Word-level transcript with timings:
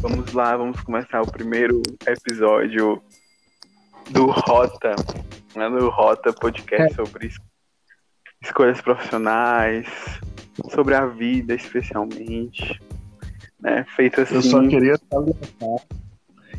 Vamos 0.00 0.32
lá, 0.32 0.56
vamos 0.56 0.80
começar 0.80 1.20
o 1.20 1.30
primeiro 1.30 1.82
episódio 2.06 3.02
do 4.08 4.30
Rota, 4.30 4.96
né, 5.54 5.68
do 5.68 5.90
Rota 5.90 6.32
Podcast 6.32 6.92
é. 6.92 6.94
sobre 6.94 7.30
escolhas 8.40 8.80
profissionais, 8.80 9.86
sobre 10.70 10.94
a 10.94 11.04
vida 11.04 11.54
especialmente, 11.54 12.80
né, 13.60 13.84
feito 13.94 14.22
assim. 14.22 14.36
Eu 14.36 14.42
só 14.42 14.66
queria 14.66 14.98
salientar 15.12 15.86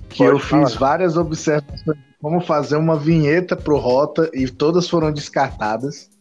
que 0.08 0.20
Pode 0.20 0.30
eu 0.30 0.39
falar. 0.39 0.67
fiz 0.67 0.76
várias 0.76 1.17
observações 1.17 1.98
de 1.98 2.16
como 2.21 2.41
fazer 2.41 2.76
uma 2.76 2.95
vinheta 2.95 3.55
pro 3.55 3.77
Rota 3.77 4.30
e 4.35 4.48
todas 4.52 4.88
foram 4.88 5.12
descartadas. 5.12 6.12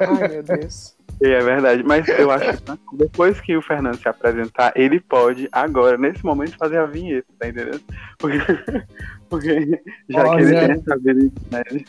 Ai, 0.00 0.28
meu 0.28 0.42
Deus. 0.42 0.95
É 1.22 1.40
verdade, 1.40 1.82
mas 1.82 2.06
eu 2.08 2.30
acho 2.30 2.58
que 2.62 2.96
depois 2.96 3.40
que 3.40 3.56
o 3.56 3.62
Fernando 3.62 3.96
se 3.96 4.08
apresentar, 4.08 4.72
ele 4.76 5.00
pode, 5.00 5.48
agora, 5.50 5.96
nesse 5.96 6.22
momento, 6.22 6.58
fazer 6.58 6.78
a 6.78 6.84
vinheta, 6.84 7.26
tá 7.38 7.48
entendendo? 7.48 7.80
Porque, 8.18 8.38
porque 9.30 9.82
já 10.08 10.26
Olha. 10.26 10.36
que 10.36 10.42
ele 10.42 10.60
tem 10.60 10.70
essa 10.72 10.94
habilidade. 10.94 11.84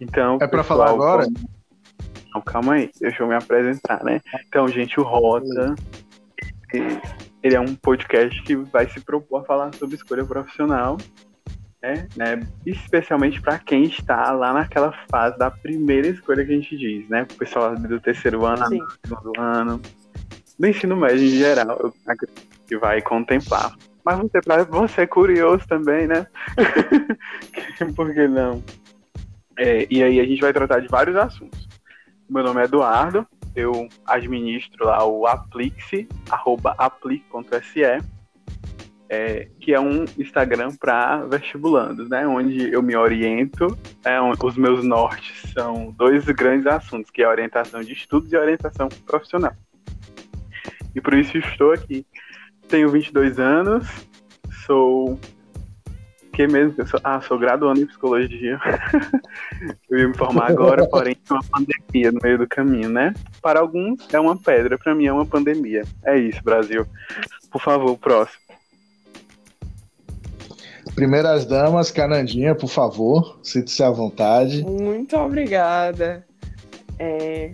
Então. 0.00 0.34
É 0.40 0.46
pra 0.46 0.62
pessoal, 0.62 0.64
falar 0.64 0.90
agora? 0.90 1.24
Como... 1.24 1.56
Não, 2.34 2.42
calma 2.42 2.74
aí, 2.74 2.90
deixa 3.00 3.22
eu 3.22 3.28
me 3.28 3.34
apresentar, 3.34 4.02
né? 4.02 4.20
Então, 4.48 4.66
gente, 4.68 4.98
o 4.98 5.04
Rota, 5.04 5.74
ele 7.42 7.54
é 7.54 7.60
um 7.60 7.74
podcast 7.76 8.42
que 8.42 8.56
vai 8.56 8.88
se 8.88 9.00
propor 9.00 9.42
a 9.42 9.44
falar 9.44 9.72
sobre 9.74 9.94
escolha 9.94 10.24
profissional 10.24 10.98
né? 11.82 12.08
né? 12.16 12.40
Especialmente 12.64 13.40
para 13.40 13.58
quem 13.58 13.84
está 13.84 14.32
lá 14.32 14.52
naquela 14.52 14.92
fase 15.10 15.38
da 15.38 15.50
primeira 15.50 16.08
escolha 16.08 16.44
que 16.44 16.52
a 16.52 16.54
gente 16.54 16.76
diz, 16.76 17.08
né? 17.08 17.26
O 17.30 17.34
pessoal 17.34 17.74
do 17.74 18.00
terceiro 18.00 18.44
ano, 18.44 18.68
do 18.68 18.86
segundo 19.06 19.32
ano, 19.38 19.82
do 20.58 20.66
ensino 20.66 20.96
médio 20.96 21.24
em 21.24 21.38
geral, 21.38 21.78
eu 21.80 21.94
acredito 22.06 22.42
que 22.66 22.76
vai 22.76 23.00
contemplar. 23.02 23.74
Mas 24.04 24.18
você, 24.18 24.40
para 24.40 24.64
você 24.64 25.02
é 25.02 25.06
curioso 25.06 25.66
também, 25.66 26.06
né? 26.06 26.26
Por 27.94 28.12
que 28.14 28.28
não? 28.28 28.62
É, 29.58 29.86
e 29.90 30.02
aí 30.02 30.20
a 30.20 30.24
gente 30.24 30.40
vai 30.40 30.52
tratar 30.52 30.80
de 30.80 30.88
vários 30.88 31.16
assuntos. 31.16 31.66
Meu 32.28 32.42
nome 32.42 32.60
é 32.60 32.64
Eduardo, 32.64 33.26
eu 33.54 33.88
administro 34.06 34.86
lá 34.86 35.04
o 35.04 35.26
Aplixe, 35.26 36.08
arroba 36.30 36.74
aplique.se 36.76 37.84
é, 39.08 39.48
que 39.60 39.72
é 39.72 39.80
um 39.80 40.04
Instagram 40.18 40.70
para 40.78 41.24
vestibulandos, 41.26 42.08
né? 42.08 42.26
Onde 42.26 42.72
eu 42.72 42.82
me 42.82 42.96
oriento. 42.96 43.76
É, 44.04 44.18
os 44.20 44.56
meus 44.56 44.84
nortes 44.84 45.52
são 45.52 45.94
dois 45.96 46.24
grandes 46.26 46.66
assuntos, 46.66 47.10
que 47.10 47.22
é 47.22 47.24
a 47.24 47.30
orientação 47.30 47.80
de 47.80 47.92
estudos 47.92 48.32
e 48.32 48.36
a 48.36 48.40
orientação 48.40 48.88
profissional. 49.06 49.54
E 50.94 51.00
por 51.00 51.14
isso 51.14 51.36
estou 51.38 51.72
aqui. 51.72 52.06
Tenho 52.68 52.88
22 52.88 53.38
anos, 53.38 53.86
sou 54.66 55.18
que 56.36 56.46
mesmo 56.46 56.74
eu 56.76 56.86
sou, 56.86 57.00
ah, 57.02 57.18
sou 57.22 57.38
graduando 57.38 57.80
em 57.80 57.86
psicologia. 57.86 58.60
eu 59.88 59.98
ia 59.98 60.08
me 60.08 60.14
formar 60.14 60.50
agora, 60.50 60.84
porém 60.90 61.16
uma 61.30 61.40
pandemia 61.42 62.12
no 62.12 62.20
meio 62.22 62.36
do 62.36 62.46
caminho, 62.46 62.90
né? 62.90 63.14
Para 63.40 63.60
alguns 63.60 64.06
é 64.12 64.20
uma 64.20 64.36
pedra, 64.36 64.76
para 64.76 64.94
mim 64.94 65.06
é 65.06 65.12
uma 65.12 65.24
pandemia. 65.24 65.84
É 66.04 66.18
isso, 66.18 66.42
Brasil. 66.44 66.86
Por 67.50 67.62
favor, 67.62 67.96
próximo. 67.96 68.45
Primeiras 70.96 71.44
damas, 71.44 71.90
Canandinha, 71.90 72.54
por 72.54 72.70
favor, 72.70 73.38
sinta-se 73.42 73.82
à 73.82 73.90
vontade. 73.90 74.64
Muito 74.64 75.14
obrigada. 75.14 76.26
É, 76.98 77.50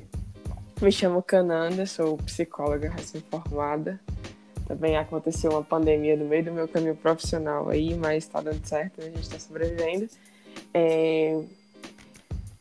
me 0.80 0.92
chamo 0.92 1.20
Cananda, 1.20 1.84
sou 1.84 2.16
psicóloga 2.18 2.88
recém-formada. 2.88 3.98
Também 4.68 4.96
aconteceu 4.96 5.50
uma 5.50 5.62
pandemia 5.64 6.16
no 6.16 6.24
meio 6.24 6.44
do 6.44 6.52
meu 6.52 6.68
caminho 6.68 6.94
profissional 6.94 7.68
aí, 7.68 7.96
mas 7.96 8.22
está 8.22 8.40
dando 8.40 8.64
certo, 8.64 9.00
a 9.00 9.04
gente 9.06 9.22
está 9.22 9.40
sobrevivendo. 9.40 10.08
É, 10.72 11.42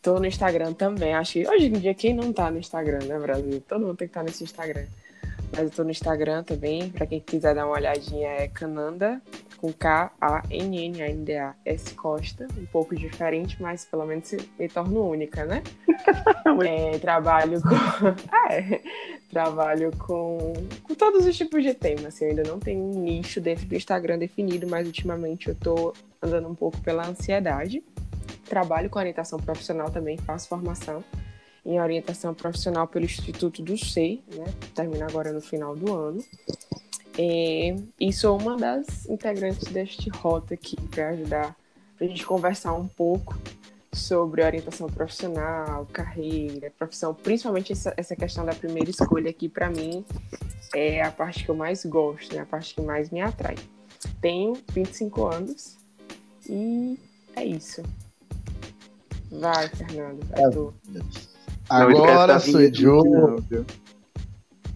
tô 0.02 0.20
no 0.20 0.25
Instagram 0.25 0.74
também. 0.74 1.14
Acho 1.14 1.34
que 1.34 1.47
hoje 1.47 1.68
em 1.68 1.74
dia 1.74 1.94
quem 1.94 2.16
não 2.16 2.34
tá 2.34 2.50
no 2.50 2.58
Instagram, 2.58 3.06
né, 3.06 3.20
Brasil? 3.20 3.62
Todo 3.68 3.86
mundo 3.86 3.97
tem 3.97 4.08
que 4.08 4.12
estar 4.14 4.22
tá 4.22 4.25
nesse 4.25 4.44
Instagram. 4.44 4.88
Mas 5.51 5.63
eu 5.63 5.69
tô 5.69 5.84
no 5.84 5.91
Instagram 5.91 6.44
também, 6.44 6.89
para 6.89 7.06
quem 7.06 7.19
quiser 7.19 7.53
dar 7.53 7.66
uma 7.66 7.75
olhadinha 7.75 8.28
é 8.29 8.47
Cananda 8.47 9.22
com 9.57 9.72
K-A-N-N-A-N-D-A 9.72 11.53
S 11.63 11.94
Costa, 11.94 12.47
um 12.57 12.66
pouco 12.66 12.95
diferente, 12.95 13.61
mas 13.61 13.85
pelo 13.85 14.06
menos 14.06 14.31
me 14.57 14.67
torno 14.67 15.07
única, 15.07 15.45
né? 15.45 15.61
é, 16.66 16.97
trabalho 16.97 17.61
com. 17.61 17.69
é, 18.50 18.81
trabalho 19.29 19.91
com, 19.97 20.53
com 20.81 20.95
todos 20.95 21.28
os 21.28 21.38
tipos 21.38 21.63
de 21.63 21.75
temas. 21.75 22.06
Assim, 22.06 22.25
eu 22.25 22.29
ainda 22.31 22.44
não 22.44 22.59
tenho 22.59 22.81
um 22.81 23.03
nicho 23.03 23.40
dentro 23.40 23.66
do 23.67 23.75
Instagram 23.75 24.17
definido, 24.17 24.67
mas 24.67 24.88
ultimamente 24.88 25.50
eu 25.50 25.56
tô 25.56 25.94
andando 26.22 26.47
um 26.47 26.56
pouco 26.56 26.81
pela 26.81 27.07
ansiedade. 27.07 27.84
Trabalho 28.45 28.90
com 28.90 28.97
orientação 28.97 29.40
profissional 29.40 29.91
também, 29.91 30.17
faço 30.17 30.50
formação 30.50 31.03
em 31.66 31.79
orientação 31.79 32.33
profissional 32.33 32.88
pelo 32.88 33.05
Instituto 33.05 33.61
do 33.61 33.77
SEI, 33.77 34.23
né? 34.35 34.45
Termina 34.73 35.05
agora 35.05 35.31
no 35.31 35.41
final 35.41 35.75
do 35.75 35.94
ano. 35.94 36.23
É, 37.17 37.75
e 37.99 38.13
sou 38.13 38.39
uma 38.39 38.55
das 38.55 39.05
integrantes 39.07 39.67
deste 39.67 40.09
rota 40.09 40.53
aqui 40.53 40.75
para 40.89 41.09
ajudar 41.09 41.55
a 41.99 42.03
gente 42.05 42.25
conversar 42.25 42.73
um 42.73 42.88
pouco 42.88 43.38
sobre 43.94 44.44
orientação 44.44 44.88
profissional, 44.88 45.85
carreira, 45.91 46.72
profissão, 46.77 47.13
principalmente 47.13 47.73
essa, 47.73 47.93
essa 47.97 48.16
questão 48.16 48.45
da 48.45 48.55
primeira 48.55 48.89
escolha 48.89 49.29
aqui 49.29 49.49
para 49.49 49.69
mim 49.69 50.05
é 50.73 51.03
a 51.03 51.11
parte 51.11 51.43
que 51.43 51.51
eu 51.51 51.55
mais 51.55 51.85
gosto, 51.85 52.33
né? 52.33 52.41
a 52.41 52.45
parte 52.45 52.73
que 52.73 52.81
mais 52.81 53.09
me 53.09 53.22
atrai. 53.22 53.55
Tenho 54.22 54.53
25 54.72 55.25
anos 55.25 55.78
e 56.49 56.97
é 57.35 57.43
isso. 57.43 57.83
Vai, 59.29 59.67
Fernando, 59.69 60.25
é, 60.31 60.49
tu. 60.49 60.73
Agora 61.72 62.38
sou. 62.40 62.59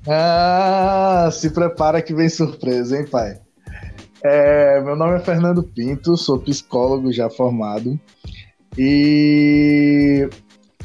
Ah, 0.08 1.30
se 1.30 1.50
prepara 1.50 2.02
que 2.02 2.14
vem 2.14 2.30
surpresa, 2.30 2.98
hein, 2.98 3.06
pai? 3.06 3.38
É, 4.24 4.80
meu 4.82 4.96
nome 4.96 5.18
é 5.18 5.20
Fernando 5.20 5.62
Pinto, 5.62 6.16
sou 6.16 6.40
psicólogo 6.40 7.12
já 7.12 7.30
formado. 7.30 8.00
E, 8.78 10.30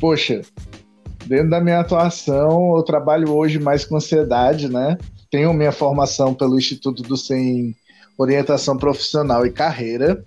poxa, 0.01 0.41
dentro 1.27 1.51
da 1.51 1.61
minha 1.61 1.79
atuação, 1.79 2.77
eu 2.77 2.83
trabalho 2.83 3.31
hoje 3.33 3.61
mais 3.61 3.85
com 3.85 3.97
ansiedade, 3.97 4.69
né? 4.69 4.99
Tenho 5.31 5.55
minha 5.55 5.71
formação 5.71 6.35
pelo 6.35 6.59
Instituto 6.59 7.05
do 7.05 7.17
SEM 7.17 7.77
Orientação 8.19 8.77
Profissional 8.77 9.47
e 9.47 9.53
Carreira. 9.53 10.25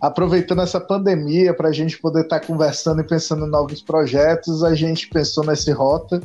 Aproveitando 0.00 0.62
essa 0.62 0.80
pandemia 0.80 1.54
para 1.54 1.68
a 1.68 1.72
gente 1.72 1.98
poder 1.98 2.22
estar 2.22 2.40
tá 2.40 2.46
conversando 2.46 3.00
e 3.00 3.04
pensando 3.04 3.46
em 3.46 3.50
novos 3.50 3.82
projetos, 3.82 4.62
a 4.62 4.74
gente 4.74 5.08
pensou 5.08 5.44
nesse 5.44 5.72
rota 5.72 6.20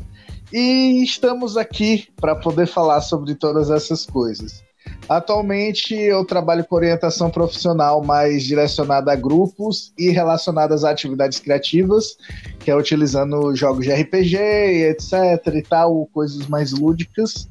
e 0.51 1.01
estamos 1.03 1.55
aqui 1.55 2.07
para 2.19 2.35
poder 2.35 2.67
falar 2.67 3.01
sobre 3.01 3.35
todas 3.35 3.69
essas 3.69 4.05
coisas. 4.05 4.63
Atualmente 5.07 5.93
eu 5.93 6.23
trabalho 6.25 6.65
com 6.65 6.75
orientação 6.75 7.29
profissional 7.29 8.03
mais 8.03 8.43
direcionada 8.43 9.11
a 9.11 9.15
grupos 9.15 9.93
e 9.97 10.09
relacionadas 10.09 10.83
a 10.83 10.89
atividades 10.89 11.39
criativas, 11.39 12.15
que 12.59 12.71
é 12.71 12.75
utilizando 12.75 13.55
jogos 13.55 13.85
de 13.85 13.91
RPG, 13.91 14.37
etc 14.37 15.53
e 15.53 15.61
tal, 15.61 16.07
coisas 16.13 16.47
mais 16.47 16.71
lúdicas. 16.71 17.47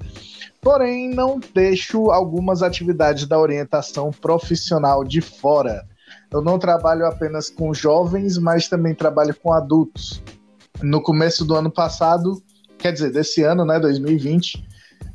Porém, 0.61 1.09
não 1.09 1.41
deixo 1.55 2.11
algumas 2.11 2.63
atividades 2.63 3.27
da 3.27 3.39
orientação 3.39 4.11
profissional 4.11 5.03
de 5.03 5.21
fora. 5.21 5.85
Eu 6.31 6.43
não 6.43 6.59
trabalho 6.59 7.07
apenas 7.07 7.49
com 7.49 7.73
jovens, 7.73 8.37
mas 8.37 8.69
também 8.69 8.95
trabalho 8.95 9.35
com 9.35 9.53
adultos. 9.53 10.23
No 10.83 11.03
começo 11.03 11.45
do 11.45 11.55
ano 11.55 11.71
passado, 11.71 12.43
quer 12.79 12.93
dizer, 12.93 13.11
desse 13.11 13.43
ano, 13.43 13.65
né, 13.65 13.81
2020, 13.81 14.65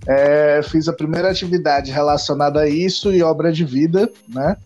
é, 0.07 0.61
fiz 0.63 0.87
a 0.87 0.93
primeira 0.93 1.29
atividade 1.29 1.91
relacionada 1.91 2.61
a 2.61 2.67
isso 2.67 3.13
e 3.13 3.23
obra 3.23 3.51
de 3.51 3.63
vida, 3.63 4.11
né, 4.27 4.57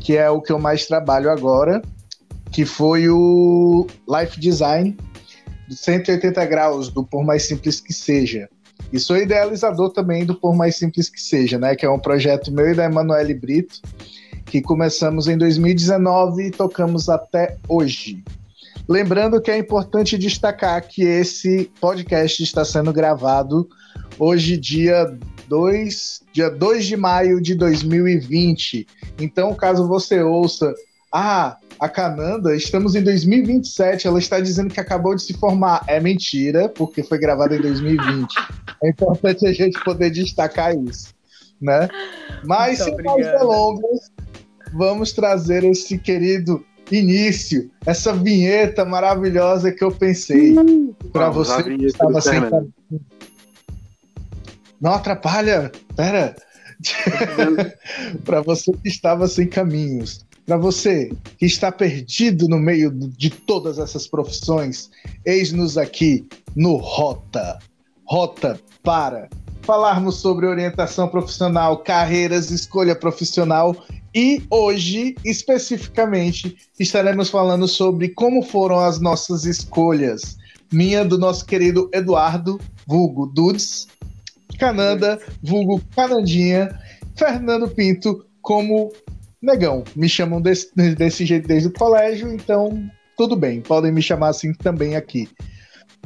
que 0.00 0.16
é 0.16 0.28
o 0.30 0.40
que 0.40 0.52
eu 0.52 0.58
mais 0.58 0.86
trabalho 0.86 1.30
agora, 1.30 1.82
que 2.50 2.64
foi 2.64 3.08
o 3.08 3.86
Life 4.08 4.38
Design 4.38 4.96
180 5.70 6.44
graus 6.46 6.90
do 6.90 7.04
Por 7.04 7.24
Mais 7.24 7.46
Simples 7.46 7.80
Que 7.80 7.92
Seja. 7.92 8.48
E 8.92 8.98
sou 8.98 9.16
idealizador 9.16 9.90
também 9.90 10.24
do 10.24 10.34
Por 10.34 10.54
Mais 10.54 10.76
Simples 10.76 11.08
Que 11.08 11.20
Seja, 11.20 11.58
né, 11.58 11.74
que 11.74 11.86
é 11.86 11.90
um 11.90 11.98
projeto 11.98 12.52
meu 12.52 12.70
e 12.70 12.74
da 12.74 12.84
Emanuele 12.84 13.34
Brito, 13.34 13.80
que 14.44 14.60
começamos 14.60 15.28
em 15.28 15.38
2019 15.38 16.46
e 16.46 16.50
tocamos 16.50 17.08
até 17.08 17.56
hoje. 17.68 18.22
Lembrando 18.88 19.40
que 19.40 19.50
é 19.50 19.56
importante 19.56 20.18
destacar 20.18 20.86
que 20.86 21.02
esse 21.02 21.70
podcast 21.80 22.42
está 22.42 22.64
sendo 22.64 22.92
gravado 22.92 23.68
hoje, 24.18 24.56
dia 24.56 25.16
2, 25.48 26.22
dia 26.32 26.50
2 26.50 26.86
de 26.86 26.96
maio 26.96 27.40
de 27.40 27.54
2020. 27.54 28.86
Então, 29.18 29.54
caso 29.54 29.86
você 29.86 30.22
ouça, 30.22 30.74
ah, 31.12 31.56
a 31.82 31.88
Cananda, 31.88 32.54
estamos 32.54 32.94
em 32.94 33.02
2027, 33.02 34.06
ela 34.06 34.20
está 34.20 34.38
dizendo 34.38 34.72
que 34.72 34.78
acabou 34.78 35.16
de 35.16 35.22
se 35.22 35.34
formar. 35.34 35.82
É 35.88 35.98
mentira, 35.98 36.68
porque 36.68 37.02
foi 37.02 37.18
gravada 37.18 37.56
em 37.56 37.60
2020. 37.60 38.32
É 38.84 38.88
importante 38.88 39.44
a 39.48 39.52
gente 39.52 39.82
poder 39.82 40.10
destacar 40.10 40.78
isso, 40.78 41.12
né? 41.60 41.88
Mas, 42.44 42.78
Muito 42.78 42.94
sem 42.94 43.04
mais 43.04 43.26
delongas, 43.26 44.12
vamos 44.72 45.12
trazer 45.12 45.64
esse 45.64 45.98
querido 45.98 46.64
início, 46.88 47.68
essa 47.84 48.12
vinheta 48.12 48.84
maravilhosa 48.84 49.72
que 49.72 49.82
eu 49.82 49.90
pensei. 49.90 50.54
Para 51.12 51.30
você 51.30 51.64
que 51.64 51.86
estava 51.86 52.20
sem 52.20 52.40
caminho. 52.42 52.72
Não 54.80 54.92
atrapalha, 54.94 55.72
pera. 55.96 56.36
para 58.24 58.40
você 58.40 58.70
que 58.70 58.88
estava 58.88 59.26
sem 59.26 59.48
caminhos, 59.48 60.24
para 60.46 60.56
você 60.56 61.12
que 61.38 61.46
está 61.46 61.70
perdido 61.70 62.48
no 62.48 62.58
meio 62.58 62.90
de 62.90 63.30
todas 63.30 63.78
essas 63.78 64.06
profissões, 64.06 64.90
eis-nos 65.24 65.78
aqui 65.78 66.26
no 66.54 66.76
Rota. 66.76 67.58
Rota 68.04 68.60
para 68.82 69.28
falarmos 69.62 70.16
sobre 70.16 70.46
orientação 70.46 71.08
profissional, 71.08 71.78
carreiras, 71.78 72.50
escolha 72.50 72.96
profissional 72.96 73.76
e 74.14 74.42
hoje, 74.50 75.14
especificamente, 75.24 76.56
estaremos 76.78 77.30
falando 77.30 77.66
sobre 77.66 78.10
como 78.10 78.42
foram 78.42 78.78
as 78.80 79.00
nossas 79.00 79.44
escolhas. 79.44 80.36
Minha 80.70 81.04
do 81.04 81.16
nosso 81.16 81.46
querido 81.46 81.88
Eduardo, 81.94 82.60
vulgo 82.86 83.26
Dudes, 83.26 83.86
Cananda, 84.58 85.18
vulgo 85.42 85.80
Canandinha, 85.94 86.78
Fernando 87.14 87.68
Pinto, 87.68 88.26
como 88.42 88.92
Negão. 89.42 89.84
Me 89.96 90.08
chamam 90.08 90.40
desse, 90.40 90.70
desse 90.94 91.26
jeito 91.26 91.48
desde 91.48 91.68
o 91.68 91.72
colégio, 91.72 92.32
então 92.32 92.88
tudo 93.16 93.36
bem, 93.36 93.60
podem 93.60 93.92
me 93.92 94.02
chamar 94.02 94.28
assim 94.28 94.52
também 94.54 94.96
aqui. 94.96 95.28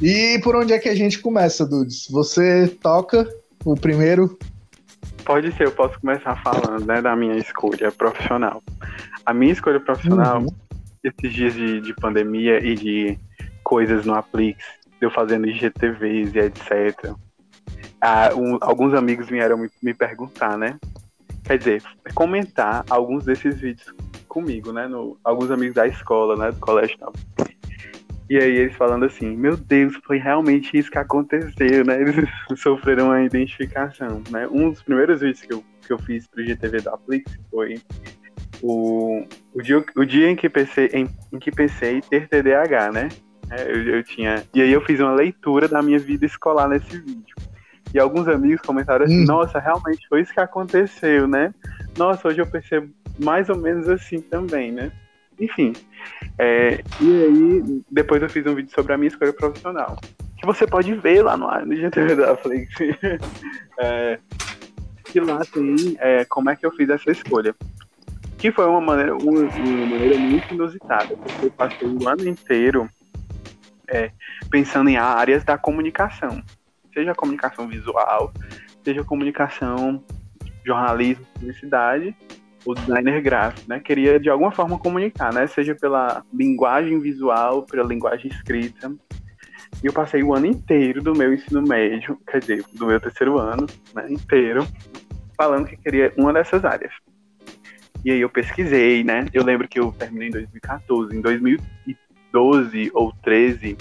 E 0.01 0.39
por 0.43 0.55
onde 0.55 0.73
é 0.73 0.79
que 0.79 0.89
a 0.89 0.95
gente 0.95 1.19
começa, 1.19 1.65
Dudes? 1.65 2.07
Você 2.11 2.67
toca 2.81 3.27
o 3.65 3.75
primeiro? 3.75 4.37
Pode 5.25 5.51
ser, 5.55 5.65
eu 5.67 5.71
posso 5.71 5.99
começar 5.99 6.35
falando 6.43 6.85
né, 6.85 7.01
da 7.01 7.15
minha 7.15 7.35
escolha 7.37 7.91
profissional. 7.91 8.63
A 9.25 9.33
minha 9.33 9.51
escolha 9.51 9.79
profissional, 9.79 10.41
uhum. 10.41 10.47
esses 11.03 11.33
dias 11.33 11.53
de, 11.53 11.81
de 11.81 11.93
pandemia 11.95 12.63
e 12.63 12.75
de 12.75 13.19
coisas 13.63 14.05
no 14.05 14.13
Aplix, 14.13 14.63
eu 15.01 15.11
fazendo 15.11 15.47
IGTVs 15.47 16.33
e 16.35 16.39
etc. 16.39 17.13
Ah, 17.99 18.29
um, 18.35 18.57
alguns 18.61 18.93
amigos 18.93 19.27
vieram 19.27 19.57
me, 19.57 19.69
me, 19.81 19.93
perguntar, 19.93 20.57
né? 20.57 20.77
Quer 21.47 21.57
dizer, 21.57 21.83
comentar 22.13 22.83
alguns 22.89 23.23
desses 23.23 23.59
vídeos 23.59 23.93
comigo, 24.27 24.73
né? 24.73 24.87
No, 24.87 25.17
alguns 25.23 25.49
amigos 25.49 25.75
da 25.75 25.87
escola, 25.87 26.35
né? 26.35 26.51
Do 26.51 26.59
colégio 26.59 26.95
e 26.95 26.99
tal. 26.99 27.13
E 28.29 28.37
aí 28.37 28.57
eles 28.57 28.75
falando 28.75 29.05
assim, 29.05 29.37
meu 29.37 29.55
Deus, 29.55 29.95
foi 30.05 30.17
realmente 30.17 30.77
isso 30.77 30.91
que 30.91 30.97
aconteceu, 30.97 31.85
né? 31.85 32.01
Eles 32.03 32.29
sofreram 32.57 33.09
a 33.09 33.23
identificação, 33.23 34.21
né? 34.29 34.45
Um 34.51 34.69
dos 34.69 34.83
primeiros 34.83 35.21
vídeos 35.21 35.41
que 35.41 35.53
eu, 35.53 35.63
que 35.85 35.93
eu 35.93 35.99
fiz 35.99 36.27
pro 36.27 36.45
GTV 36.45 36.81
da 36.81 36.93
Aplix 36.93 37.39
foi 37.49 37.81
o, 38.61 39.25
o, 39.53 39.61
dia, 39.61 39.81
o 39.95 40.03
dia 40.03 40.29
em 40.29 40.35
que 40.35 40.49
pensei 40.49 40.87
em, 40.87 41.07
em 41.31 41.39
que 41.39 41.51
pensei 41.51 42.01
ter 42.01 42.27
TDAH, 42.27 42.91
né? 42.91 43.07
É, 43.49 43.63
eu, 43.71 43.95
eu 43.95 44.03
tinha. 44.03 44.43
E 44.53 44.61
aí 44.61 44.73
eu 44.73 44.81
fiz 44.81 44.99
uma 44.99 45.13
leitura 45.13 45.69
da 45.69 45.81
minha 45.81 45.99
vida 45.99 46.25
escolar 46.25 46.67
nesse 46.67 46.99
vídeo. 46.99 47.33
E 47.93 47.99
alguns 47.99 48.27
amigos 48.27 48.61
comentaram 48.61 49.05
assim, 49.05 49.21
hum. 49.21 49.25
nossa, 49.25 49.59
realmente 49.59 50.07
foi 50.07 50.21
isso 50.21 50.33
que 50.33 50.39
aconteceu, 50.39 51.27
né? 51.27 51.53
Nossa, 51.97 52.27
hoje 52.27 52.39
eu 52.39 52.45
percebo 52.45 52.91
mais 53.19 53.49
ou 53.49 53.57
menos 53.57 53.87
assim 53.87 54.21
também, 54.21 54.71
né? 54.71 54.91
Enfim. 55.39 55.73
É, 56.37 56.83
e 57.01 57.23
aí, 57.23 57.81
depois 57.89 58.21
eu 58.21 58.29
fiz 58.29 58.45
um 58.45 58.55
vídeo 58.55 58.71
sobre 58.73 58.93
a 58.93 58.97
minha 58.97 59.07
escolha 59.07 59.33
profissional. 59.33 59.97
Que 60.37 60.45
você 60.45 60.67
pode 60.67 60.93
ver 60.93 61.23
lá 61.23 61.37
no, 61.37 61.47
no 61.65 61.75
GTV 61.75 62.15
da 62.15 62.35
Flix. 62.35 62.73
é, 63.79 64.19
que 65.05 65.19
lá 65.19 65.41
tem 65.45 65.97
é, 65.99 66.25
como 66.25 66.49
é 66.49 66.55
que 66.55 66.65
eu 66.65 66.71
fiz 66.71 66.89
essa 66.89 67.11
escolha. 67.11 67.55
Que 68.37 68.51
foi 68.51 68.65
uma 68.65 68.81
maneira, 68.81 69.15
uma, 69.15 69.39
uma 69.39 69.85
maneira 69.87 70.17
muito 70.19 70.53
inusitada, 70.53 71.15
porque 71.17 71.45
eu 71.47 71.51
passei 71.51 71.87
o 71.87 72.07
ano 72.07 72.27
inteiro 72.27 72.87
é, 73.87 74.11
pensando 74.51 74.89
em 74.89 74.97
áreas 74.97 75.43
da 75.43 75.57
comunicação. 75.57 76.43
Seja 76.97 77.13
comunicação 77.13 77.67
visual, 77.67 78.33
seja 78.83 79.03
comunicação, 79.03 80.03
jornalismo, 80.65 81.23
publicidade 81.35 82.15
o 82.65 82.73
designer 82.73 83.21
gráfico, 83.21 83.69
né? 83.69 83.79
Queria 83.79 84.19
de 84.19 84.29
alguma 84.29 84.51
forma 84.51 84.77
comunicar, 84.77 85.33
né? 85.33 85.47
Seja 85.47 85.73
pela 85.73 86.25
linguagem 86.33 86.99
visual, 86.99 87.63
pela 87.63 87.87
linguagem 87.87 88.29
escrita. 88.29 88.93
E 89.81 89.85
eu 89.85 89.93
passei 89.93 90.23
o 90.23 90.33
ano 90.33 90.47
inteiro 90.47 91.01
do 91.01 91.15
meu 91.15 91.33
ensino 91.33 91.61
médio, 91.61 92.19
quer 92.27 92.39
dizer, 92.39 92.65
do 92.73 92.87
meu 92.87 92.99
terceiro 92.99 93.37
ano, 93.37 93.67
né, 93.93 94.07
inteiro, 94.09 94.67
falando 95.37 95.67
que 95.67 95.77
queria 95.77 96.11
uma 96.17 96.33
dessas 96.33 96.65
áreas. 96.65 96.93
E 98.03 98.11
aí 98.11 98.19
eu 98.19 98.29
pesquisei, 98.29 99.03
né? 99.03 99.25
Eu 99.33 99.43
lembro 99.43 99.67
que 99.67 99.79
eu 99.79 99.91
terminei 99.91 100.29
em 100.29 100.31
2014, 100.31 101.15
em 101.15 101.21
2012 101.21 102.91
ou 102.93 103.13
13, 103.23 103.77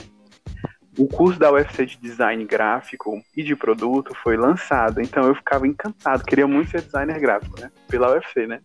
o 0.98 1.06
curso 1.06 1.38
da 1.38 1.52
UFC 1.52 1.84
de 1.84 1.98
design 1.98 2.44
gráfico 2.44 3.22
e 3.37 3.43
de 3.43 3.54
produto 3.54 4.14
foi 4.22 4.37
lançado, 4.37 5.00
então 5.00 5.26
eu 5.26 5.34
ficava 5.34 5.66
encantado, 5.66 6.25
queria 6.25 6.46
muito 6.46 6.70
ser 6.70 6.82
designer 6.82 7.20
gráfico, 7.20 7.60
né? 7.60 7.70
Pela 7.88 8.12
UFC, 8.12 8.46
né? 8.46 8.60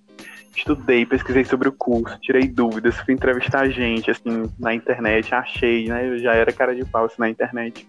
Estudei, 0.56 1.06
pesquisei 1.06 1.44
sobre 1.44 1.70
o 1.70 1.72
curso, 1.72 2.18
tirei 2.22 2.48
dúvidas, 2.48 2.98
fui 3.00 3.14
entrevistar 3.14 3.70
gente, 3.70 4.12
assim, 4.12 4.52
na 4.60 4.74
internet, 4.74 5.34
achei, 5.34 5.88
né? 5.88 6.08
Eu 6.08 6.20
já 6.20 6.34
era 6.34 6.52
cara 6.52 6.76
de 6.76 6.86
pau, 6.86 7.06
assim, 7.06 7.16
na 7.20 7.30
internet. 7.30 7.88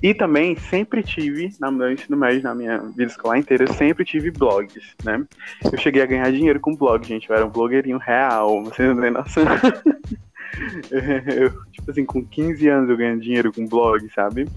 E 0.00 0.14
também 0.14 0.56
sempre 0.56 1.02
tive, 1.02 1.50
no 1.60 1.72
meu 1.72 1.92
ensino 1.92 2.16
médio, 2.16 2.42
na 2.42 2.54
minha 2.54 2.78
vida 2.78 3.10
escolar 3.10 3.38
inteira, 3.38 3.72
sempre 3.72 4.04
tive 4.04 4.30
blogs, 4.30 4.94
né? 5.04 5.24
Eu 5.64 5.76
cheguei 5.78 6.00
a 6.00 6.06
ganhar 6.06 6.30
dinheiro 6.30 6.60
com 6.60 6.76
blog, 6.76 7.04
gente. 7.04 7.28
Eu 7.28 7.36
era 7.36 7.44
um 7.44 7.50
blogueirinho 7.50 7.98
real, 7.98 8.62
vocês 8.64 8.88
não 8.88 9.00
têm 9.00 9.10
noção. 9.10 9.44
eu, 10.90 11.50
tipo 11.70 11.90
assim, 11.90 12.04
com 12.04 12.24
15 12.24 12.68
anos 12.68 12.90
eu 12.90 12.96
ganhei 12.96 13.18
dinheiro 13.18 13.52
com 13.52 13.66
blog, 13.66 14.08
sabe? 14.14 14.48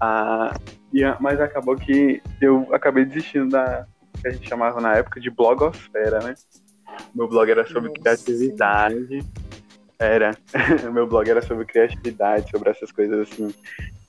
Ah, 0.00 0.54
e, 0.92 1.02
mas 1.20 1.40
acabou 1.40 1.76
que 1.76 2.22
eu 2.40 2.68
acabei 2.72 3.04
desistindo 3.04 3.50
da 3.50 3.86
que 4.20 4.28
a 4.28 4.30
gente 4.30 4.48
chamava 4.48 4.80
na 4.80 4.94
época 4.94 5.20
de 5.20 5.30
blogosfera, 5.30 6.20
né? 6.20 6.34
Meu 7.14 7.26
blog 7.28 7.50
era 7.50 7.66
sobre 7.66 7.88
Nossa. 7.88 8.00
criatividade. 8.00 9.20
Era. 9.98 10.36
meu 10.92 11.06
blog 11.06 11.28
era 11.28 11.42
sobre 11.42 11.64
criatividade, 11.64 12.50
sobre 12.50 12.70
essas 12.70 12.92
coisas 12.92 13.30
assim 13.30 13.52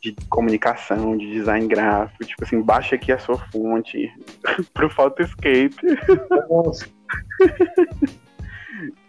de 0.01 0.13
comunicação, 0.29 1.15
de 1.15 1.31
design 1.31 1.65
gráfico, 1.65 2.25
tipo 2.25 2.43
assim, 2.43 2.61
baixa 2.61 2.95
aqui 2.95 3.09
a 3.11 3.17
sua 3.17 3.37
fonte 3.37 4.11
pro 4.73 4.89
Photoscape. 4.89 5.77
Nossa. 6.49 6.85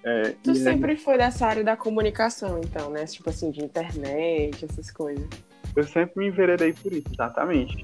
É, 0.04 0.34
tu 0.42 0.54
sempre 0.54 0.96
foi 0.96 1.16
dessa 1.16 1.46
área 1.46 1.64
da 1.64 1.76
comunicação, 1.76 2.60
então, 2.62 2.90
né? 2.90 3.06
Tipo 3.06 3.30
assim, 3.30 3.50
de 3.50 3.64
internet, 3.64 4.64
essas 4.64 4.90
coisas. 4.90 5.26
Eu 5.74 5.84
sempre 5.84 6.12
me 6.18 6.28
enveredei 6.28 6.74
por 6.74 6.92
isso, 6.92 7.08
exatamente. 7.12 7.82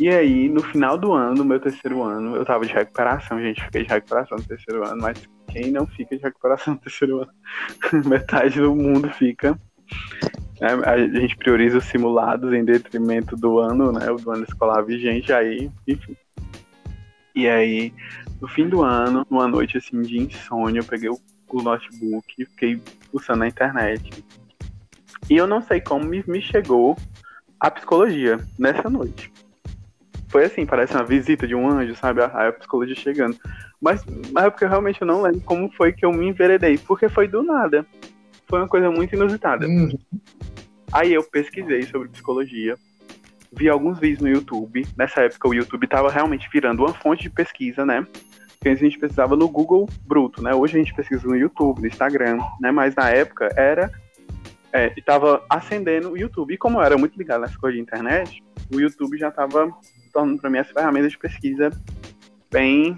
E 0.00 0.08
aí, 0.08 0.48
no 0.48 0.62
final 0.62 0.98
do 0.98 1.12
ano, 1.12 1.36
no 1.36 1.44
meu 1.44 1.60
terceiro 1.60 2.02
ano, 2.02 2.34
eu 2.34 2.44
tava 2.44 2.66
de 2.66 2.72
recuperação, 2.72 3.40
gente. 3.40 3.62
Fiquei 3.64 3.84
de 3.84 3.88
recuperação 3.88 4.38
no 4.38 4.44
terceiro 4.44 4.84
ano, 4.84 5.00
mas 5.00 5.22
quem 5.48 5.70
não 5.70 5.86
fica 5.86 6.16
de 6.16 6.22
recuperação 6.22 6.74
no 6.74 6.80
terceiro 6.80 7.22
ano? 7.22 7.32
Metade 8.08 8.58
do 8.58 8.74
mundo 8.74 9.08
fica. 9.10 9.58
É, 10.60 10.66
a 10.66 10.98
gente 10.98 11.36
prioriza 11.36 11.78
os 11.78 11.84
simulados 11.84 12.52
em 12.52 12.64
detrimento 12.64 13.36
do 13.36 13.58
ano, 13.58 13.92
né? 13.92 14.10
O 14.10 14.16
do 14.16 14.32
ano 14.32 14.44
escolar 14.44 14.82
vigente, 14.82 15.32
aí, 15.32 15.70
enfim. 15.86 16.16
E 17.36 17.48
aí, 17.48 17.92
no 18.40 18.48
fim 18.48 18.68
do 18.68 18.82
ano, 18.82 19.26
numa 19.30 19.48
noite 19.48 19.78
assim 19.78 20.00
de 20.02 20.18
insônia, 20.18 20.80
eu 20.80 20.84
peguei 20.84 21.08
o, 21.08 21.18
o 21.48 21.62
notebook 21.62 22.26
e 22.38 22.44
fiquei 22.44 22.80
pulsando 23.10 23.40
na 23.40 23.48
internet. 23.48 24.24
E 25.30 25.36
eu 25.36 25.46
não 25.46 25.62
sei 25.62 25.80
como 25.80 26.04
me, 26.04 26.22
me 26.26 26.40
chegou 26.40 26.96
a 27.58 27.70
psicologia 27.70 28.38
nessa 28.58 28.90
noite. 28.90 29.32
Foi 30.28 30.44
assim, 30.44 30.66
parece 30.66 30.94
uma 30.94 31.04
visita 31.04 31.46
de 31.46 31.54
um 31.54 31.68
anjo, 31.68 31.94
sabe? 31.94 32.20
A, 32.20 32.48
a 32.48 32.52
psicologia 32.52 32.96
chegando. 32.96 33.38
Mas 33.80 34.04
na 34.32 34.46
época 34.46 34.64
eu 34.64 34.68
realmente 34.68 35.04
não 35.04 35.22
lembro 35.22 35.40
como 35.42 35.70
foi 35.72 35.92
que 35.92 36.04
eu 36.04 36.12
me 36.12 36.26
enveredei, 36.26 36.76
porque 36.76 37.08
foi 37.08 37.28
do 37.28 37.42
nada. 37.42 37.86
Foi 38.48 38.58
uma 38.58 38.68
coisa 38.68 38.90
muito 38.90 39.14
inusitada. 39.14 39.66
Uhum. 39.66 39.96
Aí 40.92 41.12
eu 41.12 41.22
pesquisei 41.22 41.82
sobre 41.82 42.08
psicologia, 42.08 42.76
vi 43.56 43.68
alguns 43.68 43.98
vídeos 43.98 44.20
no 44.20 44.28
YouTube. 44.28 44.86
Nessa 44.96 45.22
época 45.22 45.48
o 45.48 45.54
YouTube 45.54 45.84
estava 45.84 46.10
realmente 46.10 46.48
virando 46.52 46.84
uma 46.84 46.94
fonte 46.94 47.24
de 47.24 47.30
pesquisa, 47.30 47.84
né? 47.84 48.06
Porque 48.58 48.68
a 48.68 48.74
gente 48.74 48.98
pesquisava 48.98 49.36
no 49.36 49.48
Google 49.48 49.88
bruto, 50.06 50.42
né? 50.42 50.54
Hoje 50.54 50.76
a 50.76 50.78
gente 50.78 50.94
pesquisa 50.94 51.26
no 51.26 51.36
YouTube, 51.36 51.80
no 51.80 51.86
Instagram, 51.86 52.38
né? 52.60 52.70
Mas 52.70 52.94
na 52.94 53.10
época 53.10 53.48
era 53.56 53.90
estava 54.96 55.44
acendendo 55.48 56.10
o 56.10 56.18
YouTube. 56.18 56.52
E 56.52 56.58
como 56.58 56.78
eu 56.78 56.82
era 56.82 56.98
muito 56.98 57.16
ligado 57.16 57.42
nessa 57.42 57.58
coisa 57.58 57.76
de 57.76 57.82
internet, 57.82 58.42
o 58.74 58.80
YouTube 58.80 59.16
já 59.16 59.28
estava 59.28 59.72
tornando 60.12 60.40
para 60.40 60.50
mim 60.50 60.58
as 60.58 60.70
ferramentas 60.70 61.12
de 61.12 61.18
pesquisa 61.18 61.70
bem 62.50 62.96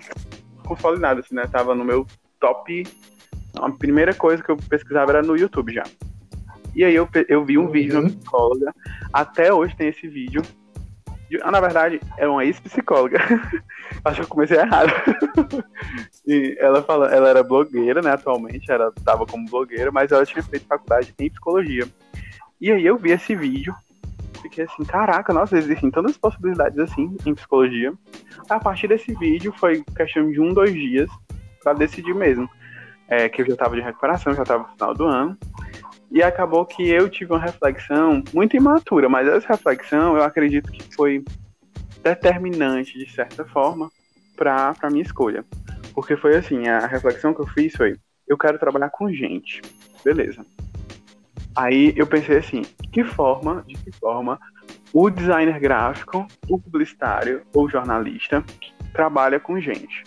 consolidadas, 0.64 1.26
assim, 1.26 1.34
né? 1.34 1.46
Tava 1.46 1.74
no 1.74 1.84
meu 1.84 2.06
top 2.40 2.84
a 3.58 3.70
primeira 3.70 4.14
coisa 4.14 4.42
que 4.42 4.50
eu 4.50 4.56
pesquisava 4.56 5.12
era 5.12 5.22
no 5.22 5.36
YouTube 5.36 5.72
já. 5.72 5.84
E 6.76 6.84
aí 6.84 6.94
eu, 6.94 7.08
eu 7.28 7.42
vi 7.44 7.56
um 7.58 7.62
Uhum. 7.64 7.70
vídeo 7.70 7.90
de 7.92 7.96
uma 7.96 8.06
psicóloga, 8.10 8.74
até 9.12 9.52
hoje 9.52 9.74
tem 9.74 9.88
esse 9.88 10.06
vídeo. 10.06 10.42
de- 11.30 11.40
ah, 11.42 11.50
na 11.50 11.58
verdade, 11.60 11.98
é 12.18 12.28
uma 12.28 12.44
ex-psicóloga. 12.44 13.18
Acho 14.04 14.16
que 14.16 14.22
eu 14.22 14.28
comecei 14.28 14.58
errado. 14.58 14.92
e 16.26 16.56
ela 16.60 16.82
fala, 16.82 17.12
ela 17.12 17.28
era 17.28 17.42
blogueira, 17.42 18.00
né, 18.02 18.10
atualmente, 18.12 18.70
ela 18.70 18.92
estava 18.96 19.26
como 19.26 19.48
blogueira, 19.48 19.90
mas 19.90 20.12
ela 20.12 20.24
tinha 20.26 20.42
feito 20.42 20.66
faculdade 20.66 21.12
em 21.18 21.28
psicologia. 21.30 21.84
E 22.60 22.70
aí 22.70 22.84
eu 22.86 22.96
vi 22.96 23.10
esse 23.10 23.34
vídeo, 23.34 23.74
fiquei 24.42 24.64
assim, 24.64 24.84
caraca, 24.84 25.32
nossa, 25.32 25.56
existem 25.58 25.90
tantas 25.90 26.16
possibilidades 26.16 26.78
assim 26.78 27.16
em 27.26 27.34
psicologia. 27.34 27.92
A 28.48 28.60
partir 28.60 28.86
desse 28.86 29.12
vídeo 29.14 29.52
foi 29.58 29.82
questão 29.96 30.30
de 30.30 30.40
um, 30.40 30.52
dois 30.54 30.72
dias 30.72 31.10
para 31.64 31.72
decidir 31.72 32.14
mesmo. 32.14 32.48
É, 33.08 33.28
que 33.28 33.40
eu 33.42 33.46
já 33.46 33.52
estava 33.52 33.74
de 33.76 33.80
recuperação, 33.82 34.34
já 34.34 34.42
estava 34.42 34.64
no 34.64 34.68
final 34.70 34.94
do 34.94 35.04
ano. 35.06 35.36
E 36.16 36.22
acabou 36.22 36.64
que 36.64 36.88
eu 36.88 37.10
tive 37.10 37.34
uma 37.34 37.38
reflexão 37.38 38.24
muito 38.32 38.56
imatura, 38.56 39.06
mas 39.06 39.28
essa 39.28 39.48
reflexão 39.48 40.16
eu 40.16 40.22
acredito 40.22 40.72
que 40.72 40.82
foi 40.94 41.22
determinante, 42.02 42.98
de 42.98 43.06
certa 43.12 43.44
forma, 43.44 43.90
para 44.34 44.72
a 44.80 44.88
minha 44.88 45.02
escolha. 45.02 45.44
Porque 45.94 46.16
foi 46.16 46.34
assim, 46.34 46.68
a 46.68 46.86
reflexão 46.86 47.34
que 47.34 47.42
eu 47.42 47.46
fiz 47.46 47.76
foi, 47.76 47.98
eu 48.26 48.38
quero 48.38 48.58
trabalhar 48.58 48.88
com 48.88 49.12
gente. 49.12 49.60
Beleza. 50.02 50.42
Aí 51.54 51.92
eu 51.94 52.06
pensei 52.06 52.38
assim, 52.38 52.62
que 52.90 53.04
forma, 53.04 53.62
de 53.66 53.74
que 53.74 53.92
forma 53.92 54.40
o 54.94 55.10
designer 55.10 55.60
gráfico, 55.60 56.26
o 56.48 56.58
publicitário 56.58 57.42
ou 57.52 57.68
jornalista 57.68 58.42
trabalha 58.94 59.38
com 59.38 59.60
gente? 59.60 60.02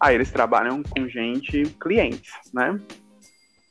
Aí 0.00 0.14
eles 0.14 0.30
trabalham 0.30 0.82
com 0.82 1.06
gente, 1.06 1.64
clientes, 1.78 2.32
né? 2.54 2.80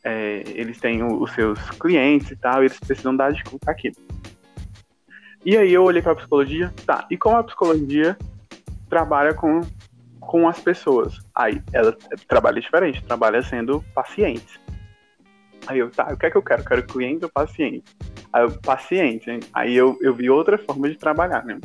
É, 0.04 0.44
eles 0.48 0.80
têm 0.80 1.04
o- 1.04 1.22
os 1.22 1.32
seus 1.32 1.60
clientes 1.72 2.32
e 2.32 2.36
tal, 2.36 2.62
e 2.64 2.66
eles 2.66 2.80
precisam 2.80 3.16
dar 3.16 3.32
desculpa 3.32 3.70
aqui. 3.72 3.92
E 5.46 5.58
aí 5.58 5.74
eu 5.74 5.84
olhei 5.84 6.02
para 6.02 6.16
psicologia, 6.16 6.72
tá, 6.86 7.08
e 7.10 7.18
como 7.18 7.38
a 7.38 7.44
psicologia 7.44 8.18
trabalha 8.90 9.34
com, 9.34 9.62
com 10.20 10.48
as 10.48 10.60
pessoas? 10.60 11.20
Aí 11.34 11.62
ela 11.74 11.96
trabalha 12.28 12.62
diferente, 12.62 13.04
trabalha 13.04 13.42
sendo 13.42 13.84
pacientes. 13.94 14.60
Aí 15.68 15.80
eu, 15.80 15.90
tá, 15.90 16.08
o 16.12 16.18
que 16.18 16.26
é 16.26 16.32
que 16.32 16.38
eu 16.38 16.42
quero? 16.42 16.64
Quero 16.64 16.84
cliente 16.84 17.24
ou 17.26 17.32
paciente? 17.32 17.84
Aí 18.34 18.44
eu, 18.44 18.52
paciente, 18.62 19.30
hein? 19.30 19.40
aí 19.54 19.76
eu, 19.76 19.98
eu 20.02 20.14
vi 20.14 20.30
outra 20.30 20.58
forma 20.58 20.90
de 20.90 20.96
trabalhar, 20.96 21.44
né? 21.46 21.60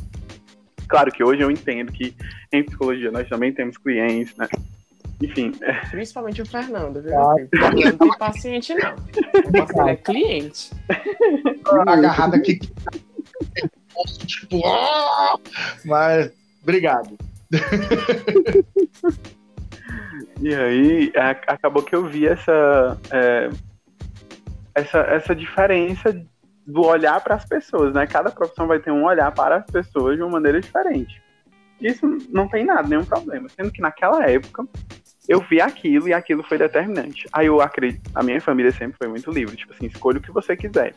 Claro 0.89 1.11
que 1.11 1.23
hoje 1.25 1.43
eu 1.43 1.51
entendo 1.51 1.93
que 1.93 2.15
em 2.53 2.63
psicologia 2.63 3.11
nós 3.11 3.29
também 3.29 3.53
temos 3.53 3.77
clientes, 3.77 4.35
né? 4.37 4.47
Enfim, 5.23 5.53
Principalmente 5.91 6.43
o 6.43 6.47
Fernando, 6.47 7.01
viu? 7.03 7.19
Ah. 7.19 7.35
Ele 7.73 7.85
não 7.91 7.99
tem 7.99 8.19
paciente, 8.19 8.75
não. 8.75 8.95
O 8.95 9.51
dele 9.51 9.91
é 9.91 9.97
cliente. 9.97 10.71
agarrado 11.87 12.35
aqui. 12.35 12.59
Tipo, 14.27 14.61
ah! 14.67 15.39
mas 15.85 16.31
obrigado. 16.63 17.17
E 20.41 20.55
aí 20.55 21.13
a- 21.17 21.55
acabou 21.55 21.83
que 21.83 21.95
eu 21.95 22.07
vi 22.07 22.27
essa, 22.27 22.99
é, 23.11 23.49
essa, 24.75 24.99
essa 24.99 25.35
diferença 25.35 26.13
do 26.67 26.83
olhar 26.85 27.21
para 27.23 27.37
as 27.37 27.45
pessoas, 27.47 27.95
né? 27.95 28.07
Cada 28.07 28.31
profissão 28.31 28.67
vai 28.67 28.79
ter 28.79 28.91
um 28.91 29.05
olhar 29.05 29.33
para 29.33 29.57
as 29.57 29.67
pessoas 29.67 30.17
de 30.17 30.23
uma 30.23 30.33
maneira 30.33 30.61
diferente. 30.61 31.23
Isso 31.81 32.07
não 32.31 32.49
tem 32.49 32.65
nada, 32.65 32.87
nenhum 32.89 33.05
problema. 33.05 33.49
Sendo 33.49 33.71
que 33.71 33.81
naquela 33.81 34.29
época 34.29 34.67
eu 35.29 35.41
vi 35.41 35.61
aquilo 35.61 36.09
e 36.09 36.13
aquilo 36.13 36.43
foi 36.43 36.59
determinante. 36.59 37.27
Aí 37.33 37.47
eu 37.47 37.61
acredito, 37.61 38.11
a 38.15 38.23
minha 38.23 38.41
família 38.41 38.71
sempre 38.73 38.97
foi 38.97 39.09
muito 39.09 39.31
livre, 39.31 39.57
tipo 39.57 39.73
assim, 39.73 39.87
escolha 39.87 40.19
o 40.19 40.23
que 40.23 40.31
você 40.31 40.57
quiser. 40.57 40.95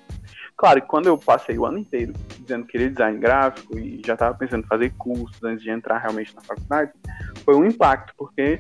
Claro 0.55 0.81
que 0.81 0.87
quando 0.87 1.07
eu 1.07 1.17
passei 1.17 1.57
o 1.57 1.65
ano 1.65 1.77
inteiro 1.77 2.13
dizendo 2.39 2.65
que 2.65 2.73
queria 2.73 2.89
design 2.89 3.17
gráfico 3.17 3.77
e 3.77 4.01
já 4.05 4.13
estava 4.13 4.35
pensando 4.37 4.63
em 4.63 4.67
fazer 4.67 4.91
cursos 4.97 5.41
antes 5.43 5.63
de 5.63 5.69
entrar 5.69 5.99
realmente 5.99 6.35
na 6.35 6.41
faculdade, 6.41 6.91
foi 7.45 7.55
um 7.55 7.65
impacto, 7.65 8.13
porque 8.17 8.59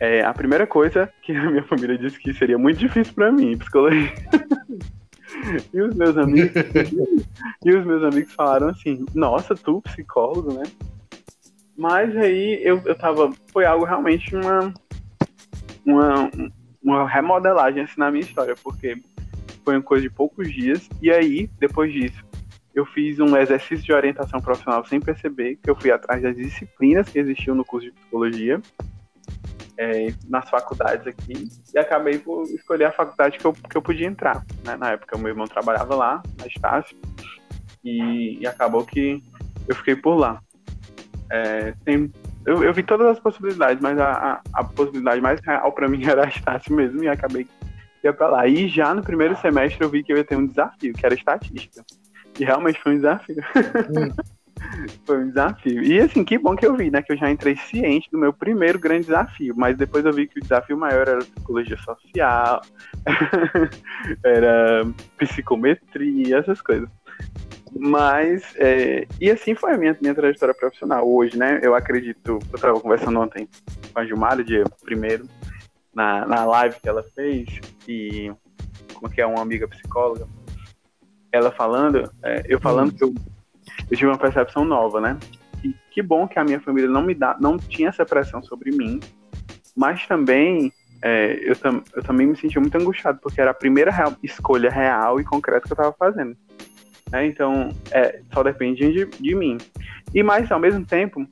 é, 0.00 0.22
a 0.22 0.34
primeira 0.34 0.66
coisa 0.66 1.08
que 1.22 1.32
a 1.32 1.50
minha 1.50 1.62
família 1.62 1.96
disse 1.96 2.18
que 2.18 2.34
seria 2.34 2.58
muito 2.58 2.78
difícil 2.78 3.14
para 3.14 3.30
mim, 3.30 3.56
psicologia. 3.56 4.12
e 5.72 5.80
os 5.80 5.94
meus 5.94 6.16
amigos 6.16 6.52
e 7.64 7.70
os 7.72 7.86
meus 7.86 8.02
amigos 8.02 8.32
falaram 8.32 8.68
assim, 8.68 9.06
nossa, 9.14 9.54
tu 9.54 9.80
psicólogo, 9.82 10.52
né? 10.54 10.64
Mas 11.82 12.16
aí 12.16 12.60
eu, 12.62 12.80
eu 12.84 12.94
tava. 12.94 13.32
Foi 13.52 13.64
algo 13.64 13.84
realmente 13.84 14.36
uma, 14.36 14.72
uma, 15.84 16.30
uma 16.80 17.08
remodelagem 17.08 17.82
assim, 17.82 17.98
na 17.98 18.08
minha 18.08 18.22
história, 18.22 18.54
porque 18.62 19.02
foi 19.64 19.74
uma 19.74 19.82
coisa 19.82 20.04
de 20.04 20.14
poucos 20.14 20.48
dias. 20.54 20.88
E 21.00 21.10
aí, 21.10 21.50
depois 21.58 21.92
disso, 21.92 22.24
eu 22.72 22.86
fiz 22.86 23.18
um 23.18 23.36
exercício 23.36 23.84
de 23.84 23.92
orientação 23.92 24.40
profissional 24.40 24.86
sem 24.86 25.00
perceber, 25.00 25.56
que 25.56 25.68
eu 25.68 25.74
fui 25.74 25.90
atrás 25.90 26.22
das 26.22 26.36
disciplinas 26.36 27.08
que 27.08 27.18
existiam 27.18 27.56
no 27.56 27.64
curso 27.64 27.88
de 27.88 27.92
psicologia, 27.94 28.60
é, 29.76 30.14
nas 30.28 30.48
faculdades 30.48 31.04
aqui, 31.04 31.48
e 31.74 31.78
acabei 31.80 32.16
por 32.16 32.44
escolher 32.44 32.84
a 32.84 32.92
faculdade 32.92 33.38
que 33.38 33.44
eu, 33.44 33.52
que 33.52 33.76
eu 33.76 33.82
podia 33.82 34.06
entrar. 34.06 34.46
Né? 34.64 34.76
Na 34.76 34.92
época, 34.92 35.18
meu 35.18 35.30
irmão 35.30 35.48
trabalhava 35.48 35.96
lá, 35.96 36.22
na 36.38 36.46
Estácio, 36.46 36.96
e, 37.82 38.38
e 38.38 38.46
acabou 38.46 38.86
que 38.86 39.20
eu 39.66 39.74
fiquei 39.74 39.96
por 39.96 40.14
lá. 40.14 40.40
É, 41.34 41.72
tem, 41.82 42.12
eu, 42.44 42.62
eu 42.62 42.74
vi 42.74 42.82
todas 42.82 43.06
as 43.06 43.18
possibilidades, 43.18 43.80
mas 43.80 43.98
a, 43.98 44.10
a, 44.10 44.40
a 44.52 44.64
possibilidade 44.64 45.22
mais 45.22 45.40
real 45.40 45.72
para 45.72 45.88
mim 45.88 46.04
era 46.06 46.26
a 46.26 46.28
Estácio 46.28 46.74
mesmo, 46.74 47.02
e 47.02 47.08
acabei 47.08 47.44
que 47.44 47.50
ia 48.04 48.12
pra 48.12 48.28
lá. 48.28 48.46
E 48.46 48.68
já 48.68 48.92
no 48.92 49.02
primeiro 49.02 49.34
semestre 49.36 49.82
eu 49.82 49.88
vi 49.88 50.02
que 50.02 50.12
eu 50.12 50.18
ia 50.18 50.24
ter 50.24 50.36
um 50.36 50.46
desafio, 50.46 50.92
que 50.92 51.06
era 51.06 51.14
estatística. 51.14 51.82
E 52.38 52.44
realmente 52.44 52.80
foi 52.82 52.92
um 52.92 52.96
desafio. 52.96 53.36
foi 55.06 55.24
um 55.24 55.28
desafio. 55.28 55.82
E 55.82 56.00
assim, 56.00 56.22
que 56.22 56.36
bom 56.36 56.54
que 56.54 56.66
eu 56.66 56.76
vi, 56.76 56.90
né? 56.90 57.00
Que 57.00 57.12
eu 57.12 57.16
já 57.16 57.30
entrei 57.30 57.56
ciente 57.56 58.10
do 58.10 58.18
meu 58.18 58.32
primeiro 58.32 58.78
grande 58.78 59.06
desafio. 59.06 59.54
Mas 59.56 59.76
depois 59.76 60.04
eu 60.04 60.12
vi 60.12 60.26
que 60.26 60.38
o 60.38 60.42
desafio 60.42 60.76
maior 60.76 61.08
era 61.08 61.18
psicologia 61.18 61.78
social, 61.78 62.60
era 64.24 64.84
psicometria, 65.16 66.38
essas 66.38 66.60
coisas. 66.60 66.88
Mas, 67.74 68.54
é, 68.56 69.06
e 69.20 69.30
assim 69.30 69.54
foi 69.54 69.72
a 69.72 69.78
minha, 69.78 69.96
minha 70.00 70.14
trajetória 70.14 70.54
profissional 70.54 71.08
hoje, 71.08 71.36
né? 71.38 71.60
Eu 71.62 71.74
acredito, 71.74 72.38
eu 72.50 72.54
estava 72.54 72.78
conversando 72.78 73.18
ontem 73.20 73.48
com 73.92 73.98
a 73.98 74.04
Gilmara, 74.04 74.44
dia 74.44 74.64
primeiro, 74.82 75.26
na, 75.94 76.26
na 76.26 76.44
live 76.44 76.80
que 76.80 76.88
ela 76.88 77.02
fez, 77.14 77.48
e 77.88 78.32
como 78.94 79.12
que 79.12 79.20
é 79.20 79.26
uma 79.26 79.40
amiga 79.40 79.66
psicóloga, 79.68 80.26
ela 81.32 81.50
falando, 81.50 82.12
é, 82.22 82.42
eu 82.46 82.60
falando 82.60 82.92
que 82.92 83.02
eu, 83.02 83.14
eu 83.90 83.96
tive 83.96 84.06
uma 84.06 84.18
percepção 84.18 84.64
nova, 84.64 85.00
né? 85.00 85.18
E 85.64 85.74
que 85.90 86.02
bom 86.02 86.28
que 86.28 86.38
a 86.38 86.44
minha 86.44 86.60
família 86.60 86.90
não 86.90 87.02
me 87.02 87.14
dá, 87.14 87.36
não 87.40 87.56
tinha 87.56 87.88
essa 87.88 88.04
pressão 88.04 88.42
sobre 88.42 88.70
mim, 88.70 89.00
mas 89.74 90.06
também 90.06 90.70
é, 91.02 91.38
eu, 91.42 91.56
tam, 91.56 91.82
eu 91.94 92.02
também 92.02 92.26
me 92.26 92.36
senti 92.36 92.58
muito 92.60 92.76
angustiado, 92.76 93.18
porque 93.20 93.40
era 93.40 93.50
a 93.50 93.54
primeira 93.54 93.90
real, 93.90 94.14
escolha 94.22 94.70
real 94.70 95.20
e 95.20 95.24
concreta 95.24 95.66
que 95.66 95.72
eu 95.72 95.74
estava 95.74 95.92
fazendo. 95.92 96.36
Né? 97.12 97.26
Então, 97.26 97.68
é, 97.90 98.20
só 98.32 98.42
dependia 98.42 98.90
de, 98.90 99.04
de 99.04 99.34
mim. 99.34 99.58
E 100.14 100.22
mais, 100.22 100.50
ao 100.50 100.58
mesmo 100.58 100.84
tempo, 100.84 101.24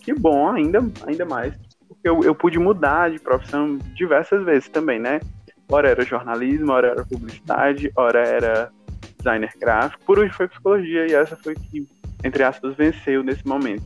que 0.00 0.12
bom, 0.12 0.50
ainda, 0.50 0.80
ainda 1.06 1.24
mais, 1.24 1.54
porque 1.88 2.06
eu, 2.06 2.22
eu 2.22 2.34
pude 2.34 2.58
mudar 2.58 3.10
de 3.10 3.18
profissão 3.18 3.78
diversas 3.94 4.44
vezes 4.44 4.68
também, 4.68 5.00
né? 5.00 5.20
Ora 5.68 5.88
era 5.88 6.04
jornalismo, 6.04 6.70
ora 6.70 6.88
era 6.88 7.04
publicidade, 7.04 7.90
ora 7.96 8.20
era 8.20 8.70
designer 9.16 9.52
gráfico, 9.58 10.04
por 10.04 10.18
hoje 10.18 10.32
foi 10.32 10.46
psicologia, 10.46 11.06
e 11.08 11.14
essa 11.14 11.34
foi 11.34 11.54
que, 11.54 11.88
entre 12.22 12.44
aspas, 12.44 12.76
venceu 12.76 13.24
nesse 13.24 13.44
momento. 13.46 13.82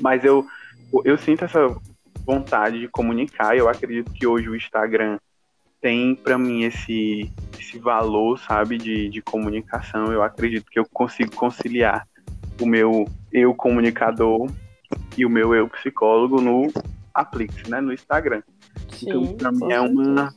Mas 0.00 0.24
eu, 0.24 0.44
eu 1.04 1.16
sinto 1.16 1.44
essa 1.44 1.68
vontade 2.26 2.80
de 2.80 2.88
comunicar, 2.88 3.56
eu 3.56 3.68
acredito 3.68 4.10
que 4.10 4.26
hoje 4.26 4.48
o 4.48 4.56
Instagram 4.56 5.18
tem 5.80 6.16
para 6.16 6.38
mim 6.38 6.64
esse, 6.64 7.30
esse 7.58 7.78
valor, 7.78 8.38
sabe, 8.38 8.78
de, 8.78 9.08
de 9.08 9.22
comunicação. 9.22 10.12
Eu 10.12 10.22
acredito 10.22 10.70
que 10.70 10.78
eu 10.78 10.86
consigo 10.92 11.34
conciliar 11.34 12.06
o 12.60 12.66
meu 12.66 13.06
eu 13.32 13.54
comunicador 13.54 14.48
e 15.16 15.26
o 15.26 15.30
meu 15.30 15.54
eu 15.54 15.68
psicólogo 15.68 16.40
no 16.40 16.72
Aplix, 17.12 17.68
né, 17.68 17.80
no 17.80 17.92
Instagram. 17.92 18.42
Sim, 18.92 19.10
então, 19.10 19.52
com 19.52 19.66
mim 19.66 19.72
é 19.72 19.80
uma, 19.80 20.34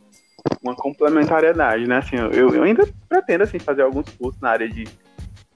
uma 0.63 0.75
complementariedade, 0.75 1.87
né? 1.87 1.97
Assim, 1.97 2.15
eu, 2.15 2.53
eu 2.53 2.63
ainda 2.63 2.87
pretendo 3.07 3.43
assim 3.43 3.59
fazer 3.59 3.81
alguns 3.81 4.09
cursos 4.09 4.41
na 4.41 4.49
área 4.49 4.69
de 4.69 4.85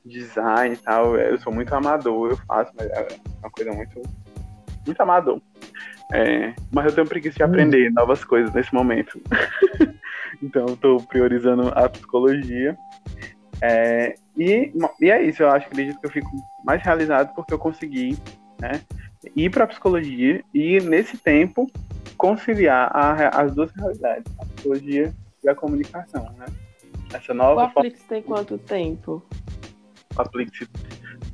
design 0.06 0.75
e 0.75 0.77
tal. 0.77 1.15
Eu 1.18 1.38
sou 1.39 1.53
muito 1.53 1.74
amador, 1.74 2.32
eu 2.32 2.38
faço, 2.38 2.72
mas 2.77 2.89
é 2.89 3.08
uma 3.41 3.50
coisa 3.50 3.72
muito 3.72 4.01
muito 4.86 5.01
amador. 5.01 5.39
É, 6.13 6.53
mas 6.72 6.86
eu 6.86 6.91
tenho 6.94 7.08
preguiça 7.08 7.38
de 7.38 7.44
aprender 7.44 7.91
novas 7.91 8.24
coisas 8.24 8.53
nesse 8.53 8.74
momento. 8.74 9.20
então 10.44 10.65
eu 10.68 10.77
tô 10.77 10.98
priorizando 10.98 11.70
a 11.70 11.88
psicologia. 11.88 12.77
É, 13.62 14.15
e, 14.36 14.72
e 15.00 15.12
é 15.12 15.24
isso, 15.24 15.44
eu 15.44 15.50
acho 15.50 15.68
acredito 15.68 16.00
que 16.00 16.08
eu 16.08 16.12
fico 16.12 16.30
mais 16.65 16.82
realizado 16.84 17.34
porque 17.36 17.53
eu 17.53 17.60
consegui 17.60 18.18
né, 18.60 18.82
ir 19.36 19.50
para 19.51 19.68
psicologia 19.68 20.44
e 20.53 20.80
nesse 20.80 21.15
tempo 21.18 21.72
conciliar 22.18 22.91
a, 22.94 23.41
as 23.41 23.53
duas 23.53 23.72
realidades, 23.72 24.32
a 24.39 24.46
psicologia 24.46 25.13
e 25.44 25.50
a 25.50 25.56
comunicação, 25.56 26.24
né? 26.38 26.46
Essa 27.13 27.34
nova 27.34 27.62
O 27.62 27.63
Aplix 27.65 28.03
tem 28.03 28.22
quanto 28.22 28.58
tempo? 28.58 29.24
O 30.15 30.22
Aplix 30.22 30.68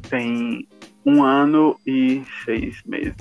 tem 0.09 0.67
um 1.05 1.23
ano 1.23 1.79
e 1.85 2.23
seis 2.43 2.81
meses. 2.85 3.15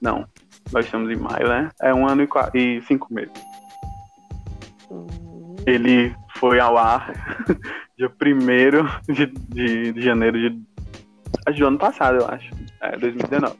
Não, 0.00 0.26
nós 0.72 0.84
estamos 0.84 1.10
em 1.10 1.16
maio, 1.16 1.48
né? 1.48 1.70
É 1.80 1.94
um 1.94 2.06
ano 2.06 2.22
e, 2.22 2.26
quatro, 2.26 2.58
e 2.58 2.82
cinco 2.82 3.12
meses. 3.12 3.32
Hum, 4.90 5.06
Ele 5.66 6.14
foi 6.36 6.60
ao 6.60 6.76
ar 6.76 7.12
dia 7.96 8.08
1 8.08 9.12
de, 9.12 9.26
de, 9.26 9.92
de 9.92 10.02
janeiro 10.02 10.38
de, 10.38 10.50
do 11.58 11.66
ano 11.66 11.78
passado, 11.78 12.18
eu 12.18 12.28
acho. 12.28 12.50
É, 12.80 12.96
2019. 12.96 13.56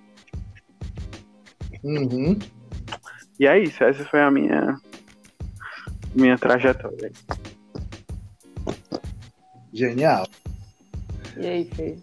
Uhum. 1.85 2.39
E 3.39 3.47
é 3.47 3.59
isso, 3.59 3.83
essa 3.85 4.05
foi 4.05 4.21
a 4.21 4.31
minha 4.31 4.77
minha 6.15 6.37
trajetória. 6.37 7.13
Genial. 9.73 10.27
E 11.37 11.47
aí, 11.47 11.65
Fê? 11.67 11.97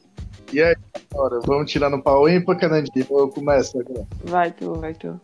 E 0.53 0.61
aí, 0.61 0.75
agora, 1.15 1.39
vamos 1.45 1.71
tirar 1.71 1.89
no 1.89 2.03
pau 2.03 2.27
ímpar, 2.29 2.59
Canandinho? 2.59 3.05
Eu 3.09 3.29
começo 3.29 3.79
agora. 3.79 4.05
Vai 4.25 4.51
tu, 4.51 4.73
vai 4.73 4.93
tu. 4.93 5.19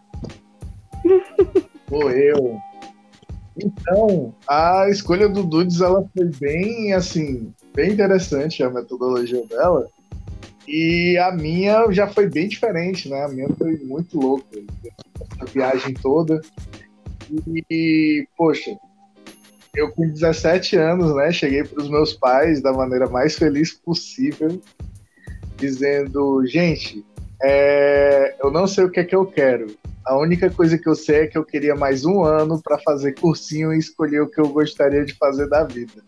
Sou 1.90 2.10
eu. 2.10 2.58
Então, 3.62 4.34
a 4.48 4.88
escolha 4.90 5.28
do 5.28 5.44
Dudes, 5.44 5.82
ela 5.82 6.08
foi 6.16 6.26
bem, 6.40 6.94
assim, 6.94 7.54
bem 7.76 7.92
interessante 7.92 8.64
a 8.64 8.70
metodologia 8.70 9.46
dela. 9.46 9.88
E 10.66 11.18
a 11.18 11.32
minha 11.34 11.92
já 11.92 12.08
foi 12.08 12.30
bem 12.30 12.48
diferente, 12.48 13.10
né? 13.10 13.26
A 13.26 13.28
minha 13.28 13.50
foi 13.58 13.78
muito 13.80 14.18
louca. 14.18 14.46
Essa 15.20 15.52
viagem 15.52 15.94
toda. 15.94 16.40
E, 17.70 18.26
poxa, 18.38 18.72
eu 19.76 19.92
com 19.92 20.08
17 20.08 20.78
anos, 20.78 21.14
né? 21.14 21.32
Cheguei 21.32 21.66
para 21.66 21.82
os 21.82 21.90
meus 21.90 22.14
pais 22.14 22.62
da 22.62 22.72
maneira 22.72 23.10
mais 23.10 23.36
feliz 23.36 23.74
possível, 23.74 24.62
dizendo: 25.62 26.44
gente, 26.48 27.06
é, 27.42 28.36
eu 28.44 28.52
não 28.52 28.66
sei 28.66 28.84
o 28.84 28.90
que 28.90 29.00
é 29.00 29.04
que 29.04 29.16
eu 29.16 29.26
quero. 29.26 29.68
A 30.04 30.18
única 30.18 30.50
coisa 30.50 30.78
que 30.78 30.90
eu 30.90 30.96
sei 30.96 31.22
é 31.22 31.28
que 31.28 31.38
eu 31.38 31.46
queria 31.46 31.76
mais 31.76 32.04
um 32.04 32.24
ano 32.24 32.60
para 32.62 32.80
fazer 32.80 33.14
cursinho 33.14 33.72
e 33.72 33.78
escolher 33.78 34.22
o 34.22 34.30
que 34.30 34.42
eu 34.42 34.50
gostaria 34.50 35.06
de 35.06 35.14
fazer 35.14 35.48
da 35.48 35.64
vida. 35.64 36.04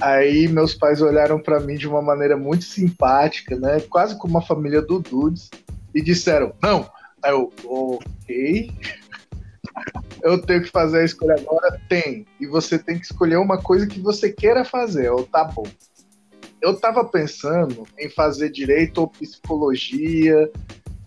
Aí 0.00 0.48
meus 0.48 0.74
pais 0.74 1.02
olharam 1.02 1.38
para 1.38 1.60
mim 1.60 1.76
de 1.76 1.86
uma 1.86 2.00
maneira 2.00 2.36
muito 2.36 2.64
simpática, 2.64 3.56
né? 3.56 3.80
Quase 3.80 4.18
como 4.18 4.38
a 4.38 4.42
família 4.42 4.80
do 4.80 4.98
Dudes, 4.98 5.50
e 5.94 6.00
disseram: 6.02 6.54
não. 6.62 6.88
Aí 7.22 7.30
eu, 7.30 7.52
ok. 7.64 8.72
Eu 10.22 10.40
tenho 10.40 10.62
que 10.62 10.70
fazer 10.70 11.00
a 11.00 11.04
escolha 11.04 11.34
agora? 11.34 11.78
Tem. 11.86 12.24
E 12.40 12.46
você 12.46 12.78
tem 12.78 12.98
que 12.98 13.04
escolher 13.04 13.36
uma 13.36 13.60
coisa 13.60 13.86
que 13.86 14.00
você 14.00 14.32
queira 14.32 14.64
fazer. 14.64 15.06
Eu, 15.06 15.24
tá 15.24 15.44
bom. 15.44 15.64
Eu 16.64 16.74
tava 16.74 17.04
pensando 17.04 17.86
em 17.98 18.08
fazer 18.08 18.48
direito 18.48 19.02
ou 19.02 19.06
psicologia, 19.06 20.50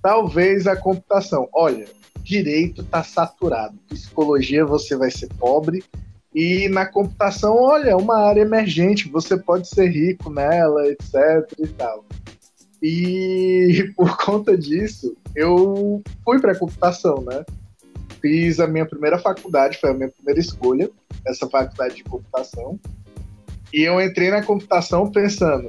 talvez 0.04 0.68
a 0.68 0.76
computação. 0.76 1.50
Olha, 1.52 1.88
direito 2.22 2.84
tá 2.84 3.02
saturado. 3.02 3.76
Psicologia 3.90 4.64
você 4.64 4.96
vai 4.96 5.10
ser 5.10 5.28
pobre. 5.40 5.84
E 6.32 6.70
na 6.70 6.86
computação, 6.86 7.56
olha, 7.56 7.90
é 7.90 7.96
uma 7.96 8.20
área 8.20 8.42
emergente, 8.42 9.10
você 9.10 9.36
pode 9.36 9.68
ser 9.68 9.88
rico 9.88 10.30
nela, 10.30 10.86
etc 10.90 11.18
e 11.58 11.68
tal. 11.70 12.06
E 12.80 13.92
por 13.98 14.16
conta 14.16 14.56
disso, 14.56 15.18
eu 15.36 16.04
fui 16.24 16.40
para 16.40 16.56
computação, 16.56 17.24
né? 17.24 17.44
Fiz 18.22 18.60
a 18.60 18.68
minha 18.68 18.86
primeira 18.86 19.18
faculdade, 19.18 19.80
foi 19.80 19.90
a 19.90 19.94
minha 19.96 20.10
primeira 20.10 20.40
escolha, 20.40 20.92
essa 21.26 21.50
faculdade 21.50 21.96
de 21.96 22.04
computação. 22.04 22.80
E 23.74 23.82
eu 23.82 24.02
entrei 24.02 24.30
na 24.30 24.44
computação 24.44 25.12
pensando, 25.12 25.68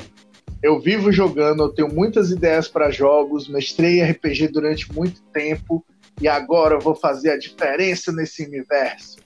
eu 0.62 0.80
vivo 0.80 1.12
jogando, 1.12 1.62
eu 1.62 1.68
tenho 1.68 1.92
muitas 1.92 2.30
ideias 2.30 2.68
para 2.68 2.90
jogos, 2.90 3.48
mestrei 3.48 4.02
RPG 4.02 4.48
durante 4.48 4.92
muito 4.92 5.22
tempo 5.32 5.84
e 6.20 6.26
agora 6.26 6.74
eu 6.74 6.80
vou 6.80 6.94
fazer 6.94 7.30
a 7.30 7.38
diferença 7.38 8.12
nesse 8.12 8.44
universo. 8.44 9.18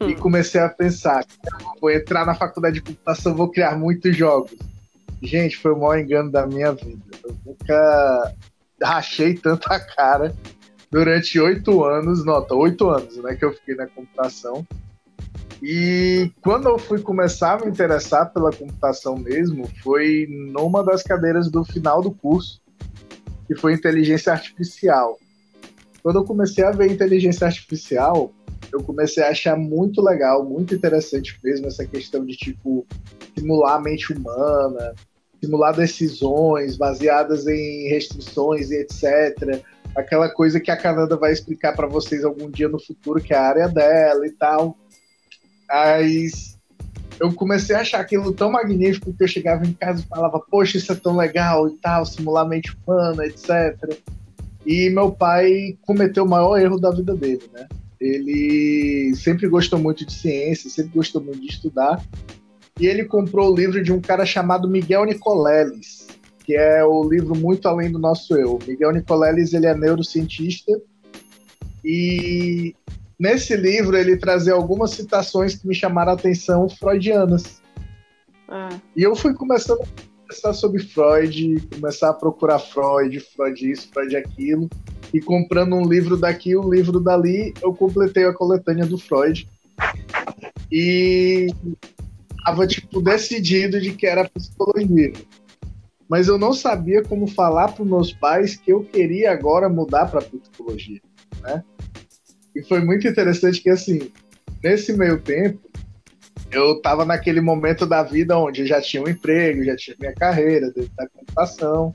Hum. 0.00 0.08
E 0.08 0.14
comecei 0.14 0.60
a 0.60 0.68
pensar, 0.68 1.24
vou 1.80 1.90
entrar 1.90 2.24
na 2.24 2.34
faculdade 2.34 2.76
de 2.76 2.82
computação, 2.82 3.34
vou 3.34 3.50
criar 3.50 3.78
muitos 3.78 4.16
jogos. 4.16 4.56
Gente, 5.22 5.56
foi 5.56 5.72
o 5.72 5.78
maior 5.78 5.98
engano 5.98 6.30
da 6.30 6.46
minha 6.46 6.72
vida. 6.72 7.02
Eu 7.22 7.36
nunca 7.44 8.34
rachei 8.82 9.34
tanta 9.34 9.78
cara 9.78 10.34
durante 10.90 11.38
oito 11.38 11.84
anos, 11.84 12.24
nota, 12.24 12.54
oito 12.54 12.88
anos, 12.88 13.16
né, 13.18 13.34
que 13.36 13.44
eu 13.44 13.52
fiquei 13.52 13.74
na 13.74 13.86
computação. 13.86 14.66
E 15.62 16.32
quando 16.42 16.68
eu 16.68 16.78
fui 16.78 17.00
começar 17.02 17.54
a 17.60 17.64
me 17.64 17.70
interessar 17.70 18.32
pela 18.32 18.50
computação 18.50 19.16
mesmo, 19.16 19.68
foi 19.82 20.26
numa 20.28 20.82
das 20.82 21.02
cadeiras 21.02 21.50
do 21.50 21.64
final 21.64 22.00
do 22.00 22.10
curso, 22.10 22.60
que 23.46 23.54
foi 23.54 23.74
inteligência 23.74 24.32
artificial. 24.32 25.18
Quando 26.02 26.16
eu 26.16 26.24
comecei 26.24 26.64
a 26.64 26.70
ver 26.70 26.90
inteligência 26.90 27.46
artificial, 27.46 28.32
eu 28.72 28.82
comecei 28.82 29.22
a 29.22 29.30
achar 29.30 29.56
muito 29.56 30.00
legal, 30.00 30.44
muito 30.44 30.74
interessante 30.74 31.38
mesmo 31.42 31.66
essa 31.66 31.84
questão 31.84 32.24
de 32.24 32.36
tipo 32.36 32.86
simular 33.36 33.76
a 33.76 33.80
mente 33.80 34.12
humana, 34.12 34.94
simular 35.42 35.74
decisões 35.74 36.76
baseadas 36.76 37.46
em 37.46 37.88
restrições 37.88 38.70
e 38.70 38.76
etc. 38.76 39.62
Aquela 39.94 40.28
coisa 40.28 40.60
que 40.60 40.70
a 40.70 40.76
Canada 40.76 41.16
vai 41.16 41.32
explicar 41.32 41.74
para 41.74 41.86
vocês 41.86 42.24
algum 42.24 42.50
dia 42.50 42.68
no 42.68 42.78
futuro, 42.78 43.20
que 43.20 43.34
é 43.34 43.36
a 43.36 43.48
área 43.48 43.68
dela 43.68 44.26
e 44.26 44.30
tal. 44.30 44.76
Mas 45.70 46.58
eu 47.20 47.32
comecei 47.32 47.76
a 47.76 47.80
achar 47.80 48.00
aquilo 48.00 48.32
tão 48.32 48.50
magnífico 48.50 49.12
que 49.12 49.22
eu 49.22 49.28
chegava 49.28 49.64
em 49.64 49.72
casa 49.72 50.00
e 50.00 50.08
falava, 50.08 50.40
poxa, 50.50 50.78
isso 50.78 50.90
é 50.90 50.96
tão 50.96 51.16
legal 51.16 51.68
e 51.68 51.76
tal, 51.76 52.04
simular 52.04 52.48
mente 52.48 52.76
humana, 52.84 53.24
etc. 53.24 53.96
E 54.66 54.90
meu 54.90 55.12
pai 55.12 55.78
cometeu 55.82 56.24
o 56.24 56.28
maior 56.28 56.58
erro 56.58 56.78
da 56.78 56.90
vida 56.90 57.14
dele, 57.14 57.42
né? 57.52 57.68
Ele 58.00 59.14
sempre 59.14 59.46
gostou 59.46 59.78
muito 59.78 60.04
de 60.06 60.12
ciência, 60.12 60.70
sempre 60.70 60.92
gostou 60.94 61.22
muito 61.22 61.40
de 61.40 61.48
estudar. 61.48 62.02
E 62.78 62.86
ele 62.86 63.04
comprou 63.04 63.52
o 63.52 63.54
livro 63.54 63.82
de 63.82 63.92
um 63.92 64.00
cara 64.00 64.24
chamado 64.24 64.68
Miguel 64.68 65.04
Nicoleles, 65.04 66.08
que 66.44 66.56
é 66.56 66.82
o 66.82 67.06
livro 67.06 67.36
Muito 67.36 67.68
Além 67.68 67.92
do 67.92 67.98
Nosso 67.98 68.34
Eu. 68.34 68.58
Miguel 68.66 68.92
Nicoleles, 68.92 69.52
ele 69.52 69.66
é 69.66 69.74
neurocientista 69.74 70.72
e 71.84 72.74
nesse 73.20 73.54
livro 73.54 73.96
ele 73.98 74.16
trazia 74.16 74.54
algumas 74.54 74.92
citações 74.92 75.54
que 75.54 75.68
me 75.68 75.74
chamaram 75.74 76.12
a 76.12 76.14
atenção 76.14 76.66
freudianas. 76.70 77.60
Ah, 78.48 78.70
E 78.96 79.02
eu 79.02 79.14
fui 79.14 79.34
começando 79.34 79.82
a 79.82 80.20
conversar 80.22 80.54
sobre 80.54 80.82
Freud, 80.82 81.68
começar 81.74 82.08
a 82.08 82.14
procurar 82.14 82.58
Freud, 82.58 83.20
Freud 83.20 83.70
isso, 83.70 83.90
Freud 83.92 84.16
aquilo, 84.16 84.70
e 85.12 85.20
comprando 85.20 85.76
um 85.76 85.86
livro 85.86 86.16
daqui, 86.16 86.56
um 86.56 86.70
livro 86.70 86.98
dali, 86.98 87.52
eu 87.62 87.74
completei 87.74 88.24
a 88.24 88.32
coletânea 88.32 88.86
do 88.86 88.96
Freud. 88.96 89.46
E 90.72 91.48
tava 92.44 92.66
tipo 92.66 93.02
decidido 93.02 93.80
de 93.80 93.92
que 93.92 94.06
era 94.06 94.28
psicologia. 94.28 95.12
Mas 96.08 96.26
eu 96.26 96.38
não 96.38 96.52
sabia 96.52 97.04
como 97.04 97.26
falar 97.26 97.72
para 97.72 97.84
meus 97.84 98.12
pais 98.12 98.56
que 98.56 98.72
eu 98.72 98.82
queria 98.82 99.30
agora 99.30 99.68
mudar 99.68 100.06
para 100.10 100.22
psicologia, 100.22 101.00
né? 101.42 101.62
E 102.54 102.62
foi 102.62 102.80
muito 102.80 103.06
interessante 103.06 103.60
que 103.60 103.70
assim, 103.70 104.10
nesse 104.62 104.92
meio 104.92 105.20
tempo, 105.20 105.60
eu 106.50 106.76
estava 106.76 107.04
naquele 107.04 107.40
momento 107.40 107.86
da 107.86 108.02
vida 108.02 108.36
onde 108.36 108.62
eu 108.62 108.66
já 108.66 108.80
tinha 108.80 109.02
um 109.02 109.08
emprego, 109.08 109.64
já 109.64 109.76
tinha 109.76 109.96
minha 109.98 110.14
carreira 110.14 110.70
dentro 110.70 110.90
da 110.96 111.08
computação 111.08 111.94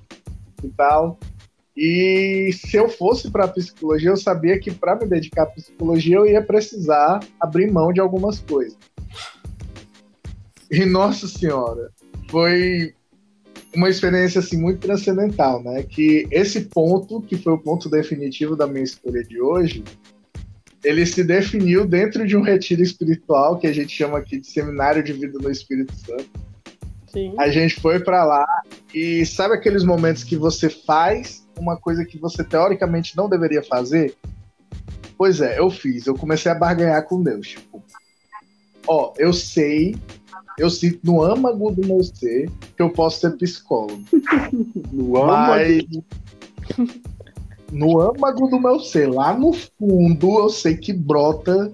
e 0.64 0.70
tal. 0.70 1.20
E 1.76 2.52
se 2.54 2.78
eu 2.78 2.88
fosse 2.88 3.30
para 3.30 3.50
psicologia, 3.50 4.10
eu 4.10 4.18
sabia 4.18 4.58
que 4.58 4.72
para 4.72 4.96
me 4.96 5.06
dedicar 5.06 5.44
à 5.44 5.48
psicologia 5.48 6.16
eu 6.16 6.26
ia 6.26 6.42
precisar 6.42 7.20
abrir 7.40 7.70
mão 7.70 7.92
de 7.92 8.00
algumas 8.00 8.40
coisas. 8.40 8.78
E 10.72 10.86
nossa 10.86 11.28
senhora, 11.28 11.92
foi 12.30 12.96
uma 13.76 13.90
experiência 13.90 14.40
assim 14.40 14.58
muito 14.58 14.80
transcendental, 14.80 15.62
né? 15.62 15.84
Que 15.84 16.26
esse 16.32 16.62
ponto, 16.62 17.22
que 17.22 17.38
foi 17.38 17.54
o 17.54 17.58
ponto 17.58 17.90
definitivo 17.90 18.56
da 18.56 18.66
minha 18.66 18.84
escolha 18.84 19.22
de 19.22 19.42
hoje, 19.42 19.84
ele 20.86 21.04
se 21.04 21.24
definiu 21.24 21.86
dentro 21.86 22.28
de 22.28 22.38
um 22.38 22.42
retiro 22.42 22.84
espiritual 22.84 23.58
que 23.58 23.66
a 23.66 23.74
gente 23.74 23.90
chama 23.90 24.20
aqui 24.20 24.40
de 24.40 24.46
Seminário 24.46 25.04
de 25.04 25.14
Vida 25.14 25.40
no 25.42 25.50
Espírito 25.50 25.94
Santo. 25.96 26.30
sim. 27.08 27.34
A 27.40 27.50
gente 27.50 27.82
foi 27.82 28.00
para 28.00 28.24
lá 28.24 28.46
e 28.94 29.26
sabe 29.26 29.56
aqueles 29.56 29.84
momentos 29.84 30.24
que 30.24 30.38
você 30.38 30.70
faz 30.70 31.44
uma 31.58 31.76
coisa 31.76 32.06
que 32.06 32.20
você 32.20 32.44
teoricamente 32.44 33.18
não 33.18 33.28
deveria 33.28 33.64
fazer? 33.64 34.16
Pois 35.18 35.42
é, 35.42 35.60
eu 35.60 35.72
fiz. 35.72 36.06
Eu 36.06 36.14
comecei 36.14 36.52
a 36.52 36.56
barganhar 36.56 37.04
com 37.08 37.24
Deus. 37.24 37.48
Tipo, 37.48 37.84
ó, 38.86 39.12
eu 39.18 39.34
sei, 39.34 39.96
eu 40.60 40.70
sinto 40.70 41.00
no 41.04 41.24
âmago 41.24 41.72
do 41.72 41.88
meu 41.88 42.04
ser 42.04 42.48
que 42.76 42.84
eu 42.84 42.92
posso 42.92 43.22
ser 43.22 43.32
psicólogo. 43.38 44.04
No 44.92 45.18
âmago. 45.18 45.52
Mas 46.78 47.06
no 47.72 48.00
âmago 48.00 48.48
do 48.48 48.60
meu 48.60 48.80
ser, 48.80 49.12
lá 49.12 49.34
no 49.34 49.54
fundo, 49.54 50.40
eu 50.40 50.50
sei 50.50 50.78
que 50.78 50.94
brota 50.94 51.74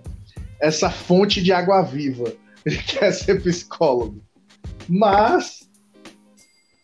essa 0.59 0.89
fonte 0.89 1.41
de 1.41 1.51
água 1.51 1.81
viva. 1.81 2.33
Ele 2.65 2.77
quer 2.77 3.11
ser 3.11 3.41
psicólogo. 3.41 4.21
Mas 4.87 5.69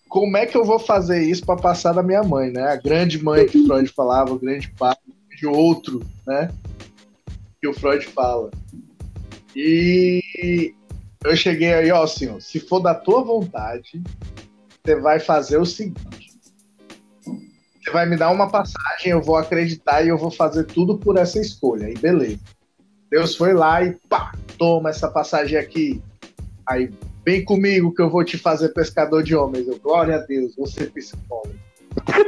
como 0.10 0.38
é 0.38 0.46
que 0.46 0.58
eu 0.58 0.64
vou 0.64 0.80
fazer 0.80 1.24
isso 1.24 1.46
para 1.46 1.62
passar 1.62 1.94
da 1.94 2.02
minha 2.02 2.24
mãe, 2.24 2.52
né? 2.52 2.64
A 2.64 2.76
grande 2.76 3.24
mãe 3.24 3.46
que 3.46 3.66
Freud 3.66 3.90
falava, 3.90 4.34
o 4.34 4.40
grande 4.40 4.70
pai 4.78 4.96
de 5.38 5.46
outro, 5.46 6.02
né? 6.26 6.52
Que 7.62 7.68
o 7.68 7.74
Freud 7.74 8.06
fala. 8.08 8.50
E 9.56 10.74
eu 11.24 11.36
cheguei 11.36 11.74
aí, 11.74 11.92
ó, 11.92 12.06
senhor, 12.08 12.42
se 12.42 12.60
for 12.60 12.80
da 12.80 12.96
tua 12.96 13.24
vontade, 13.24 14.02
você 14.84 14.96
vai 14.96 15.20
fazer 15.20 15.58
o 15.58 15.66
seguinte. 15.66 16.27
Você 17.88 17.92
vai 17.94 18.06
me 18.06 18.18
dar 18.18 18.32
uma 18.32 18.50
passagem, 18.50 19.14
eu 19.14 19.22
vou 19.22 19.38
acreditar 19.38 20.04
e 20.04 20.10
eu 20.10 20.18
vou 20.18 20.30
fazer 20.30 20.66
tudo 20.66 20.98
por 20.98 21.16
essa 21.16 21.40
escolha. 21.40 21.88
Aí 21.88 21.98
beleza. 21.98 22.38
Deus 23.10 23.34
foi 23.34 23.54
lá 23.54 23.82
e 23.82 23.94
pá, 24.10 24.34
toma 24.58 24.90
essa 24.90 25.08
passagem 25.08 25.58
aqui. 25.58 26.04
Aí 26.68 26.92
vem 27.26 27.46
comigo 27.46 27.96
que 27.96 28.02
eu 28.02 28.10
vou 28.10 28.26
te 28.26 28.38
fazer 28.38 28.74
pescador 28.74 29.24
de 29.24 29.34
homens. 29.34 29.70
Eu, 29.70 29.80
glória 29.80 30.18
a 30.18 30.20
Deus, 30.20 30.54
você 30.58 30.88
psicólogo. 30.88 31.56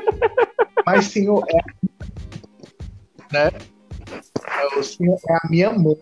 Mas, 0.88 1.08
senhor, 1.08 1.46
é, 1.50 1.58
né? 3.34 3.52
O 4.78 4.82
senhor 4.82 5.20
é 5.28 5.34
a 5.34 5.50
minha 5.50 5.74
mãe. 5.74 5.98